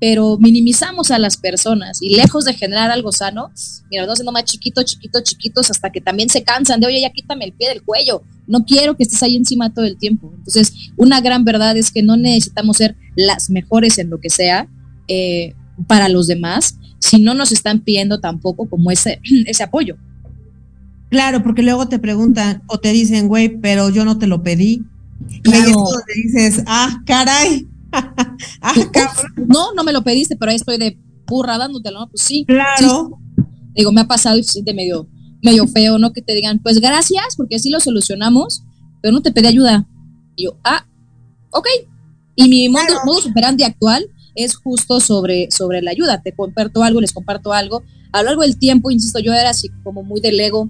pero 0.00 0.38
minimizamos 0.38 1.10
a 1.10 1.18
las 1.18 1.36
personas 1.36 2.00
y 2.00 2.16
lejos 2.16 2.46
de 2.46 2.54
generar 2.54 2.90
algo 2.90 3.12
sano, 3.12 3.52
mira, 3.90 4.06
no 4.06 4.16
siendo 4.16 4.32
más 4.32 4.44
chiquitos, 4.44 4.86
chiquitos, 4.86 5.22
chiquitos, 5.22 5.70
hasta 5.70 5.92
que 5.92 6.00
también 6.00 6.30
se 6.30 6.42
cansan 6.42 6.80
de, 6.80 6.86
oye, 6.86 7.02
ya 7.02 7.10
quítame 7.10 7.44
el 7.44 7.52
pie 7.52 7.68
del 7.68 7.82
cuello, 7.82 8.22
no 8.46 8.64
quiero 8.64 8.96
que 8.96 9.02
estés 9.02 9.22
ahí 9.22 9.36
encima 9.36 9.74
todo 9.74 9.84
el 9.84 9.98
tiempo. 9.98 10.32
Entonces, 10.34 10.72
una 10.96 11.20
gran 11.20 11.44
verdad 11.44 11.76
es 11.76 11.90
que 11.90 12.02
no 12.02 12.16
necesitamos 12.16 12.78
ser 12.78 12.96
las 13.14 13.50
mejores 13.50 13.98
en 13.98 14.08
lo 14.08 14.18
que 14.18 14.30
sea 14.30 14.68
eh, 15.06 15.54
para 15.86 16.08
los 16.08 16.26
demás, 16.26 16.76
si 16.98 17.20
no 17.20 17.34
nos 17.34 17.52
están 17.52 17.80
pidiendo 17.80 18.20
tampoco 18.20 18.68
como 18.68 18.90
ese, 18.90 19.20
ese 19.46 19.62
apoyo. 19.62 19.96
Claro, 21.10 21.42
porque 21.42 21.62
luego 21.62 21.88
te 21.88 21.98
preguntan 21.98 22.62
o 22.68 22.78
te 22.78 22.92
dicen, 22.92 23.26
güey, 23.26 23.48
pero 23.60 23.90
yo 23.90 24.04
no 24.04 24.18
te 24.18 24.26
lo 24.26 24.42
pedí. 24.42 24.84
Y 25.44 25.50
es 25.50 25.72
donde 25.72 26.14
dices, 26.14 26.62
ah, 26.66 27.02
caray, 27.04 27.68
Ah, 28.62 28.74
no, 29.36 29.72
no 29.74 29.84
me 29.84 29.92
lo 29.92 30.02
pediste, 30.02 30.36
pero 30.36 30.50
ahí 30.50 30.56
estoy 30.56 30.78
de 30.78 30.98
purra 31.26 31.58
dándotelo, 31.58 32.00
¿no? 32.00 32.08
Pues 32.08 32.22
sí. 32.22 32.44
Claro. 32.46 33.18
Digo, 33.74 33.92
me 33.92 34.02
ha 34.02 34.06
pasado 34.06 34.38
y 34.38 34.44
siente 34.44 34.74
medio, 34.74 35.08
medio 35.42 35.66
feo, 35.66 35.98
¿no? 35.98 36.12
Que 36.12 36.22
te 36.22 36.34
digan, 36.34 36.58
pues 36.58 36.80
gracias, 36.80 37.36
porque 37.36 37.56
así 37.56 37.70
lo 37.70 37.80
solucionamos, 37.80 38.62
pero 39.00 39.12
no 39.12 39.22
te 39.22 39.32
pedí 39.32 39.46
ayuda. 39.46 39.86
Y 40.36 40.44
yo, 40.44 40.56
ah, 40.64 40.86
ok. 41.50 41.66
Y 42.36 42.48
mi 42.48 42.68
modo, 42.68 42.84
modo 43.04 43.20
superandi 43.20 43.64
actual 43.64 44.06
es 44.34 44.56
justo 44.56 45.00
sobre, 45.00 45.50
sobre 45.50 45.82
la 45.82 45.90
ayuda. 45.90 46.22
Te 46.22 46.32
comparto 46.32 46.82
algo, 46.82 47.00
les 47.00 47.12
comparto 47.12 47.52
algo. 47.52 47.82
A 48.12 48.22
lo 48.22 48.26
largo 48.26 48.42
del 48.42 48.58
tiempo, 48.58 48.90
insisto, 48.90 49.18
yo 49.18 49.32
era 49.32 49.50
así 49.50 49.70
como 49.82 50.02
muy 50.02 50.20
del 50.20 50.38
ego, 50.40 50.68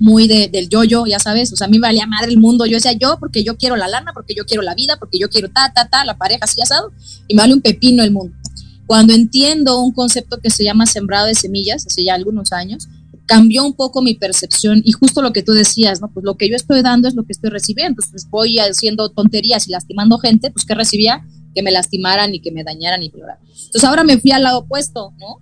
muy 0.00 0.28
de, 0.28 0.48
del 0.48 0.68
yo-yo, 0.68 1.06
ya 1.06 1.18
sabes, 1.18 1.52
o 1.52 1.56
sea, 1.56 1.66
a 1.66 1.70
mí 1.70 1.78
me 1.78 1.86
valía 1.86 2.06
madre 2.06 2.30
el 2.30 2.38
mundo, 2.38 2.66
yo 2.66 2.76
decía 2.76 2.92
yo 2.92 3.16
porque 3.18 3.42
yo 3.44 3.56
quiero 3.56 3.76
la 3.76 3.88
lana, 3.88 4.12
porque 4.12 4.34
yo 4.34 4.44
quiero 4.44 4.62
la 4.62 4.74
vida, 4.74 4.96
porque 4.98 5.18
yo 5.18 5.28
quiero 5.28 5.48
ta, 5.48 5.72
ta, 5.74 5.88
ta, 5.88 6.04
la 6.04 6.18
pareja 6.18 6.44
así 6.44 6.60
asado, 6.60 6.92
y 7.28 7.34
me 7.34 7.42
vale 7.42 7.54
un 7.54 7.62
pepino 7.62 8.02
el 8.02 8.10
mundo. 8.10 8.36
Cuando 8.86 9.14
entiendo 9.14 9.80
un 9.80 9.92
concepto 9.92 10.38
que 10.38 10.50
se 10.50 10.64
llama 10.64 10.86
sembrado 10.86 11.26
de 11.26 11.34
semillas, 11.34 11.86
hace 11.86 12.04
ya 12.04 12.14
algunos 12.14 12.52
años, 12.52 12.88
cambió 13.26 13.64
un 13.64 13.74
poco 13.74 14.02
mi 14.02 14.14
percepción 14.14 14.80
y 14.84 14.92
justo 14.92 15.20
lo 15.20 15.32
que 15.32 15.42
tú 15.42 15.52
decías, 15.52 16.00
¿no? 16.00 16.08
Pues 16.12 16.24
lo 16.24 16.36
que 16.36 16.48
yo 16.48 16.54
estoy 16.54 16.82
dando 16.82 17.08
es 17.08 17.14
lo 17.14 17.24
que 17.24 17.32
estoy 17.32 17.50
recibiendo, 17.50 18.00
entonces 18.02 18.30
voy 18.30 18.58
haciendo 18.58 19.08
tonterías 19.08 19.66
y 19.66 19.72
lastimando 19.72 20.18
gente, 20.18 20.50
pues 20.50 20.64
¿qué 20.64 20.74
recibía? 20.74 21.26
Que 21.56 21.62
me 21.62 21.72
lastimaran 21.72 22.32
y 22.32 22.40
que 22.40 22.52
me 22.52 22.62
dañaran 22.62 23.02
y 23.02 23.08
bla, 23.08 23.40
Entonces 23.40 23.82
ahora 23.82 24.04
me 24.04 24.18
fui 24.18 24.30
al 24.30 24.44
lado 24.44 24.60
opuesto, 24.60 25.12
¿no? 25.18 25.40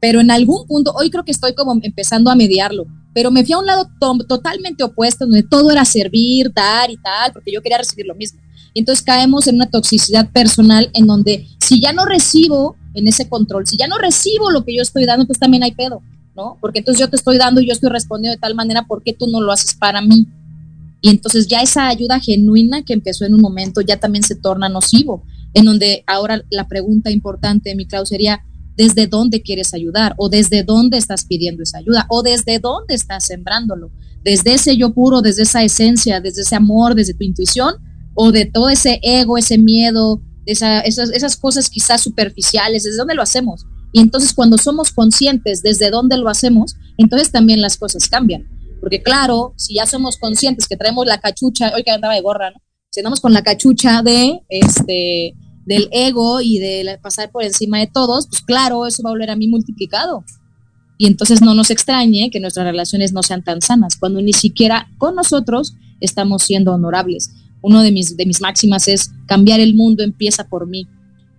Pero 0.00 0.20
en 0.20 0.32
algún 0.32 0.66
punto, 0.66 0.92
hoy 0.92 1.10
creo 1.10 1.24
que 1.24 1.30
estoy 1.30 1.54
como 1.54 1.78
empezando 1.80 2.30
a 2.30 2.34
mediarlo 2.34 2.86
pero 3.18 3.32
me 3.32 3.44
fui 3.44 3.52
a 3.52 3.58
un 3.58 3.66
lado 3.66 3.90
totalmente 4.28 4.84
opuesto, 4.84 5.24
donde 5.26 5.42
todo 5.42 5.72
era 5.72 5.84
servir, 5.84 6.52
dar 6.54 6.88
y 6.88 6.96
tal, 6.98 7.32
porque 7.32 7.50
yo 7.52 7.60
quería 7.60 7.78
recibir 7.78 8.06
lo 8.06 8.14
mismo. 8.14 8.40
Y 8.72 8.78
entonces 8.78 9.04
caemos 9.04 9.48
en 9.48 9.56
una 9.56 9.68
toxicidad 9.68 10.30
personal 10.30 10.88
en 10.94 11.04
donde 11.06 11.48
si 11.58 11.80
ya 11.80 11.92
no 11.92 12.04
recibo 12.04 12.76
en 12.94 13.08
ese 13.08 13.28
control, 13.28 13.66
si 13.66 13.76
ya 13.76 13.88
no 13.88 13.98
recibo 13.98 14.52
lo 14.52 14.64
que 14.64 14.76
yo 14.76 14.82
estoy 14.82 15.04
dando, 15.04 15.26
pues 15.26 15.40
también 15.40 15.64
hay 15.64 15.72
pedo, 15.72 16.00
¿no? 16.36 16.58
Porque 16.60 16.78
entonces 16.78 17.00
yo 17.00 17.10
te 17.10 17.16
estoy 17.16 17.38
dando 17.38 17.60
y 17.60 17.66
yo 17.66 17.72
estoy 17.72 17.90
respondiendo 17.90 18.36
de 18.36 18.40
tal 18.40 18.54
manera, 18.54 18.84
¿por 18.86 19.02
qué 19.02 19.12
tú 19.12 19.26
no 19.26 19.40
lo 19.40 19.50
haces 19.50 19.74
para 19.74 20.00
mí? 20.00 20.28
Y 21.00 21.10
entonces 21.10 21.46
ya 21.46 21.62
esa 21.62 21.88
ayuda 21.88 22.20
genuina 22.20 22.82
que 22.82 22.92
empezó 22.92 23.24
en 23.24 23.34
un 23.34 23.40
momento 23.40 23.80
ya 23.80 23.98
también 23.98 24.24
se 24.24 24.34
torna 24.34 24.68
nocivo, 24.68 25.24
en 25.54 25.64
donde 25.64 26.02
ahora 26.06 26.42
la 26.50 26.66
pregunta 26.68 27.10
importante, 27.10 27.74
mi 27.74 27.86
Clau, 27.86 28.04
sería, 28.04 28.44
desde 28.76 29.08
dónde 29.08 29.42
quieres 29.42 29.74
ayudar 29.74 30.14
o 30.18 30.28
desde 30.28 30.62
dónde 30.62 30.98
estás 30.98 31.24
pidiendo 31.24 31.64
esa 31.64 31.78
ayuda 31.78 32.06
o 32.08 32.22
desde 32.22 32.60
dónde 32.60 32.94
estás 32.94 33.24
sembrándolo. 33.26 33.90
Desde 34.22 34.54
ese 34.54 34.76
yo 34.76 34.94
puro, 34.94 35.20
desde 35.20 35.42
esa 35.42 35.64
esencia, 35.64 36.20
desde 36.20 36.42
ese 36.42 36.54
amor, 36.54 36.94
desde 36.94 37.14
tu 37.14 37.24
intuición 37.24 37.74
o 38.14 38.30
de 38.30 38.46
todo 38.46 38.68
ese 38.68 39.00
ego, 39.02 39.36
ese 39.36 39.58
miedo, 39.58 40.22
esas, 40.46 40.84
esas 40.86 41.36
cosas 41.36 41.70
quizás 41.70 42.00
superficiales, 42.02 42.84
desde 42.84 42.98
dónde 42.98 43.14
lo 43.14 43.22
hacemos. 43.22 43.66
Y 43.92 44.00
entonces 44.00 44.32
cuando 44.32 44.58
somos 44.58 44.92
conscientes 44.92 45.62
desde 45.62 45.90
dónde 45.90 46.16
lo 46.16 46.28
hacemos, 46.28 46.76
entonces 46.98 47.32
también 47.32 47.60
las 47.60 47.76
cosas 47.76 48.08
cambian. 48.08 48.46
Porque 48.80 49.02
claro, 49.02 49.54
si 49.56 49.74
ya 49.74 49.86
somos 49.86 50.16
conscientes 50.16 50.66
que 50.68 50.76
traemos 50.76 51.06
la 51.06 51.18
cachucha, 51.18 51.72
hoy 51.74 51.82
que 51.82 51.90
andaba 51.90 52.14
de 52.14 52.20
gorra, 52.20 52.50
¿no? 52.50 52.60
Si 52.90 53.00
andamos 53.00 53.20
con 53.20 53.32
la 53.32 53.42
cachucha 53.42 54.02
de, 54.02 54.40
este, 54.48 55.34
del 55.66 55.88
ego 55.92 56.40
y 56.40 56.58
de 56.58 56.98
pasar 57.02 57.30
por 57.30 57.44
encima 57.44 57.78
de 57.78 57.86
todos, 57.86 58.26
pues 58.28 58.40
claro, 58.42 58.86
eso 58.86 59.02
va 59.02 59.10
a 59.10 59.12
volver 59.12 59.30
a 59.30 59.36
mí 59.36 59.48
multiplicado. 59.48 60.24
Y 60.96 61.06
entonces 61.06 61.42
no 61.42 61.54
nos 61.54 61.70
extrañe 61.70 62.30
que 62.30 62.40
nuestras 62.40 62.66
relaciones 62.66 63.12
no 63.12 63.22
sean 63.22 63.44
tan 63.44 63.60
sanas, 63.60 63.96
cuando 63.96 64.22
ni 64.22 64.32
siquiera 64.32 64.88
con 64.98 65.14
nosotros 65.14 65.74
estamos 66.00 66.42
siendo 66.42 66.72
honorables. 66.72 67.30
Uno 67.60 67.82
de 67.82 67.92
mis, 67.92 68.16
de 68.16 68.24
mis 68.24 68.40
máximas 68.40 68.88
es 68.88 69.10
cambiar 69.26 69.60
el 69.60 69.74
mundo 69.74 70.02
empieza 70.02 70.48
por 70.48 70.66
mí. 70.66 70.88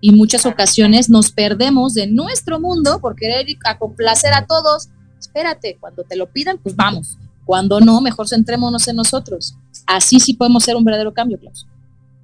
Y 0.02 0.12
muchas 0.12 0.46
ocasiones 0.46 1.10
nos 1.10 1.32
perdemos 1.32 1.94
de 1.94 2.08
nuestro 2.08 2.60
mundo 2.60 3.00
por 3.02 3.16
querer 3.16 3.46
complacer 3.80 4.34
a 4.34 4.46
todos. 4.46 4.90
Espérate, 5.20 5.78
cuando 5.80 6.04
te 6.04 6.16
lo 6.16 6.32
pidan, 6.32 6.58
pues 6.58 6.76
vamos. 6.76 7.18
Cuando 7.50 7.80
no, 7.80 8.00
mejor 8.00 8.28
centrémonos 8.28 8.88
en 8.90 8.98
nosotros. 8.98 9.56
Así 9.88 10.20
sí 10.20 10.36
podemos 10.36 10.64
ser 10.64 10.76
un 10.76 10.84
verdadero 10.84 11.16
cambio, 11.16 11.40
Klaus. 11.40 11.66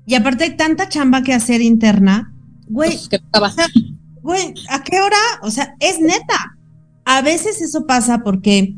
Y 0.05 0.13
aparte 0.13 0.43
hay 0.43 0.55
tanta 0.55 0.87
chamba 0.87 1.23
que 1.23 1.33
hacer 1.33 1.61
interna. 1.61 2.31
Güey, 2.67 2.99
güey, 4.21 4.53
¿a 4.69 4.83
qué 4.83 5.01
hora? 5.01 5.17
O 5.41 5.49
sea, 5.49 5.73
es 5.79 5.99
neta. 5.99 6.59
A 7.05 7.23
veces 7.23 7.59
eso 7.59 7.87
pasa 7.87 8.19
porque 8.19 8.75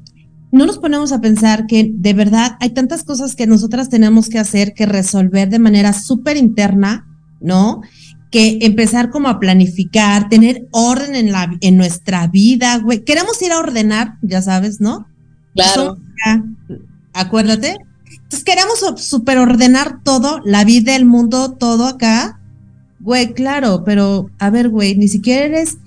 no 0.53 0.65
nos 0.65 0.77
ponemos 0.77 1.11
a 1.11 1.19
pensar 1.19 1.67
que 1.67 1.91
de 1.93 2.13
verdad 2.13 2.55
hay 2.61 2.69
tantas 2.69 3.03
cosas 3.03 3.35
que 3.35 3.45
nosotras 3.45 3.89
tenemos 3.89 4.29
que 4.29 4.39
hacer, 4.39 4.73
que 4.73 4.85
resolver 4.85 5.49
de 5.49 5.59
manera 5.59 5.91
súper 5.91 6.37
interna, 6.37 7.05
¿no? 7.41 7.81
Que 8.31 8.59
empezar 8.61 9.09
como 9.09 9.27
a 9.27 9.41
planificar, 9.41 10.29
tener 10.29 10.65
orden 10.71 11.13
en, 11.13 11.33
la, 11.33 11.57
en 11.59 11.75
nuestra 11.75 12.25
vida, 12.27 12.77
güey. 12.77 13.03
Queremos 13.03 13.41
ir 13.41 13.51
a 13.51 13.59
ordenar, 13.59 14.13
ya 14.21 14.41
sabes, 14.41 14.79
¿no? 14.79 15.07
Claro. 15.57 15.97
acuérdate, 17.13 17.77
entonces 18.27 18.43
queremos 18.43 18.83
superordenar 18.97 20.03
todo, 20.03 20.39
la 20.43 20.63
vida, 20.63 20.95
el 20.95 21.05
mundo, 21.05 21.53
todo 21.53 21.85
acá. 21.87 22.39
Güey, 22.99 23.33
claro, 23.33 23.83
pero 23.85 24.29
a 24.39 24.49
ver, 24.49 24.69
güey, 24.69 24.95
ni 24.97 25.07
siquiera 25.07 25.45
eres 25.45 25.77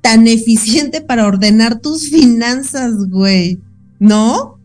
tan 0.00 0.26
eficiente 0.26 1.00
para 1.00 1.26
ordenar 1.26 1.80
tus 1.80 2.10
finanzas, 2.10 2.94
güey. 3.08 3.60
¿No? 3.98 4.58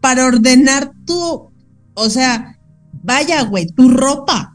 Para 0.00 0.26
ordenar 0.26 0.92
tu, 1.04 1.50
o 1.94 2.10
sea, 2.10 2.58
vaya, 3.02 3.42
güey, 3.42 3.66
tu 3.66 3.88
ropa. 3.88 4.54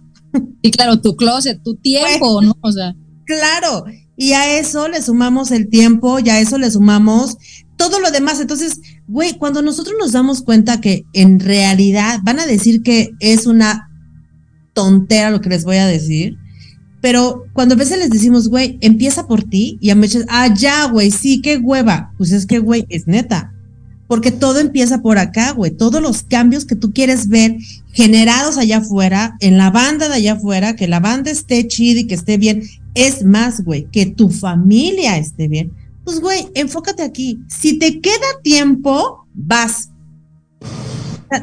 Y 0.62 0.72
claro, 0.72 1.02
tu 1.02 1.16
closet, 1.16 1.62
tu 1.64 1.76
tiempo, 1.76 2.42
¿no? 2.42 2.56
O 2.62 2.72
sea. 2.72 2.96
Claro, 3.26 3.86
y 4.16 4.34
a 4.34 4.58
eso 4.60 4.88
le 4.88 5.02
sumamos 5.02 5.52
el 5.52 5.70
tiempo, 5.70 6.20
y 6.20 6.30
a 6.30 6.40
eso 6.40 6.58
le 6.58 6.70
sumamos 6.70 7.38
todo 7.76 8.00
lo 8.00 8.12
demás. 8.12 8.40
Entonces, 8.40 8.80
güey, 9.08 9.34
cuando 9.34 9.62
nosotros 9.62 9.96
nos 10.00 10.12
damos 10.12 10.42
cuenta 10.42 10.82
que 10.82 11.06
en 11.14 11.40
realidad 11.40 12.20
van 12.24 12.40
a 12.40 12.46
decir 12.46 12.82
que 12.84 13.12
es 13.20 13.46
una 13.46 13.90
tontera 14.74 15.32
lo 15.32 15.42
que 15.42 15.50
les 15.50 15.66
voy 15.66 15.78
a 15.78 15.86
decir, 15.86 16.38
pero 17.02 17.44
cuando 17.52 17.76
a 17.76 17.78
veces 17.78 17.98
les 18.00 18.10
decimos, 18.10 18.48
güey, 18.48 18.78
empieza 18.80 19.28
por 19.28 19.44
ti, 19.44 19.78
y 19.82 19.90
a 19.90 19.96
veces, 19.96 20.26
ah, 20.30 20.54
ya, 20.54 20.86
güey, 20.88 21.12
sí, 21.12 21.42
qué 21.42 21.58
hueva. 21.58 22.14
Pues 22.18 22.32
es 22.32 22.46
que, 22.46 22.60
güey, 22.60 22.86
es 22.88 23.08
neta. 23.08 23.52
Porque 24.08 24.32
todo 24.32 24.60
empieza 24.60 25.02
por 25.02 25.18
acá, 25.18 25.52
güey. 25.52 25.72
Todos 25.72 26.02
los 26.02 26.24
cambios 26.24 26.64
que 26.64 26.78
tú 26.78 26.94
quieres 26.94 27.28
ver 27.28 27.58
generados 27.92 28.58
allá 28.58 28.78
afuera, 28.78 29.36
en 29.42 29.58
la 29.58 29.70
banda 29.70 30.08
de 30.08 30.16
allá 30.16 30.34
afuera, 30.34 30.78
que 30.78 30.88
la 30.88 31.02
banda 31.02 31.30
esté 31.30 31.68
chida 31.68 32.00
y 32.00 32.08
que 32.08 32.16
esté 32.16 32.38
bien. 32.38 32.64
Es 32.96 33.26
más, 33.26 33.66
güey, 33.66 33.86
que 33.92 34.06
tu 34.06 34.30
familia 34.30 35.18
esté 35.18 35.50
bien 35.50 35.74
pues 36.04 36.20
güey, 36.20 36.50
enfócate 36.56 37.04
aquí. 37.04 37.40
Si 37.48 37.80
te 37.80 38.02
queda 38.02 38.42
tiempo, 38.44 39.28
vas. 39.34 39.90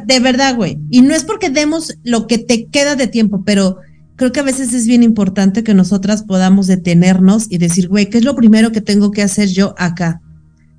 De 0.06 0.20
verdad, 0.20 0.56
güey. 0.56 0.78
Y 0.90 1.02
no 1.02 1.14
es 1.14 1.24
porque 1.24 1.50
demos 1.50 1.94
lo 2.04 2.26
que 2.26 2.38
te 2.38 2.66
queda 2.66 2.94
de 2.94 3.08
tiempo, 3.08 3.42
pero 3.44 3.78
creo 4.16 4.32
que 4.32 4.40
a 4.40 4.44
veces 4.44 4.72
es 4.72 4.86
bien 4.86 5.02
importante 5.02 5.64
que 5.64 5.74
nosotras 5.74 6.22
podamos 6.22 6.66
detenernos 6.66 7.46
y 7.48 7.58
decir, 7.58 7.88
güey, 7.88 8.10
¿qué 8.10 8.18
es 8.18 8.24
lo 8.24 8.36
primero 8.36 8.70
que 8.70 8.80
tengo 8.80 9.10
que 9.10 9.22
hacer 9.22 9.48
yo 9.48 9.74
acá? 9.78 10.20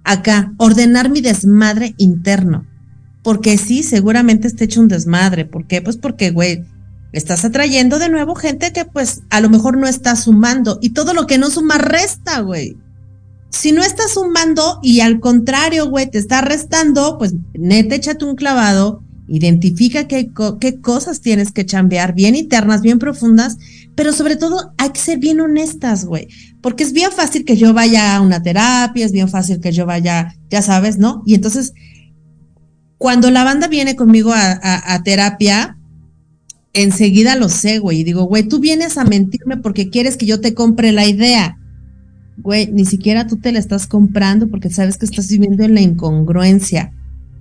Acá, 0.04 0.54
ordenar 0.58 1.10
mi 1.10 1.22
desmadre 1.22 1.96
interno. 1.98 2.66
Porque 3.24 3.58
sí, 3.58 3.84
seguramente 3.84 4.48
está 4.48 4.64
hecho 4.64 4.82
un 4.82 4.88
desmadre. 4.88 5.46
¿Por 5.46 5.68
qué? 5.68 5.82
Pues 5.82 5.98
porque, 5.98 6.32
güey, 6.32 6.64
estás 7.12 7.44
atrayendo 7.44 8.00
de 8.00 8.10
nuevo 8.10 8.36
gente 8.36 8.72
que 8.72 8.86
pues 8.86 9.24
a 9.30 9.42
lo 9.42 9.50
mejor 9.50 9.78
no 9.78 9.88
está 9.88 10.16
sumando. 10.16 10.80
Y 10.82 10.92
todo 10.92 11.14
lo 11.14 11.28
que 11.28 11.38
no 11.38 11.50
suma 11.50 11.78
resta, 11.78 12.40
güey. 12.42 12.78
Si 13.52 13.72
no 13.74 13.84
estás 13.84 14.14
sumando 14.14 14.80
y 14.82 15.02
al 15.02 15.20
contrario, 15.20 15.90
güey, 15.90 16.10
te 16.10 16.18
está 16.18 16.42
restando, 16.42 17.18
pues 17.18 17.34
neta, 17.54 17.96
échate 17.96 18.24
un 18.24 18.36
clavado, 18.36 19.04
identifica 19.28 20.08
qué, 20.08 20.32
cosas 20.82 21.22
tienes 21.22 21.52
que 21.52 21.66
chambear, 21.66 22.14
bien 22.14 22.36
internas, 22.36 22.82
bien 22.82 22.98
profundas, 22.98 23.58
pero 23.96 24.14
sobre 24.14 24.38
todo 24.38 24.74
hay 24.78 24.90
que 24.92 25.00
ser 25.00 25.20
bien 25.20 25.42
honestas, 25.42 26.06
güey, 26.06 26.28
porque 26.62 26.84
es 26.84 26.94
bien 26.94 27.12
fácil 27.12 27.44
que 27.44 27.58
yo 27.58 27.74
vaya 27.74 28.16
a 28.16 28.22
una 28.22 28.42
terapia, 28.42 29.06
es 29.06 29.12
bien 29.12 29.28
fácil 29.28 29.60
que 29.60 29.74
yo 29.74 29.86
vaya, 29.86 30.34
ya 30.50 30.62
sabes, 30.62 30.98
¿no? 30.98 31.22
Y 31.26 31.36
entonces, 31.36 31.74
cuando 32.98 33.32
la 33.32 33.44
banda 33.44 33.68
viene 33.68 33.98
conmigo 33.98 34.32
a, 34.34 34.60
a 34.62 35.04
terapia, 35.04 35.78
enseguida 36.74 37.36
lo 37.36 37.50
sé, 37.50 37.80
güey, 37.80 38.00
y 38.00 38.04
digo, 38.06 38.24
güey, 38.24 38.44
tú 38.44 38.60
vienes 38.60 38.98
a 38.98 39.04
mentirme 39.04 39.58
porque 39.58 39.90
quieres 39.90 40.16
que 40.16 40.26
yo 40.26 40.40
te 40.40 40.54
compre 40.54 40.94
la 40.94 41.06
idea 41.06 41.58
güey, 42.42 42.68
ni 42.72 42.86
siquiera 42.86 43.28
tú 43.28 43.38
te 43.38 43.52
la 43.52 43.60
estás 43.60 43.88
comprando 43.88 44.48
porque 44.48 44.70
sabes 44.70 44.98
que 44.98 45.06
estás 45.06 45.28
viviendo 45.30 45.64
en 45.64 45.76
la 45.76 45.82
incongruencia. 45.82 46.94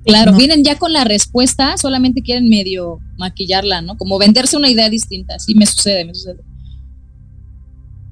Claro, 0.04 0.34
vienen 0.36 0.64
ya 0.64 0.76
con 0.76 0.92
la 0.92 1.04
respuesta, 1.04 1.76
solamente 1.76 2.22
quieren 2.22 2.48
medio 2.48 3.00
maquillarla, 3.18 3.82
¿no? 3.82 3.98
Como 3.98 4.18
venderse 4.18 4.56
una 4.56 4.70
idea 4.70 4.88
distinta. 4.88 5.38
Sí, 5.38 5.54
me 5.54 5.66
sucede, 5.66 6.04
me 6.04 6.14
sucede. 6.14 6.40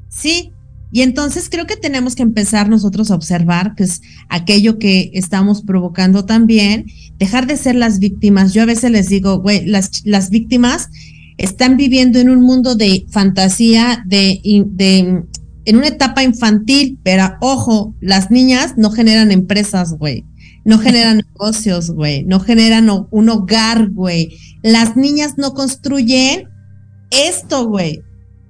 Sí, 0.09 0.53
y 0.91 1.03
entonces 1.03 1.49
creo 1.51 1.67
que 1.67 1.77
tenemos 1.77 2.15
que 2.15 2.23
empezar 2.23 2.69
nosotros 2.69 3.11
a 3.11 3.15
observar 3.15 3.75
que 3.75 3.85
es 3.85 4.01
aquello 4.29 4.79
que 4.79 5.11
estamos 5.15 5.63
provocando 5.63 6.25
también, 6.25 6.87
dejar 7.19 7.47
de 7.47 7.57
ser 7.57 7.75
las 7.75 7.99
víctimas. 7.99 8.55
Yo 8.55 8.63
a 8.63 8.67
veces 8.67 8.91
les 8.91 9.09
digo, 9.09 9.39
güey, 9.39 9.67
las, 9.67 10.05
las 10.05 10.31
víctimas 10.31 10.89
están 11.37 11.77
viviendo 11.77 12.19
en 12.19 12.31
un 12.31 12.41
mundo 12.41 12.75
de 12.75 13.07
fantasía, 13.11 14.03
de, 14.07 14.41
de 14.67 15.23
en 15.69 15.77
una 15.77 15.89
etapa 15.89 16.23
infantil, 16.23 16.99
pero 17.03 17.37
ojo, 17.43 17.95
las 18.01 18.31
niñas 18.31 18.79
no 18.79 18.91
generan 18.91 19.31
empresas, 19.31 19.93
güey. 19.93 20.25
No 20.65 20.79
generan 20.79 21.19
negocios, 21.19 21.91
güey. 21.91 22.25
No 22.25 22.41
generan 22.41 22.89
un 23.11 23.29
hogar, 23.29 23.91
güey. 23.91 24.31
Las 24.63 24.97
niñas 24.97 25.35
no 25.37 25.53
construyen 25.53 26.49
esto, 27.11 27.69
güey. 27.69 28.01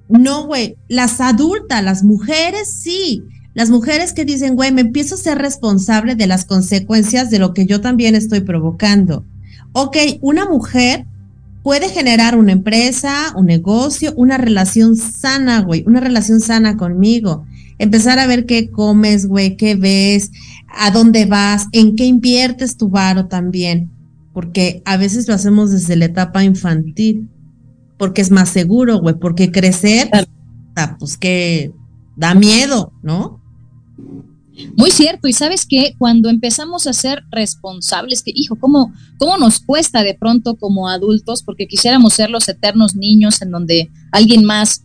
No, 0.07 0.45
güey. 0.47 0.77
Las 0.87 1.19
adultas, 1.19 1.83
las 1.83 2.05
mujeres, 2.05 2.71
sí. 2.81 3.21
Las 3.53 3.69
mujeres 3.69 4.13
que 4.13 4.23
dicen, 4.23 4.55
güey, 4.55 4.71
me 4.71 4.81
empiezo 4.81 5.15
a 5.15 5.17
ser 5.17 5.39
responsable 5.39 6.15
de 6.15 6.25
las 6.27 6.45
consecuencias 6.45 7.29
de 7.29 7.39
lo 7.39 7.53
que 7.53 7.65
yo 7.65 7.81
también 7.81 8.15
estoy 8.15 8.39
provocando. 8.39 9.25
Ok, 9.73 9.97
una 10.21 10.45
mujer 10.45 11.05
puede 11.63 11.89
generar 11.89 12.37
una 12.37 12.51
empresa, 12.51 13.33
un 13.35 13.45
negocio, 13.45 14.13
una 14.15 14.37
relación 14.37 14.95
sana, 14.95 15.61
güey, 15.61 15.83
una 15.85 15.99
relación 15.99 16.39
sana 16.39 16.77
conmigo. 16.77 17.45
Empezar 17.77 18.19
a 18.19 18.27
ver 18.27 18.45
qué 18.45 18.69
comes, 18.69 19.25
güey, 19.27 19.57
qué 19.57 19.75
ves, 19.75 20.31
a 20.67 20.91
dónde 20.91 21.25
vas, 21.25 21.67
en 21.71 21.95
qué 21.95 22.05
inviertes 22.05 22.77
tu 22.77 22.89
varo 22.89 23.27
también, 23.27 23.89
porque 24.33 24.81
a 24.85 24.97
veces 24.97 25.27
lo 25.27 25.33
hacemos 25.33 25.71
desde 25.71 25.95
la 25.95 26.05
etapa 26.05 26.43
infantil, 26.43 27.27
porque 27.97 28.21
es 28.21 28.31
más 28.31 28.49
seguro, 28.49 28.99
güey, 28.99 29.15
porque 29.15 29.51
crecer, 29.51 30.09
pues 30.97 31.17
que 31.17 31.71
da 32.15 32.33
miedo, 32.35 32.93
¿no? 33.01 33.41
Muy 34.75 34.91
cierto, 34.91 35.27
y 35.27 35.33
sabes 35.33 35.65
que 35.65 35.95
cuando 35.97 36.29
empezamos 36.29 36.87
a 36.87 36.93
ser 36.93 37.23
responsables, 37.31 38.23
que 38.23 38.31
hijo, 38.33 38.55
¿cómo, 38.55 38.93
¿cómo 39.17 39.37
nos 39.37 39.59
cuesta 39.59 40.03
de 40.03 40.15
pronto 40.15 40.55
como 40.55 40.89
adultos? 40.89 41.43
Porque 41.43 41.67
quisiéramos 41.67 42.13
ser 42.13 42.29
los 42.29 42.47
eternos 42.49 42.95
niños 42.95 43.41
en 43.41 43.51
donde 43.51 43.89
alguien 44.11 44.43
más 44.43 44.83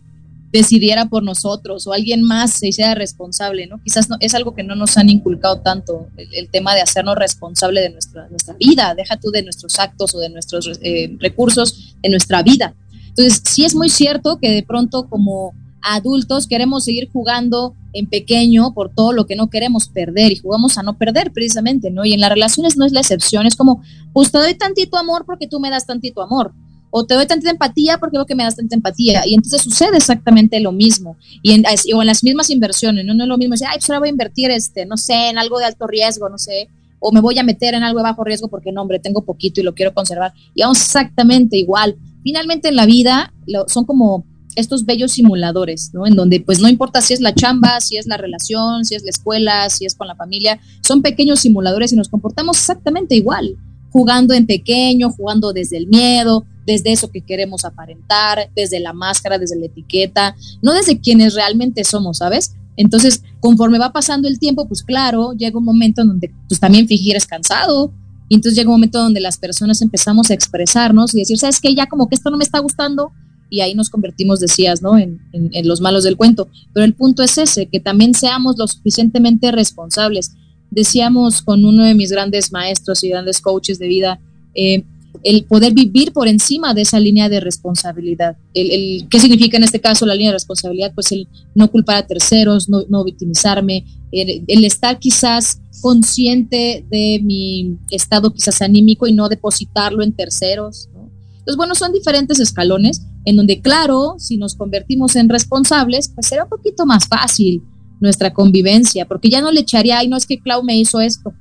decidiera 0.51 1.07
por 1.07 1.23
nosotros 1.23 1.85
o 1.85 1.93
alguien 1.93 2.21
más 2.21 2.51
se 2.51 2.69
hiciera 2.69 2.95
responsable, 2.95 3.67
¿no? 3.67 3.81
Quizás 3.83 4.09
no, 4.09 4.15
es 4.21 4.33
algo 4.33 4.55
que 4.55 4.63
no 4.63 4.75
nos 4.75 4.97
han 4.97 5.09
inculcado 5.09 5.59
tanto, 5.59 6.07
el, 6.15 6.49
tema 6.49 6.73
de 6.73 6.81
hacernos 6.81 7.17
responsable 7.17 7.81
de 7.81 7.89
nuestra, 7.89 8.29
nuestra 8.29 8.53
vida, 8.53 8.95
deja 8.95 9.17
tú 9.17 9.31
de 9.31 9.43
nuestros 9.43 9.77
actos 9.79 10.15
o 10.15 10.19
de 10.19 10.29
nuestros 10.29 10.79
eh, 10.81 11.15
recursos 11.19 11.95
en 12.01 12.11
nuestra 12.11 12.41
vida. 12.41 12.73
Entonces, 13.09 13.41
sí 13.45 13.65
es 13.65 13.75
muy 13.75 13.89
cierto 13.89 14.37
que 14.39 14.51
de 14.51 14.63
pronto 14.63 15.09
como 15.09 15.53
adultos 15.81 16.47
queremos 16.47 16.85
seguir 16.85 17.09
jugando 17.11 17.75
en 17.95 18.07
pequeño 18.07 18.73
por 18.73 18.93
todo 18.93 19.13
lo 19.13 19.25
que 19.25 19.35
no 19.35 19.49
queremos 19.49 19.87
perder 19.87 20.31
y 20.31 20.35
jugamos 20.35 20.77
a 20.77 20.83
no 20.83 20.97
perder 20.97 21.31
precisamente, 21.31 21.89
¿no? 21.89 22.05
Y 22.05 22.13
en 22.13 22.19
las 22.19 22.29
relaciones 22.29 22.77
no 22.77 22.85
es 22.85 22.91
la 22.91 22.99
excepción, 22.99 23.45
es 23.45 23.55
como, 23.55 23.81
pues 24.13 24.31
te 24.31 24.37
doy 24.37 24.53
tantito 24.53 24.97
amor 24.97 25.25
porque 25.25 25.47
tú 25.47 25.59
me 25.59 25.69
das 25.69 25.87
tantito 25.87 26.21
amor, 26.21 26.53
o 26.91 27.05
te 27.05 27.13
doy 27.13 27.25
tantita 27.25 27.51
empatía 27.51 27.97
porque 27.97 28.17
veo 28.17 28.25
que 28.25 28.35
me 28.35 28.43
das 28.43 28.57
tanta 28.57 28.75
empatía, 28.75 29.25
y 29.25 29.33
entonces 29.33 29.61
sucede 29.61 29.97
exactamente 29.97 30.59
lo 30.59 30.73
mismo, 30.73 31.17
y 31.41 31.53
en, 31.53 31.63
o 31.93 32.01
en 32.01 32.07
las 32.07 32.23
mismas 32.23 32.49
inversiones, 32.49 33.05
¿no? 33.05 33.13
No 33.13 33.23
es 33.23 33.29
lo 33.29 33.37
mismo 33.37 33.53
decir, 33.53 33.67
ay, 33.69 33.77
pues 33.79 33.89
ahora 33.89 33.99
voy 33.99 34.09
a 34.09 34.11
invertir, 34.11 34.51
este, 34.51 34.85
no 34.85 34.97
sé, 34.97 35.29
en 35.29 35.37
algo 35.37 35.57
de 35.57 35.65
alto 35.65 35.87
riesgo, 35.87 36.27
no 36.29 36.37
sé, 36.37 36.69
o 36.99 37.11
me 37.11 37.21
voy 37.21 37.39
a 37.39 37.43
meter 37.43 37.75
en 37.75 37.83
algo 37.83 37.99
de 37.99 38.03
bajo 38.03 38.23
riesgo 38.23 38.49
porque 38.49 38.71
no, 38.71 38.81
hombre, 38.81 38.99
tengo 38.99 39.23
poquito 39.23 39.61
y 39.61 39.63
lo 39.63 39.73
quiero 39.73 39.93
conservar, 39.93 40.33
y 40.53 40.61
vamos 40.63 40.81
exactamente 40.81 41.57
igual. 41.57 41.95
Finalmente 42.23 42.67
en 42.67 42.75
la 42.75 42.85
vida 42.85 43.31
son 43.67 43.85
como 43.85 44.25
estos 44.55 44.85
bellos 44.85 45.11
simuladores, 45.13 45.91
¿no? 45.93 46.07
En 46.07 46.15
donde 46.15 46.39
pues 46.41 46.59
no 46.59 46.69
importa 46.69 47.01
si 47.01 47.13
es 47.13 47.21
la 47.21 47.33
chamba, 47.33 47.79
si 47.81 47.97
es 47.97 48.07
la 48.07 48.17
relación, 48.17 48.85
si 48.85 48.95
es 48.95 49.03
la 49.03 49.09
escuela, 49.09 49.69
si 49.69 49.85
es 49.85 49.95
con 49.95 50.07
la 50.07 50.15
familia, 50.15 50.59
son 50.81 51.01
pequeños 51.01 51.41
simuladores 51.41 51.93
y 51.93 51.95
nos 51.95 52.09
comportamos 52.09 52.57
exactamente 52.57 53.15
igual, 53.15 53.55
jugando 53.91 54.33
en 54.33 54.45
pequeño, 54.45 55.11
jugando 55.11 55.53
desde 55.53 55.77
el 55.77 55.87
miedo, 55.87 56.45
desde 56.65 56.91
eso 56.91 57.11
que 57.11 57.21
queremos 57.21 57.65
aparentar, 57.65 58.49
desde 58.55 58.79
la 58.79 58.93
máscara, 58.93 59.37
desde 59.37 59.59
la 59.59 59.67
etiqueta, 59.67 60.35
no 60.61 60.73
desde 60.73 60.99
quienes 60.99 61.33
realmente 61.33 61.83
somos, 61.83 62.17
¿sabes? 62.17 62.55
Entonces, 62.77 63.23
conforme 63.39 63.79
va 63.79 63.93
pasando 63.93 64.27
el 64.27 64.39
tiempo, 64.39 64.67
pues 64.67 64.83
claro, 64.83 65.33
llega 65.33 65.57
un 65.57 65.63
momento 65.63 66.01
en 66.01 66.09
donde 66.09 66.33
pues 66.49 66.59
también 66.59 66.87
fingir 66.87 67.15
cansado, 67.27 67.93
y 68.27 68.35
entonces 68.35 68.57
llega 68.57 68.69
un 68.69 68.75
momento 68.75 68.99
donde 68.99 69.19
las 69.19 69.37
personas 69.37 69.81
empezamos 69.81 70.31
a 70.31 70.33
expresarnos 70.33 71.13
y 71.13 71.19
decir, 71.19 71.37
¿sabes 71.37 71.61
qué? 71.61 71.75
Ya 71.75 71.85
como 71.85 72.09
que 72.09 72.15
esto 72.15 72.29
no 72.29 72.37
me 72.37 72.43
está 72.43 72.59
gustando, 72.59 73.11
y 73.49 73.61
ahí 73.61 73.73
nos 73.75 73.89
convertimos, 73.89 74.39
decías, 74.39 74.81
¿no? 74.81 74.97
En, 74.97 75.19
los 75.63 75.81
malos 75.81 76.03
del 76.03 76.17
cuento. 76.17 76.49
Pero 76.73 76.85
el 76.85 76.93
punto 76.93 77.23
es 77.23 77.37
ese, 77.37 77.67
que 77.67 77.79
también 77.79 78.13
seamos 78.13 78.57
lo 78.57 78.67
suficientemente 78.67 79.51
responsables. 79.51 80.31
Decíamos 80.71 81.41
con 81.41 81.63
uno 81.63 81.83
de 81.83 81.95
mis 81.95 82.11
grandes 82.11 82.51
maestros 82.51 83.03
y 83.03 83.09
grandes 83.09 83.41
coaches 83.41 83.79
de 83.79 83.87
vida, 83.87 84.19
eh, 84.55 84.83
el 85.23 85.45
poder 85.45 85.73
vivir 85.73 86.11
por 86.11 86.27
encima 86.27 86.73
de 86.73 86.81
esa 86.81 86.99
línea 86.99 87.29
de 87.29 87.39
responsabilidad. 87.39 88.37
El, 88.53 89.07
¿Qué 89.09 89.19
significa 89.19 89.57
en 89.57 89.63
este 89.63 89.79
caso 89.79 90.05
la 90.05 90.13
línea 90.13 90.31
de 90.31 90.35
responsabilidad? 90.35 90.91
Pues 90.93 91.11
el 91.11 91.27
no 91.53 91.71
culpar 91.71 91.97
a 91.97 92.07
terceros, 92.07 92.69
no, 92.69 92.83
no 92.89 93.03
victimizarme, 93.03 93.85
el, 94.11 94.43
el, 94.47 94.65
estar 94.65 94.99
quizás 94.99 95.59
consciente 95.81 96.85
de 96.89 97.21
mi 97.23 97.77
estado 97.91 98.31
quizás 98.33 98.61
anímico 98.61 99.07
y 99.07 99.13
no 99.13 99.29
depositarlo 99.29 100.03
en 100.03 100.13
terceros. 100.13 100.89
¿no? 100.93 101.09
Entonces, 101.45 101.57
bueno, 101.57 101.75
son 101.75 101.93
diferentes 101.93 102.39
escalones, 102.39 103.05
en 103.25 103.35
donde, 103.35 103.59
claro, 103.61 104.15
si 104.19 104.37
nos 104.37 104.55
convertimos 104.55 105.15
en 105.15 105.29
responsables, 105.29 106.09
pues 106.13 106.27
será 106.27 106.43
un 106.43 106.49
poquito 106.49 106.85
más 106.85 107.07
fácil 107.07 107.63
nuestra 107.99 108.33
convivencia, 108.33 109.07
porque 109.07 109.29
ya 109.29 109.41
no 109.41 109.51
le 109.51 109.61
echaría, 109.61 109.99
ay, 109.99 110.07
no 110.07 110.17
es 110.17 110.25
que 110.25 110.39
Clau 110.39 110.63
me 110.63 110.77
hizo 110.77 111.01
esto, 111.01 111.33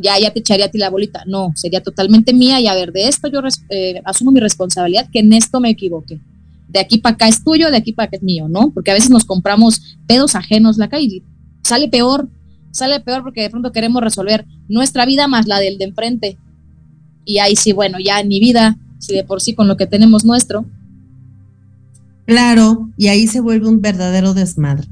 ya, 0.00 0.18
ya 0.18 0.32
te 0.32 0.40
echaría 0.40 0.66
a 0.66 0.68
ti 0.68 0.78
la 0.78 0.90
bolita, 0.90 1.24
no, 1.26 1.52
sería 1.54 1.82
totalmente 1.82 2.32
mía 2.32 2.60
y 2.60 2.66
a 2.66 2.74
ver, 2.74 2.92
de 2.92 3.08
esto 3.08 3.28
yo 3.28 3.40
eh, 3.70 4.02
asumo 4.04 4.30
mi 4.30 4.40
responsabilidad, 4.40 5.08
que 5.10 5.20
en 5.20 5.32
esto 5.32 5.60
me 5.60 5.70
equivoqué. 5.70 6.20
De 6.68 6.78
aquí 6.78 6.98
para 6.98 7.14
acá 7.14 7.28
es 7.28 7.42
tuyo, 7.42 7.70
de 7.70 7.78
aquí 7.78 7.92
para 7.92 8.08
acá 8.08 8.16
es 8.16 8.22
mío, 8.22 8.46
¿no? 8.48 8.70
Porque 8.70 8.90
a 8.90 8.94
veces 8.94 9.08
nos 9.08 9.24
compramos 9.24 9.96
pedos 10.06 10.34
ajenos 10.34 10.76
la 10.76 10.88
calle 10.88 11.06
y 11.06 11.22
sale 11.62 11.88
peor, 11.88 12.28
sale 12.72 13.00
peor 13.00 13.22
porque 13.22 13.40
de 13.40 13.48
pronto 13.48 13.72
queremos 13.72 14.02
resolver 14.02 14.44
nuestra 14.68 15.06
vida 15.06 15.28
más 15.28 15.46
la 15.46 15.60
del 15.60 15.78
de 15.78 15.86
enfrente. 15.86 16.38
Y 17.24 17.38
ahí 17.38 17.56
sí, 17.56 17.72
bueno, 17.72 17.98
ya 17.98 18.20
en 18.20 18.28
mi 18.28 18.38
vida, 18.38 18.76
si 18.98 19.14
de 19.14 19.24
por 19.24 19.40
sí 19.40 19.54
con 19.54 19.66
lo 19.66 19.78
que 19.78 19.86
tenemos 19.86 20.26
nuestro, 20.26 20.66
Claro, 22.28 22.90
y 22.98 23.08
ahí 23.08 23.26
se 23.26 23.40
vuelve 23.40 23.68
un 23.68 23.80
verdadero 23.80 24.34
desmadre. 24.34 24.86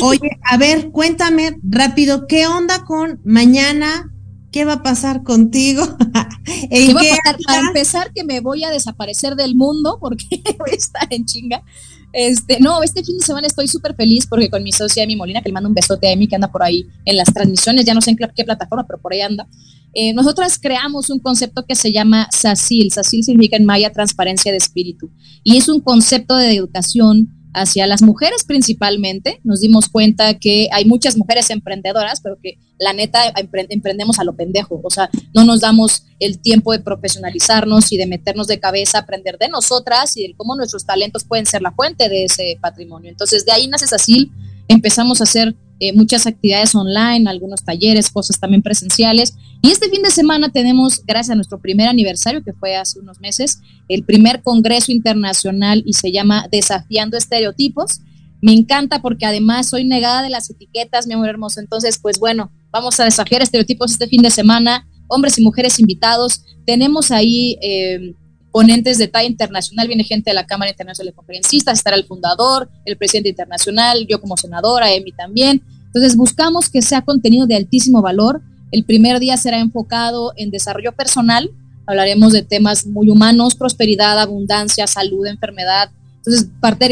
Oye, 0.00 0.38
a 0.48 0.56
ver, 0.58 0.92
cuéntame 0.92 1.58
rápido, 1.64 2.28
¿qué 2.28 2.46
onda 2.46 2.84
con 2.84 3.20
mañana? 3.24 4.12
¿Qué 4.52 4.64
va 4.64 4.74
a 4.74 4.82
pasar 4.84 5.24
contigo? 5.24 5.82
¿En 6.70 6.96
qué 6.96 7.16
Para 7.44 7.66
empezar, 7.66 8.12
que 8.14 8.22
me 8.22 8.38
voy 8.38 8.62
a 8.62 8.70
desaparecer 8.70 9.34
del 9.34 9.56
mundo 9.56 9.98
porque 10.00 10.26
voy 10.60 10.70
a 10.70 10.76
estar 10.76 11.08
en 11.10 11.24
chinga. 11.24 11.64
Este, 12.12 12.60
no, 12.60 12.80
este 12.84 13.02
fin 13.02 13.18
de 13.18 13.26
semana 13.26 13.48
estoy 13.48 13.66
súper 13.66 13.96
feliz 13.96 14.28
porque 14.28 14.48
con 14.48 14.62
mi 14.62 14.70
socia 14.70 15.04
mi 15.04 15.16
Molina, 15.16 15.42
que 15.42 15.48
le 15.48 15.54
mando 15.54 15.68
un 15.68 15.74
besote 15.74 16.06
a 16.06 16.12
Emi, 16.12 16.28
que 16.28 16.36
anda 16.36 16.52
por 16.52 16.62
ahí 16.62 16.86
en 17.04 17.16
las 17.16 17.34
transmisiones, 17.34 17.86
ya 17.86 17.92
no 17.92 18.00
sé 18.00 18.10
en 18.10 18.18
qué, 18.18 18.44
plataforma, 18.44 18.86
pero 18.86 19.00
por 19.00 19.12
ahí 19.12 19.20
anda. 19.20 19.48
Eh, 19.94 20.12
nosotras 20.12 20.58
creamos 20.58 21.10
un 21.10 21.18
concepto 21.18 21.64
que 21.66 21.74
se 21.74 21.92
llama 21.92 22.28
SACIL. 22.30 22.92
SACIL 22.92 23.24
significa 23.24 23.56
en 23.56 23.64
maya 23.64 23.90
transparencia 23.90 24.52
de 24.52 24.58
espíritu. 24.58 25.10
Y 25.42 25.56
es 25.56 25.68
un 25.68 25.80
concepto 25.80 26.36
de 26.36 26.54
educación 26.54 27.34
hacia 27.54 27.86
las 27.86 28.02
mujeres 28.02 28.44
principalmente. 28.44 29.40
Nos 29.44 29.60
dimos 29.60 29.88
cuenta 29.88 30.34
que 30.34 30.68
hay 30.72 30.84
muchas 30.84 31.16
mujeres 31.16 31.50
emprendedoras, 31.50 32.20
pero 32.20 32.36
que 32.42 32.58
la 32.78 32.92
neta 32.92 33.20
emprendemos 33.68 34.18
a 34.18 34.24
lo 34.24 34.36
pendejo. 34.36 34.80
O 34.82 34.90
sea, 34.90 35.10
no 35.34 35.44
nos 35.44 35.60
damos 35.60 36.04
el 36.20 36.38
tiempo 36.38 36.72
de 36.72 36.80
profesionalizarnos 36.80 37.92
y 37.92 37.96
de 37.96 38.06
meternos 38.06 38.46
de 38.46 38.60
cabeza, 38.60 38.98
aprender 38.98 39.38
de 39.38 39.48
nosotras 39.48 40.16
y 40.16 40.28
de 40.28 40.34
cómo 40.36 40.54
nuestros 40.54 40.84
talentos 40.84 41.24
pueden 41.24 41.46
ser 41.46 41.62
la 41.62 41.72
fuente 41.72 42.08
de 42.08 42.24
ese 42.24 42.58
patrimonio. 42.60 43.10
Entonces, 43.10 43.44
de 43.44 43.52
ahí 43.52 43.66
nace 43.66 43.86
SACIL. 43.86 44.30
Empezamos 44.68 45.20
a 45.20 45.24
hacer 45.24 45.56
eh, 45.80 45.92
muchas 45.92 46.26
actividades 46.26 46.74
online, 46.74 47.28
algunos 47.30 47.64
talleres, 47.64 48.10
cosas 48.10 48.38
también 48.38 48.62
presenciales. 48.62 49.34
Y 49.60 49.70
este 49.70 49.88
fin 49.88 50.02
de 50.02 50.10
semana 50.10 50.50
tenemos, 50.50 51.02
gracias 51.04 51.30
a 51.30 51.34
nuestro 51.34 51.58
primer 51.60 51.88
aniversario, 51.88 52.44
que 52.44 52.52
fue 52.52 52.76
hace 52.76 53.00
unos 53.00 53.20
meses, 53.20 53.60
el 53.88 54.04
primer 54.04 54.42
Congreso 54.42 54.92
Internacional 54.92 55.82
y 55.84 55.94
se 55.94 56.12
llama 56.12 56.46
Desafiando 56.50 57.16
Estereotipos. 57.16 58.00
Me 58.40 58.52
encanta 58.52 59.02
porque 59.02 59.26
además 59.26 59.68
soy 59.68 59.84
negada 59.84 60.22
de 60.22 60.30
las 60.30 60.48
etiquetas, 60.48 61.06
mi 61.08 61.14
amor 61.14 61.28
hermoso. 61.28 61.58
Entonces, 61.58 61.98
pues 61.98 62.20
bueno, 62.20 62.52
vamos 62.70 63.00
a 63.00 63.04
desafiar 63.04 63.42
estereotipos 63.42 63.90
este 63.90 64.06
fin 64.06 64.22
de 64.22 64.30
semana, 64.30 64.86
hombres 65.08 65.38
y 65.38 65.42
mujeres 65.42 65.80
invitados. 65.80 66.44
Tenemos 66.64 67.10
ahí 67.10 67.58
eh, 67.60 68.14
ponentes 68.52 68.98
de 68.98 69.08
talla 69.08 69.28
internacional, 69.28 69.88
viene 69.88 70.04
gente 70.04 70.30
de 70.30 70.34
la 70.34 70.46
Cámara 70.46 70.70
Internacional 70.70 71.12
de 71.12 71.16
Conferencistas, 71.16 71.78
estará 71.78 71.96
el 71.96 72.04
fundador, 72.04 72.70
el 72.84 72.96
presidente 72.96 73.30
internacional, 73.30 74.06
yo 74.08 74.20
como 74.20 74.36
senadora, 74.36 74.92
Emi 74.92 75.12
también. 75.12 75.62
Entonces 75.86 76.16
buscamos 76.16 76.68
que 76.68 76.82
sea 76.82 77.02
contenido 77.02 77.46
de 77.46 77.56
altísimo 77.56 78.02
valor. 78.02 78.40
El 78.70 78.84
primer 78.84 79.18
día 79.20 79.36
será 79.36 79.58
enfocado 79.58 80.32
en 80.36 80.50
desarrollo 80.50 80.92
personal, 80.92 81.50
hablaremos 81.86 82.32
de 82.32 82.42
temas 82.42 82.86
muy 82.86 83.08
humanos, 83.08 83.54
prosperidad, 83.54 84.18
abundancia, 84.20 84.86
salud, 84.86 85.26
enfermedad. 85.26 85.90
Entonces 86.18 86.50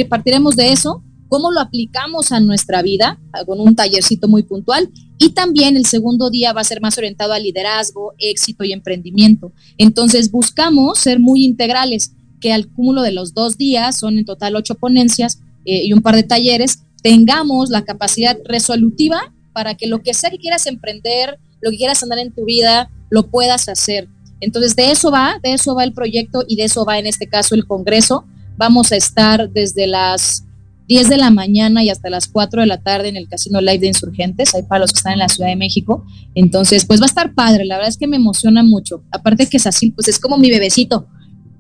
partiremos 0.09 0.57
de 0.57 0.73
eso 0.73 1.03
cómo 1.29 1.51
lo 1.51 1.61
aplicamos 1.61 2.33
a 2.33 2.41
nuestra 2.41 2.83
vida 2.83 3.19
con 3.47 3.61
un 3.61 3.75
tallercito 3.75 4.29
muy 4.29 4.43
puntual 4.43 4.91
y 5.19 5.31
también 5.31 5.77
el 5.77 5.87
segundo 5.87 6.31
día 6.31 6.53
va 6.53 6.61
a 6.61 6.65
ser 6.65 6.81
más 6.81 6.97
orientado 6.99 7.33
a 7.33 7.39
liderazgo, 7.39 8.15
éxito 8.19 8.65
y 8.65 8.73
emprendimiento. 8.73 9.53
Entonces 9.79 10.31
buscamos 10.31 10.99
ser 10.99 11.21
muy 11.21 11.45
integrales, 11.45 12.13
que 12.41 12.53
al 12.53 12.69
cúmulo 12.69 13.03
de 13.03 13.13
los 13.13 13.35
dos 13.35 13.57
días, 13.57 13.99
son 13.99 14.19
en 14.19 14.25
total 14.25 14.57
ocho 14.57 14.75
ponencias 14.75 15.41
eh, 15.65 15.85
y 15.85 15.93
un 15.93 16.03
par 16.03 16.15
de 16.15 16.23
talleres, 16.23 16.83
tengamos 17.03 17.71
la 17.71 17.85
capacidad 17.85 18.37
resolutiva 18.45 19.33
para 19.53 19.75
que 19.75 19.87
lo 19.87 20.03
que 20.03 20.13
sea 20.13 20.31
que 20.31 20.39
quieras 20.39 20.67
emprender, 20.67 21.39
lo 21.61 21.71
que 21.71 21.77
quieras 21.77 22.03
andar 22.03 22.19
en 22.19 22.33
tu 22.33 22.45
vida, 22.45 22.91
lo 23.11 23.29
puedas 23.29 23.69
hacer. 23.69 24.09
Entonces 24.41 24.77
de 24.77 24.91
eso 24.91 25.11
va, 25.11 25.39
de 25.43 25.55
eso 25.55 25.75
va 25.75 25.85
el 25.85 25.93
proyecto 25.93 26.45
y 26.47 26.57
de 26.57 26.65
eso 26.65 26.85
va 26.85 26.99
en 26.99 27.07
este 27.07 27.27
caso 27.27 27.55
el 27.55 27.67
Congreso. 27.67 28.25
Vamos 28.57 28.93
a 28.93 28.97
estar 28.97 29.51
desde 29.51 29.87
las 29.87 30.45
10 30.89 31.09
de 31.09 31.17
la 31.17 31.31
mañana 31.31 31.83
y 31.83 31.91
hasta 31.91 32.11
las 32.11 32.29
4 32.29 32.61
de 32.61 32.67
la 32.67 32.79
tarde 32.79 33.09
en 33.09 33.17
el 33.17 33.29
Casino 33.29 33.61
Live 33.61 33.79
de 33.79 33.89
Insurgentes, 33.89 34.55
hay 34.55 34.63
para 34.63 34.81
los 34.81 34.93
que 34.93 34.99
están 34.99 35.15
en 35.15 35.19
la 35.19 35.29
Ciudad 35.29 35.51
de 35.51 35.57
México. 35.57 36.05
Entonces, 36.35 36.85
pues 36.85 37.01
va 37.01 37.05
a 37.05 37.09
estar 37.09 37.35
padre, 37.35 37.65
la 37.65 37.77
verdad 37.77 37.89
es 37.89 37.97
que 37.97 38.07
me 38.07 38.17
emociona 38.17 38.63
mucho. 38.63 39.03
Aparte 39.11 39.49
que 39.49 39.57
es 39.57 39.67
así, 39.67 39.91
pues 39.91 40.09
es 40.09 40.19
como 40.19 40.39
mi 40.39 40.51
bebecito 40.51 41.09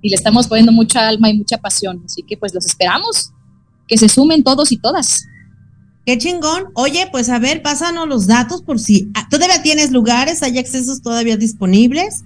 y 0.00 0.10
le 0.10 0.16
estamos 0.16 0.46
poniendo 0.46 0.72
mucha 0.72 1.08
alma 1.08 1.28
y 1.28 1.36
mucha 1.36 1.58
pasión. 1.58 2.02
Así 2.04 2.22
que 2.22 2.36
pues 2.36 2.54
los 2.54 2.64
esperamos, 2.66 3.32
que 3.88 3.96
se 3.96 4.08
sumen 4.08 4.44
todos 4.44 4.70
y 4.70 4.76
todas. 4.76 5.24
Qué 6.06 6.16
chingón. 6.18 6.66
Oye, 6.74 7.08
pues 7.10 7.28
a 7.28 7.40
ver, 7.40 7.62
pásanos 7.62 8.06
los 8.06 8.28
datos 8.28 8.62
por 8.62 8.78
si 8.78 9.10
ah, 9.14 9.26
todavía 9.28 9.60
tienes 9.60 9.90
lugares, 9.90 10.40
hay 10.44 10.56
accesos 10.56 11.02
todavía 11.02 11.36
disponibles. 11.36 12.22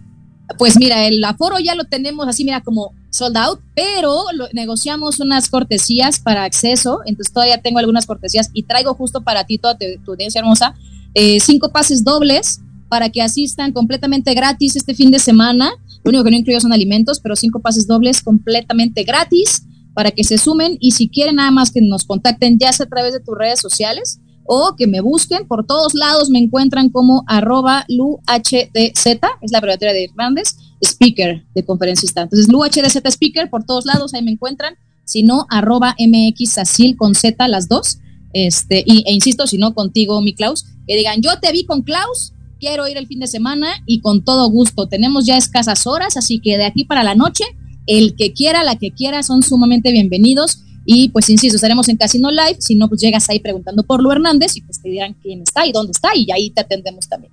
Pues 0.58 0.78
mira, 0.78 1.06
el 1.06 1.24
aforo 1.24 1.58
ya 1.58 1.74
lo 1.74 1.84
tenemos 1.84 2.28
así, 2.28 2.44
mira, 2.44 2.60
como 2.60 2.92
sold 3.08 3.38
out, 3.38 3.60
pero 3.74 4.24
negociamos 4.52 5.18
unas 5.20 5.48
cortesías 5.48 6.18
para 6.18 6.44
acceso, 6.44 7.00
entonces 7.06 7.32
todavía 7.32 7.62
tengo 7.62 7.78
algunas 7.78 8.04
cortesías 8.04 8.50
y 8.52 8.64
traigo 8.64 8.92
justo 8.94 9.22
para 9.22 9.44
ti, 9.44 9.56
toda 9.56 9.78
tu, 9.78 10.12
audiencia 10.12 10.40
hermosa, 10.40 10.74
eh, 11.14 11.40
cinco 11.40 11.70
pases 11.70 12.04
dobles 12.04 12.60
para 12.90 13.08
que 13.08 13.22
asistan 13.22 13.72
completamente 13.72 14.34
gratis 14.34 14.76
este 14.76 14.94
fin 14.94 15.10
de 15.10 15.20
semana. 15.20 15.70
Lo 16.04 16.10
único 16.10 16.24
que 16.24 16.32
no 16.32 16.36
incluyo 16.36 16.60
son 16.60 16.74
alimentos, 16.74 17.18
pero 17.20 17.34
cinco 17.34 17.60
pases 17.60 17.86
dobles 17.86 18.20
completamente 18.20 19.04
gratis 19.04 19.62
para 19.94 20.10
que 20.10 20.24
se 20.24 20.38
sumen 20.38 20.76
y 20.80 20.92
si 20.92 21.08
quieren 21.08 21.36
nada 21.36 21.50
más 21.50 21.70
que 21.70 21.80
nos 21.80 22.04
contacten 22.04 22.58
ya 22.58 22.72
sea 22.72 22.86
a 22.86 22.88
través 22.88 23.12
de 23.12 23.20
tus 23.20 23.36
redes 23.36 23.60
sociales 23.60 24.20
o 24.46 24.74
que 24.76 24.86
me 24.86 25.00
busquen 25.00 25.46
por 25.46 25.66
todos 25.66 25.94
lados 25.94 26.30
me 26.30 26.38
encuentran 26.38 26.90
como 26.90 27.24
arroba 27.26 27.84
luhdz, 27.88 28.52
es 28.74 29.52
la 29.52 29.58
abreviatura 29.58 29.92
de 29.92 30.04
Hernández, 30.04 30.56
speaker 30.82 31.44
de 31.54 31.64
conferencista. 31.64 32.22
Entonces, 32.22 32.48
LUHDZ 32.48 32.96
speaker 33.06 33.50
por 33.50 33.64
todos 33.64 33.84
lados, 33.84 34.14
ahí 34.14 34.22
me 34.22 34.32
encuentran. 34.32 34.74
Si 35.04 35.22
no, 35.22 35.46
arroba 35.50 35.94
mxasil 35.98 36.96
con 36.96 37.14
z 37.14 37.48
las 37.48 37.68
dos. 37.68 37.98
Este, 38.32 38.82
y, 38.86 39.04
e 39.06 39.12
insisto, 39.12 39.46
si 39.46 39.58
no, 39.58 39.74
contigo, 39.74 40.20
mi 40.20 40.34
Klaus, 40.34 40.64
que 40.86 40.96
digan, 40.96 41.20
yo 41.20 41.38
te 41.40 41.50
vi 41.52 41.64
con 41.64 41.82
Klaus, 41.82 42.32
quiero 42.60 42.86
ir 42.86 42.96
el 42.96 43.06
fin 43.06 43.18
de 43.18 43.26
semana 43.26 43.68
y 43.86 44.00
con 44.00 44.24
todo 44.24 44.48
gusto. 44.50 44.86
Tenemos 44.86 45.26
ya 45.26 45.36
escasas 45.36 45.86
horas, 45.86 46.16
así 46.16 46.40
que 46.40 46.58
de 46.58 46.64
aquí 46.64 46.84
para 46.84 47.02
la 47.02 47.14
noche, 47.14 47.44
el 47.90 48.14
que 48.14 48.32
quiera, 48.32 48.62
la 48.62 48.76
que 48.76 48.92
quiera, 48.92 49.24
son 49.24 49.42
sumamente 49.42 49.90
bienvenidos. 49.90 50.62
Y 50.86 51.08
pues 51.08 51.28
insisto, 51.28 51.56
estaremos 51.56 51.88
en 51.88 51.96
Casino 51.96 52.30
Live. 52.30 52.58
Si 52.60 52.76
no, 52.76 52.88
pues 52.88 53.00
llegas 53.00 53.28
ahí 53.28 53.40
preguntando 53.40 53.82
por 53.82 54.00
Lu 54.00 54.12
Hernández 54.12 54.56
y 54.56 54.60
pues 54.60 54.80
te 54.80 54.88
dirán 54.88 55.16
quién 55.20 55.42
está 55.42 55.66
y 55.66 55.72
dónde 55.72 55.90
está, 55.90 56.14
y 56.14 56.30
ahí 56.30 56.50
te 56.50 56.60
atendemos 56.60 57.08
también. 57.08 57.32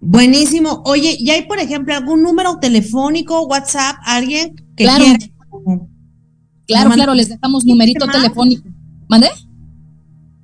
Buenísimo. 0.00 0.82
Oye, 0.86 1.16
¿y 1.20 1.30
hay, 1.30 1.42
por 1.42 1.60
ejemplo, 1.60 1.94
algún 1.94 2.20
número 2.20 2.58
telefónico, 2.58 3.46
WhatsApp, 3.46 3.96
alguien 4.04 4.56
que 4.76 4.84
claro. 4.84 5.04
quiera? 5.04 5.18
Claro, 6.66 6.90
claro, 6.90 7.14
les 7.14 7.28
dejamos 7.28 7.64
numerito 7.64 8.06
telefónico. 8.08 8.68
¿Mande? 9.08 9.28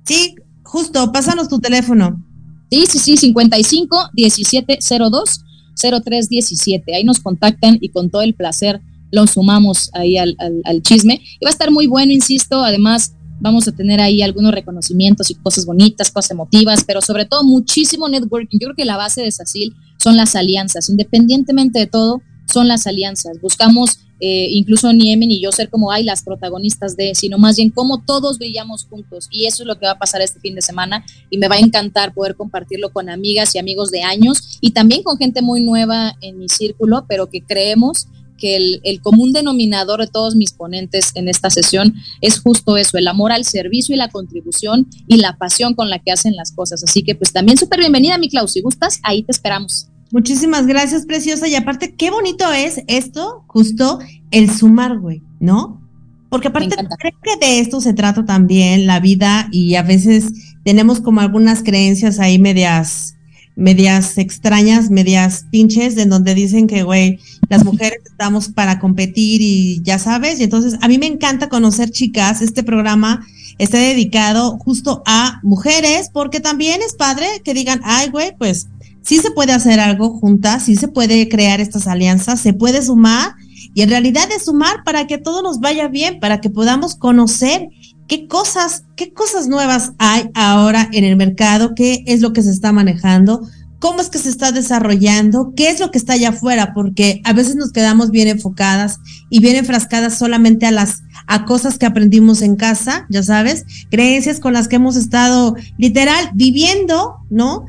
Sí, 0.05 0.35
justo, 0.63 1.11
pásanos 1.11 1.49
tu 1.49 1.59
teléfono. 1.59 2.23
Sí, 2.71 2.85
sí, 2.87 2.99
sí, 2.99 3.17
55 3.17 4.11
1702 4.13 5.43
0317. 5.75 6.95
Ahí 6.95 7.03
nos 7.03 7.19
contactan 7.19 7.77
y 7.81 7.89
con 7.89 8.09
todo 8.09 8.21
el 8.21 8.33
placer 8.33 8.81
los 9.11 9.31
sumamos 9.31 9.89
ahí 9.93 10.17
al, 10.17 10.35
al, 10.63 10.81
chisme. 10.81 11.21
Y 11.39 11.45
va 11.45 11.49
a 11.49 11.53
estar 11.53 11.71
muy 11.71 11.87
bueno, 11.87 12.11
insisto, 12.11 12.63
además 12.63 13.13
vamos 13.39 13.67
a 13.67 13.71
tener 13.71 14.01
ahí 14.01 14.21
algunos 14.21 14.51
reconocimientos 14.51 15.29
y 15.29 15.35
cosas 15.35 15.65
bonitas, 15.65 16.11
cosas 16.11 16.31
emotivas, 16.31 16.83
pero 16.85 17.01
sobre 17.01 17.25
todo 17.25 17.43
muchísimo 17.43 18.09
networking. 18.09 18.57
Yo 18.59 18.67
creo 18.67 18.75
que 18.75 18.85
la 18.85 18.97
base 18.97 19.21
de 19.21 19.31
SACIL 19.31 19.75
son 19.97 20.17
las 20.17 20.35
alianzas, 20.35 20.89
independientemente 20.89 21.79
de 21.79 21.87
todo, 21.87 22.21
son 22.51 22.67
las 22.67 22.87
alianzas. 22.87 23.39
Buscamos 23.41 23.99
eh, 24.19 24.47
incluso 24.51 24.91
ni 24.93 25.11
Emi 25.11 25.27
ni 25.27 25.39
yo 25.39 25.51
ser 25.51 25.69
como 25.69 25.91
hay 25.91 26.03
las 26.03 26.23
protagonistas 26.23 26.97
de, 26.97 27.13
sino 27.13 27.37
más 27.37 27.57
bien 27.57 27.69
cómo 27.69 28.03
todos 28.03 28.39
brillamos 28.39 28.85
juntos. 28.85 29.27
Y 29.31 29.45
eso 29.45 29.63
es 29.63 29.67
lo 29.67 29.77
que 29.77 29.85
va 29.85 29.93
a 29.93 29.99
pasar 29.99 30.21
este 30.21 30.39
fin 30.39 30.55
de 30.55 30.61
semana 30.61 31.05
y 31.29 31.37
me 31.37 31.47
va 31.47 31.55
a 31.55 31.59
encantar 31.59 32.13
poder 32.13 32.35
compartirlo 32.35 32.91
con 32.91 33.09
amigas 33.09 33.53
y 33.53 33.59
amigos 33.59 33.91
de 33.91 34.01
años 34.01 34.57
y 34.61 34.71
también 34.71 35.03
con 35.03 35.17
gente 35.17 35.41
muy 35.41 35.63
nueva 35.63 36.15
en 36.21 36.39
mi 36.39 36.49
círculo, 36.49 37.05
pero 37.07 37.29
que 37.29 37.41
creemos 37.41 38.07
que 38.37 38.79
el, 38.83 39.01
común 39.01 39.33
denominador 39.33 40.01
de 40.01 40.07
todos 40.07 40.35
mis 40.35 40.53
ponentes 40.53 41.11
en 41.15 41.27
esta 41.27 41.49
sesión 41.49 41.95
es 42.21 42.39
justo 42.39 42.77
eso, 42.77 42.97
el 42.97 43.07
amor 43.07 43.31
al 43.31 43.45
servicio 43.45 43.95
y 43.95 43.97
la 43.97 44.09
contribución 44.09 44.87
y 45.07 45.17
la 45.17 45.37
pasión 45.37 45.73
con 45.73 45.89
la 45.89 45.99
que 45.99 46.11
hacen 46.11 46.35
las 46.35 46.51
cosas. 46.51 46.83
Así 46.83 47.03
que 47.03 47.15
pues 47.15 47.31
también 47.33 47.57
súper 47.57 47.79
bienvenida, 47.79 48.17
mi 48.17 48.29
Klaus, 48.29 48.53
si 48.53 48.61
gustas, 48.61 48.99
ahí 49.03 49.23
te 49.23 49.31
esperamos. 49.31 49.87
Muchísimas 50.11 50.67
gracias, 50.67 51.05
preciosa. 51.05 51.47
Y 51.47 51.55
aparte, 51.55 51.95
qué 51.95 52.09
bonito 52.09 52.51
es 52.53 52.81
esto, 52.87 53.43
justo 53.47 53.99
el 54.31 54.49
sumar, 54.49 54.99
güey, 54.99 55.21
¿no? 55.39 55.81
Porque 56.29 56.49
aparte, 56.49 56.75
creo 56.75 57.13
que 57.23 57.45
de 57.45 57.59
esto 57.59 57.81
se 57.81 57.93
trata 57.93 58.25
también 58.25 58.85
la 58.85 58.99
vida 58.99 59.47
y 59.51 59.75
a 59.75 59.83
veces 59.83 60.31
tenemos 60.63 60.99
como 60.99 61.21
algunas 61.21 61.63
creencias 61.63 62.19
ahí 62.19 62.37
medias 62.37 63.16
medias 63.57 64.17
extrañas, 64.19 64.91
medias 64.91 65.45
pinches, 65.49 65.97
en 65.97 66.09
donde 66.09 66.35
dicen 66.35 66.67
que, 66.67 66.83
güey, 66.83 67.19
las 67.49 67.65
mujeres 67.65 67.99
estamos 68.05 68.49
para 68.49 68.79
competir 68.79 69.41
y 69.41 69.81
ya 69.83 69.97
sabes, 69.97 70.39
y 70.39 70.43
entonces 70.43 70.75
a 70.81 70.87
mí 70.87 70.97
me 70.99 71.07
encanta 71.07 71.49
conocer 71.49 71.89
chicas, 71.89 72.41
este 72.41 72.61
programa 72.63 73.25
está 73.57 73.79
dedicado 73.79 74.59
justo 74.59 75.01
a 75.07 75.39
mujeres, 75.41 76.09
porque 76.13 76.39
también 76.39 76.81
es 76.81 76.93
padre 76.93 77.25
que 77.43 77.55
digan, 77.55 77.81
ay, 77.83 78.09
güey, 78.09 78.31
pues 78.37 78.67
sí 79.01 79.17
se 79.17 79.31
puede 79.31 79.53
hacer 79.53 79.79
algo 79.79 80.11
juntas, 80.19 80.63
sí 80.63 80.75
se 80.75 80.87
puede 80.87 81.27
crear 81.27 81.59
estas 81.59 81.87
alianzas, 81.87 82.39
se 82.39 82.53
puede 82.53 82.83
sumar, 82.83 83.33
y 83.73 83.81
en 83.81 83.89
realidad 83.89 84.29
es 84.35 84.45
sumar 84.45 84.83
para 84.83 85.07
que 85.07 85.17
todo 85.17 85.41
nos 85.41 85.59
vaya 85.59 85.87
bien, 85.87 86.19
para 86.19 86.41
que 86.41 86.51
podamos 86.51 86.95
conocer 86.95 87.69
qué 88.07 88.27
cosas, 88.27 88.83
qué 88.95 89.13
cosas 89.13 89.47
nuevas 89.47 89.91
hay 89.97 90.29
ahora 90.33 90.89
en 90.91 91.03
el 91.03 91.17
mercado, 91.17 91.75
qué 91.75 92.03
es 92.07 92.21
lo 92.21 92.33
que 92.33 92.41
se 92.41 92.51
está 92.51 92.71
manejando, 92.71 93.47
cómo 93.79 94.01
es 94.01 94.09
que 94.09 94.17
se 94.17 94.29
está 94.29 94.51
desarrollando, 94.51 95.53
qué 95.55 95.69
es 95.69 95.79
lo 95.79 95.91
que 95.91 95.97
está 95.97 96.13
allá 96.13 96.29
afuera, 96.29 96.73
porque 96.73 97.21
a 97.23 97.33
veces 97.33 97.55
nos 97.55 97.71
quedamos 97.71 98.09
bien 98.11 98.27
enfocadas 98.27 98.99
y 99.29 99.39
bien 99.39 99.55
enfrascadas 99.55 100.17
solamente 100.17 100.65
a 100.65 100.71
las 100.71 101.03
a 101.27 101.45
cosas 101.45 101.77
que 101.77 101.85
aprendimos 101.85 102.41
en 102.41 102.55
casa, 102.55 103.05
ya 103.09 103.21
sabes, 103.21 103.65
creencias 103.91 104.39
con 104.39 104.53
las 104.53 104.69
que 104.69 104.77
hemos 104.77 104.95
estado 104.95 105.55
literal 105.77 106.31
viviendo, 106.33 107.17
¿no? 107.29 107.65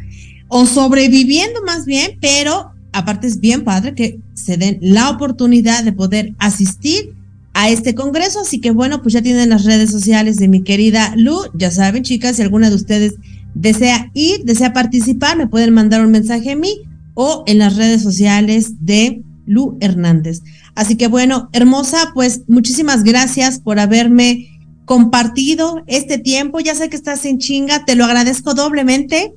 O 0.46 0.64
sobreviviendo 0.64 1.62
más 1.64 1.84
bien, 1.84 2.18
pero 2.20 2.70
aparte 2.92 3.26
es 3.26 3.40
bien 3.40 3.64
padre 3.64 3.94
que 3.94 4.20
se 4.34 4.56
den 4.56 4.78
la 4.80 5.10
oportunidad 5.10 5.82
de 5.82 5.92
poder 5.92 6.34
asistir 6.38 7.17
a 7.58 7.70
este 7.70 7.96
congreso. 7.96 8.40
Así 8.40 8.60
que 8.60 8.70
bueno, 8.70 9.02
pues 9.02 9.14
ya 9.14 9.20
tienen 9.20 9.50
las 9.50 9.64
redes 9.64 9.90
sociales 9.90 10.36
de 10.36 10.46
mi 10.46 10.62
querida 10.62 11.12
Lu. 11.16 11.40
Ya 11.54 11.72
saben, 11.72 12.04
chicas, 12.04 12.36
si 12.36 12.42
alguna 12.42 12.70
de 12.70 12.76
ustedes 12.76 13.16
desea 13.54 14.12
ir, 14.14 14.44
desea 14.44 14.72
participar, 14.72 15.36
me 15.36 15.48
pueden 15.48 15.74
mandar 15.74 16.04
un 16.04 16.12
mensaje 16.12 16.52
a 16.52 16.56
mí 16.56 16.82
o 17.14 17.42
en 17.48 17.58
las 17.58 17.74
redes 17.74 18.00
sociales 18.00 18.74
de 18.86 19.24
Lu 19.44 19.76
Hernández. 19.80 20.42
Así 20.76 20.94
que 20.94 21.08
bueno, 21.08 21.48
hermosa, 21.52 22.12
pues 22.14 22.42
muchísimas 22.46 23.02
gracias 23.02 23.58
por 23.58 23.80
haberme 23.80 24.46
compartido 24.84 25.82
este 25.88 26.16
tiempo. 26.18 26.60
Ya 26.60 26.76
sé 26.76 26.88
que 26.88 26.96
estás 26.96 27.24
en 27.24 27.38
chinga, 27.38 27.84
te 27.84 27.96
lo 27.96 28.04
agradezco 28.04 28.54
doblemente. 28.54 29.34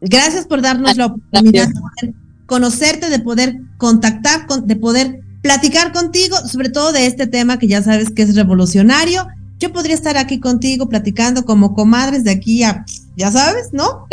Gracias 0.00 0.46
por 0.46 0.60
darnos 0.60 0.96
la 0.96 1.06
oportunidad 1.06 1.68
de 1.68 1.74
poder 1.74 2.14
conocerte, 2.46 3.10
de 3.10 3.20
poder 3.20 3.60
contactar, 3.78 4.48
de 4.64 4.74
poder 4.74 5.20
platicar 5.42 5.92
contigo, 5.92 6.36
sobre 6.48 6.70
todo 6.70 6.92
de 6.92 7.06
este 7.06 7.26
tema 7.26 7.58
que 7.58 7.66
ya 7.66 7.82
sabes 7.82 8.10
que 8.10 8.22
es 8.22 8.34
revolucionario. 8.34 9.26
Yo 9.58 9.72
podría 9.72 9.94
estar 9.94 10.16
aquí 10.16 10.40
contigo 10.40 10.88
platicando 10.88 11.44
como 11.44 11.74
comadres 11.74 12.24
de 12.24 12.30
aquí 12.30 12.62
a, 12.62 12.84
ya 13.16 13.30
sabes, 13.30 13.72
¿no? 13.72 14.06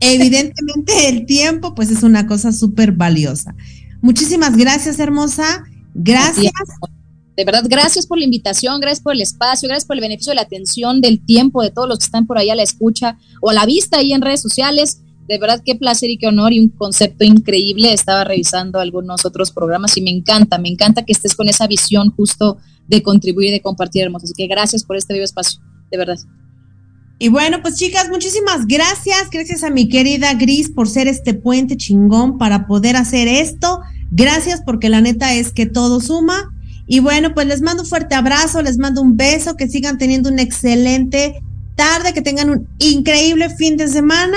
evidentemente 0.00 1.08
el 1.08 1.26
tiempo 1.26 1.74
pues 1.76 1.90
es 1.90 2.02
una 2.02 2.26
cosa 2.26 2.52
súper 2.52 2.92
valiosa. 2.92 3.54
Muchísimas 4.00 4.56
gracias, 4.56 4.98
hermosa. 4.98 5.64
Gracias. 5.94 6.52
De 7.36 7.44
verdad, 7.44 7.64
gracias 7.66 8.06
por 8.06 8.18
la 8.18 8.24
invitación, 8.24 8.80
gracias 8.80 9.02
por 9.02 9.14
el 9.14 9.22
espacio, 9.22 9.68
gracias 9.68 9.86
por 9.86 9.96
el 9.96 10.02
beneficio 10.02 10.32
de 10.32 10.36
la 10.36 10.42
atención, 10.42 11.00
del 11.00 11.24
tiempo, 11.24 11.62
de 11.62 11.70
todos 11.70 11.88
los 11.88 11.98
que 11.98 12.04
están 12.04 12.26
por 12.26 12.36
ahí 12.36 12.50
a 12.50 12.54
la 12.54 12.62
escucha 12.62 13.16
o 13.40 13.50
a 13.50 13.54
la 13.54 13.64
vista 13.64 13.98
ahí 13.98 14.12
en 14.12 14.20
redes 14.20 14.42
sociales. 14.42 15.01
De 15.28 15.38
verdad, 15.38 15.62
qué 15.64 15.74
placer 15.74 16.10
y 16.10 16.18
qué 16.18 16.26
honor 16.26 16.52
y 16.52 16.60
un 16.60 16.68
concepto 16.68 17.24
increíble. 17.24 17.92
Estaba 17.92 18.24
revisando 18.24 18.80
algunos 18.80 19.24
otros 19.24 19.50
programas 19.50 19.96
y 19.96 20.02
me 20.02 20.10
encanta, 20.10 20.58
me 20.58 20.68
encanta 20.68 21.04
que 21.04 21.12
estés 21.12 21.34
con 21.34 21.48
esa 21.48 21.66
visión 21.66 22.10
justo 22.10 22.58
de 22.88 23.02
contribuir 23.02 23.48
y 23.48 23.52
de 23.52 23.62
compartir, 23.62 24.02
hermoso. 24.02 24.24
Así 24.24 24.34
que 24.36 24.46
gracias 24.46 24.84
por 24.84 24.96
este 24.96 25.14
vivo 25.14 25.24
espacio, 25.24 25.60
de 25.90 25.98
verdad. 25.98 26.18
Y 27.18 27.28
bueno, 27.28 27.62
pues 27.62 27.76
chicas, 27.76 28.08
muchísimas 28.08 28.66
gracias. 28.66 29.30
Gracias 29.30 29.62
a 29.62 29.70
mi 29.70 29.88
querida 29.88 30.34
Gris 30.34 30.70
por 30.70 30.88
ser 30.88 31.06
este 31.06 31.34
puente 31.34 31.76
chingón 31.76 32.36
para 32.36 32.66
poder 32.66 32.96
hacer 32.96 33.28
esto. 33.28 33.80
Gracias 34.10 34.60
porque 34.66 34.88
la 34.88 35.00
neta 35.00 35.32
es 35.32 35.52
que 35.52 35.66
todo 35.66 36.00
suma. 36.00 36.50
Y 36.88 36.98
bueno, 36.98 37.32
pues 37.32 37.46
les 37.46 37.62
mando 37.62 37.84
un 37.84 37.88
fuerte 37.88 38.16
abrazo, 38.16 38.60
les 38.60 38.76
mando 38.76 39.00
un 39.00 39.16
beso, 39.16 39.56
que 39.56 39.68
sigan 39.68 39.98
teniendo 39.98 40.30
una 40.30 40.42
excelente 40.42 41.40
tarde, 41.76 42.12
que 42.12 42.22
tengan 42.22 42.50
un 42.50 42.68
increíble 42.80 43.48
fin 43.50 43.76
de 43.76 43.86
semana. 43.86 44.36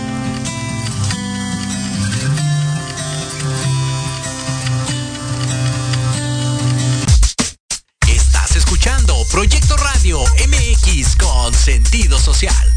Sentido 11.61 12.17
social. 12.17 12.70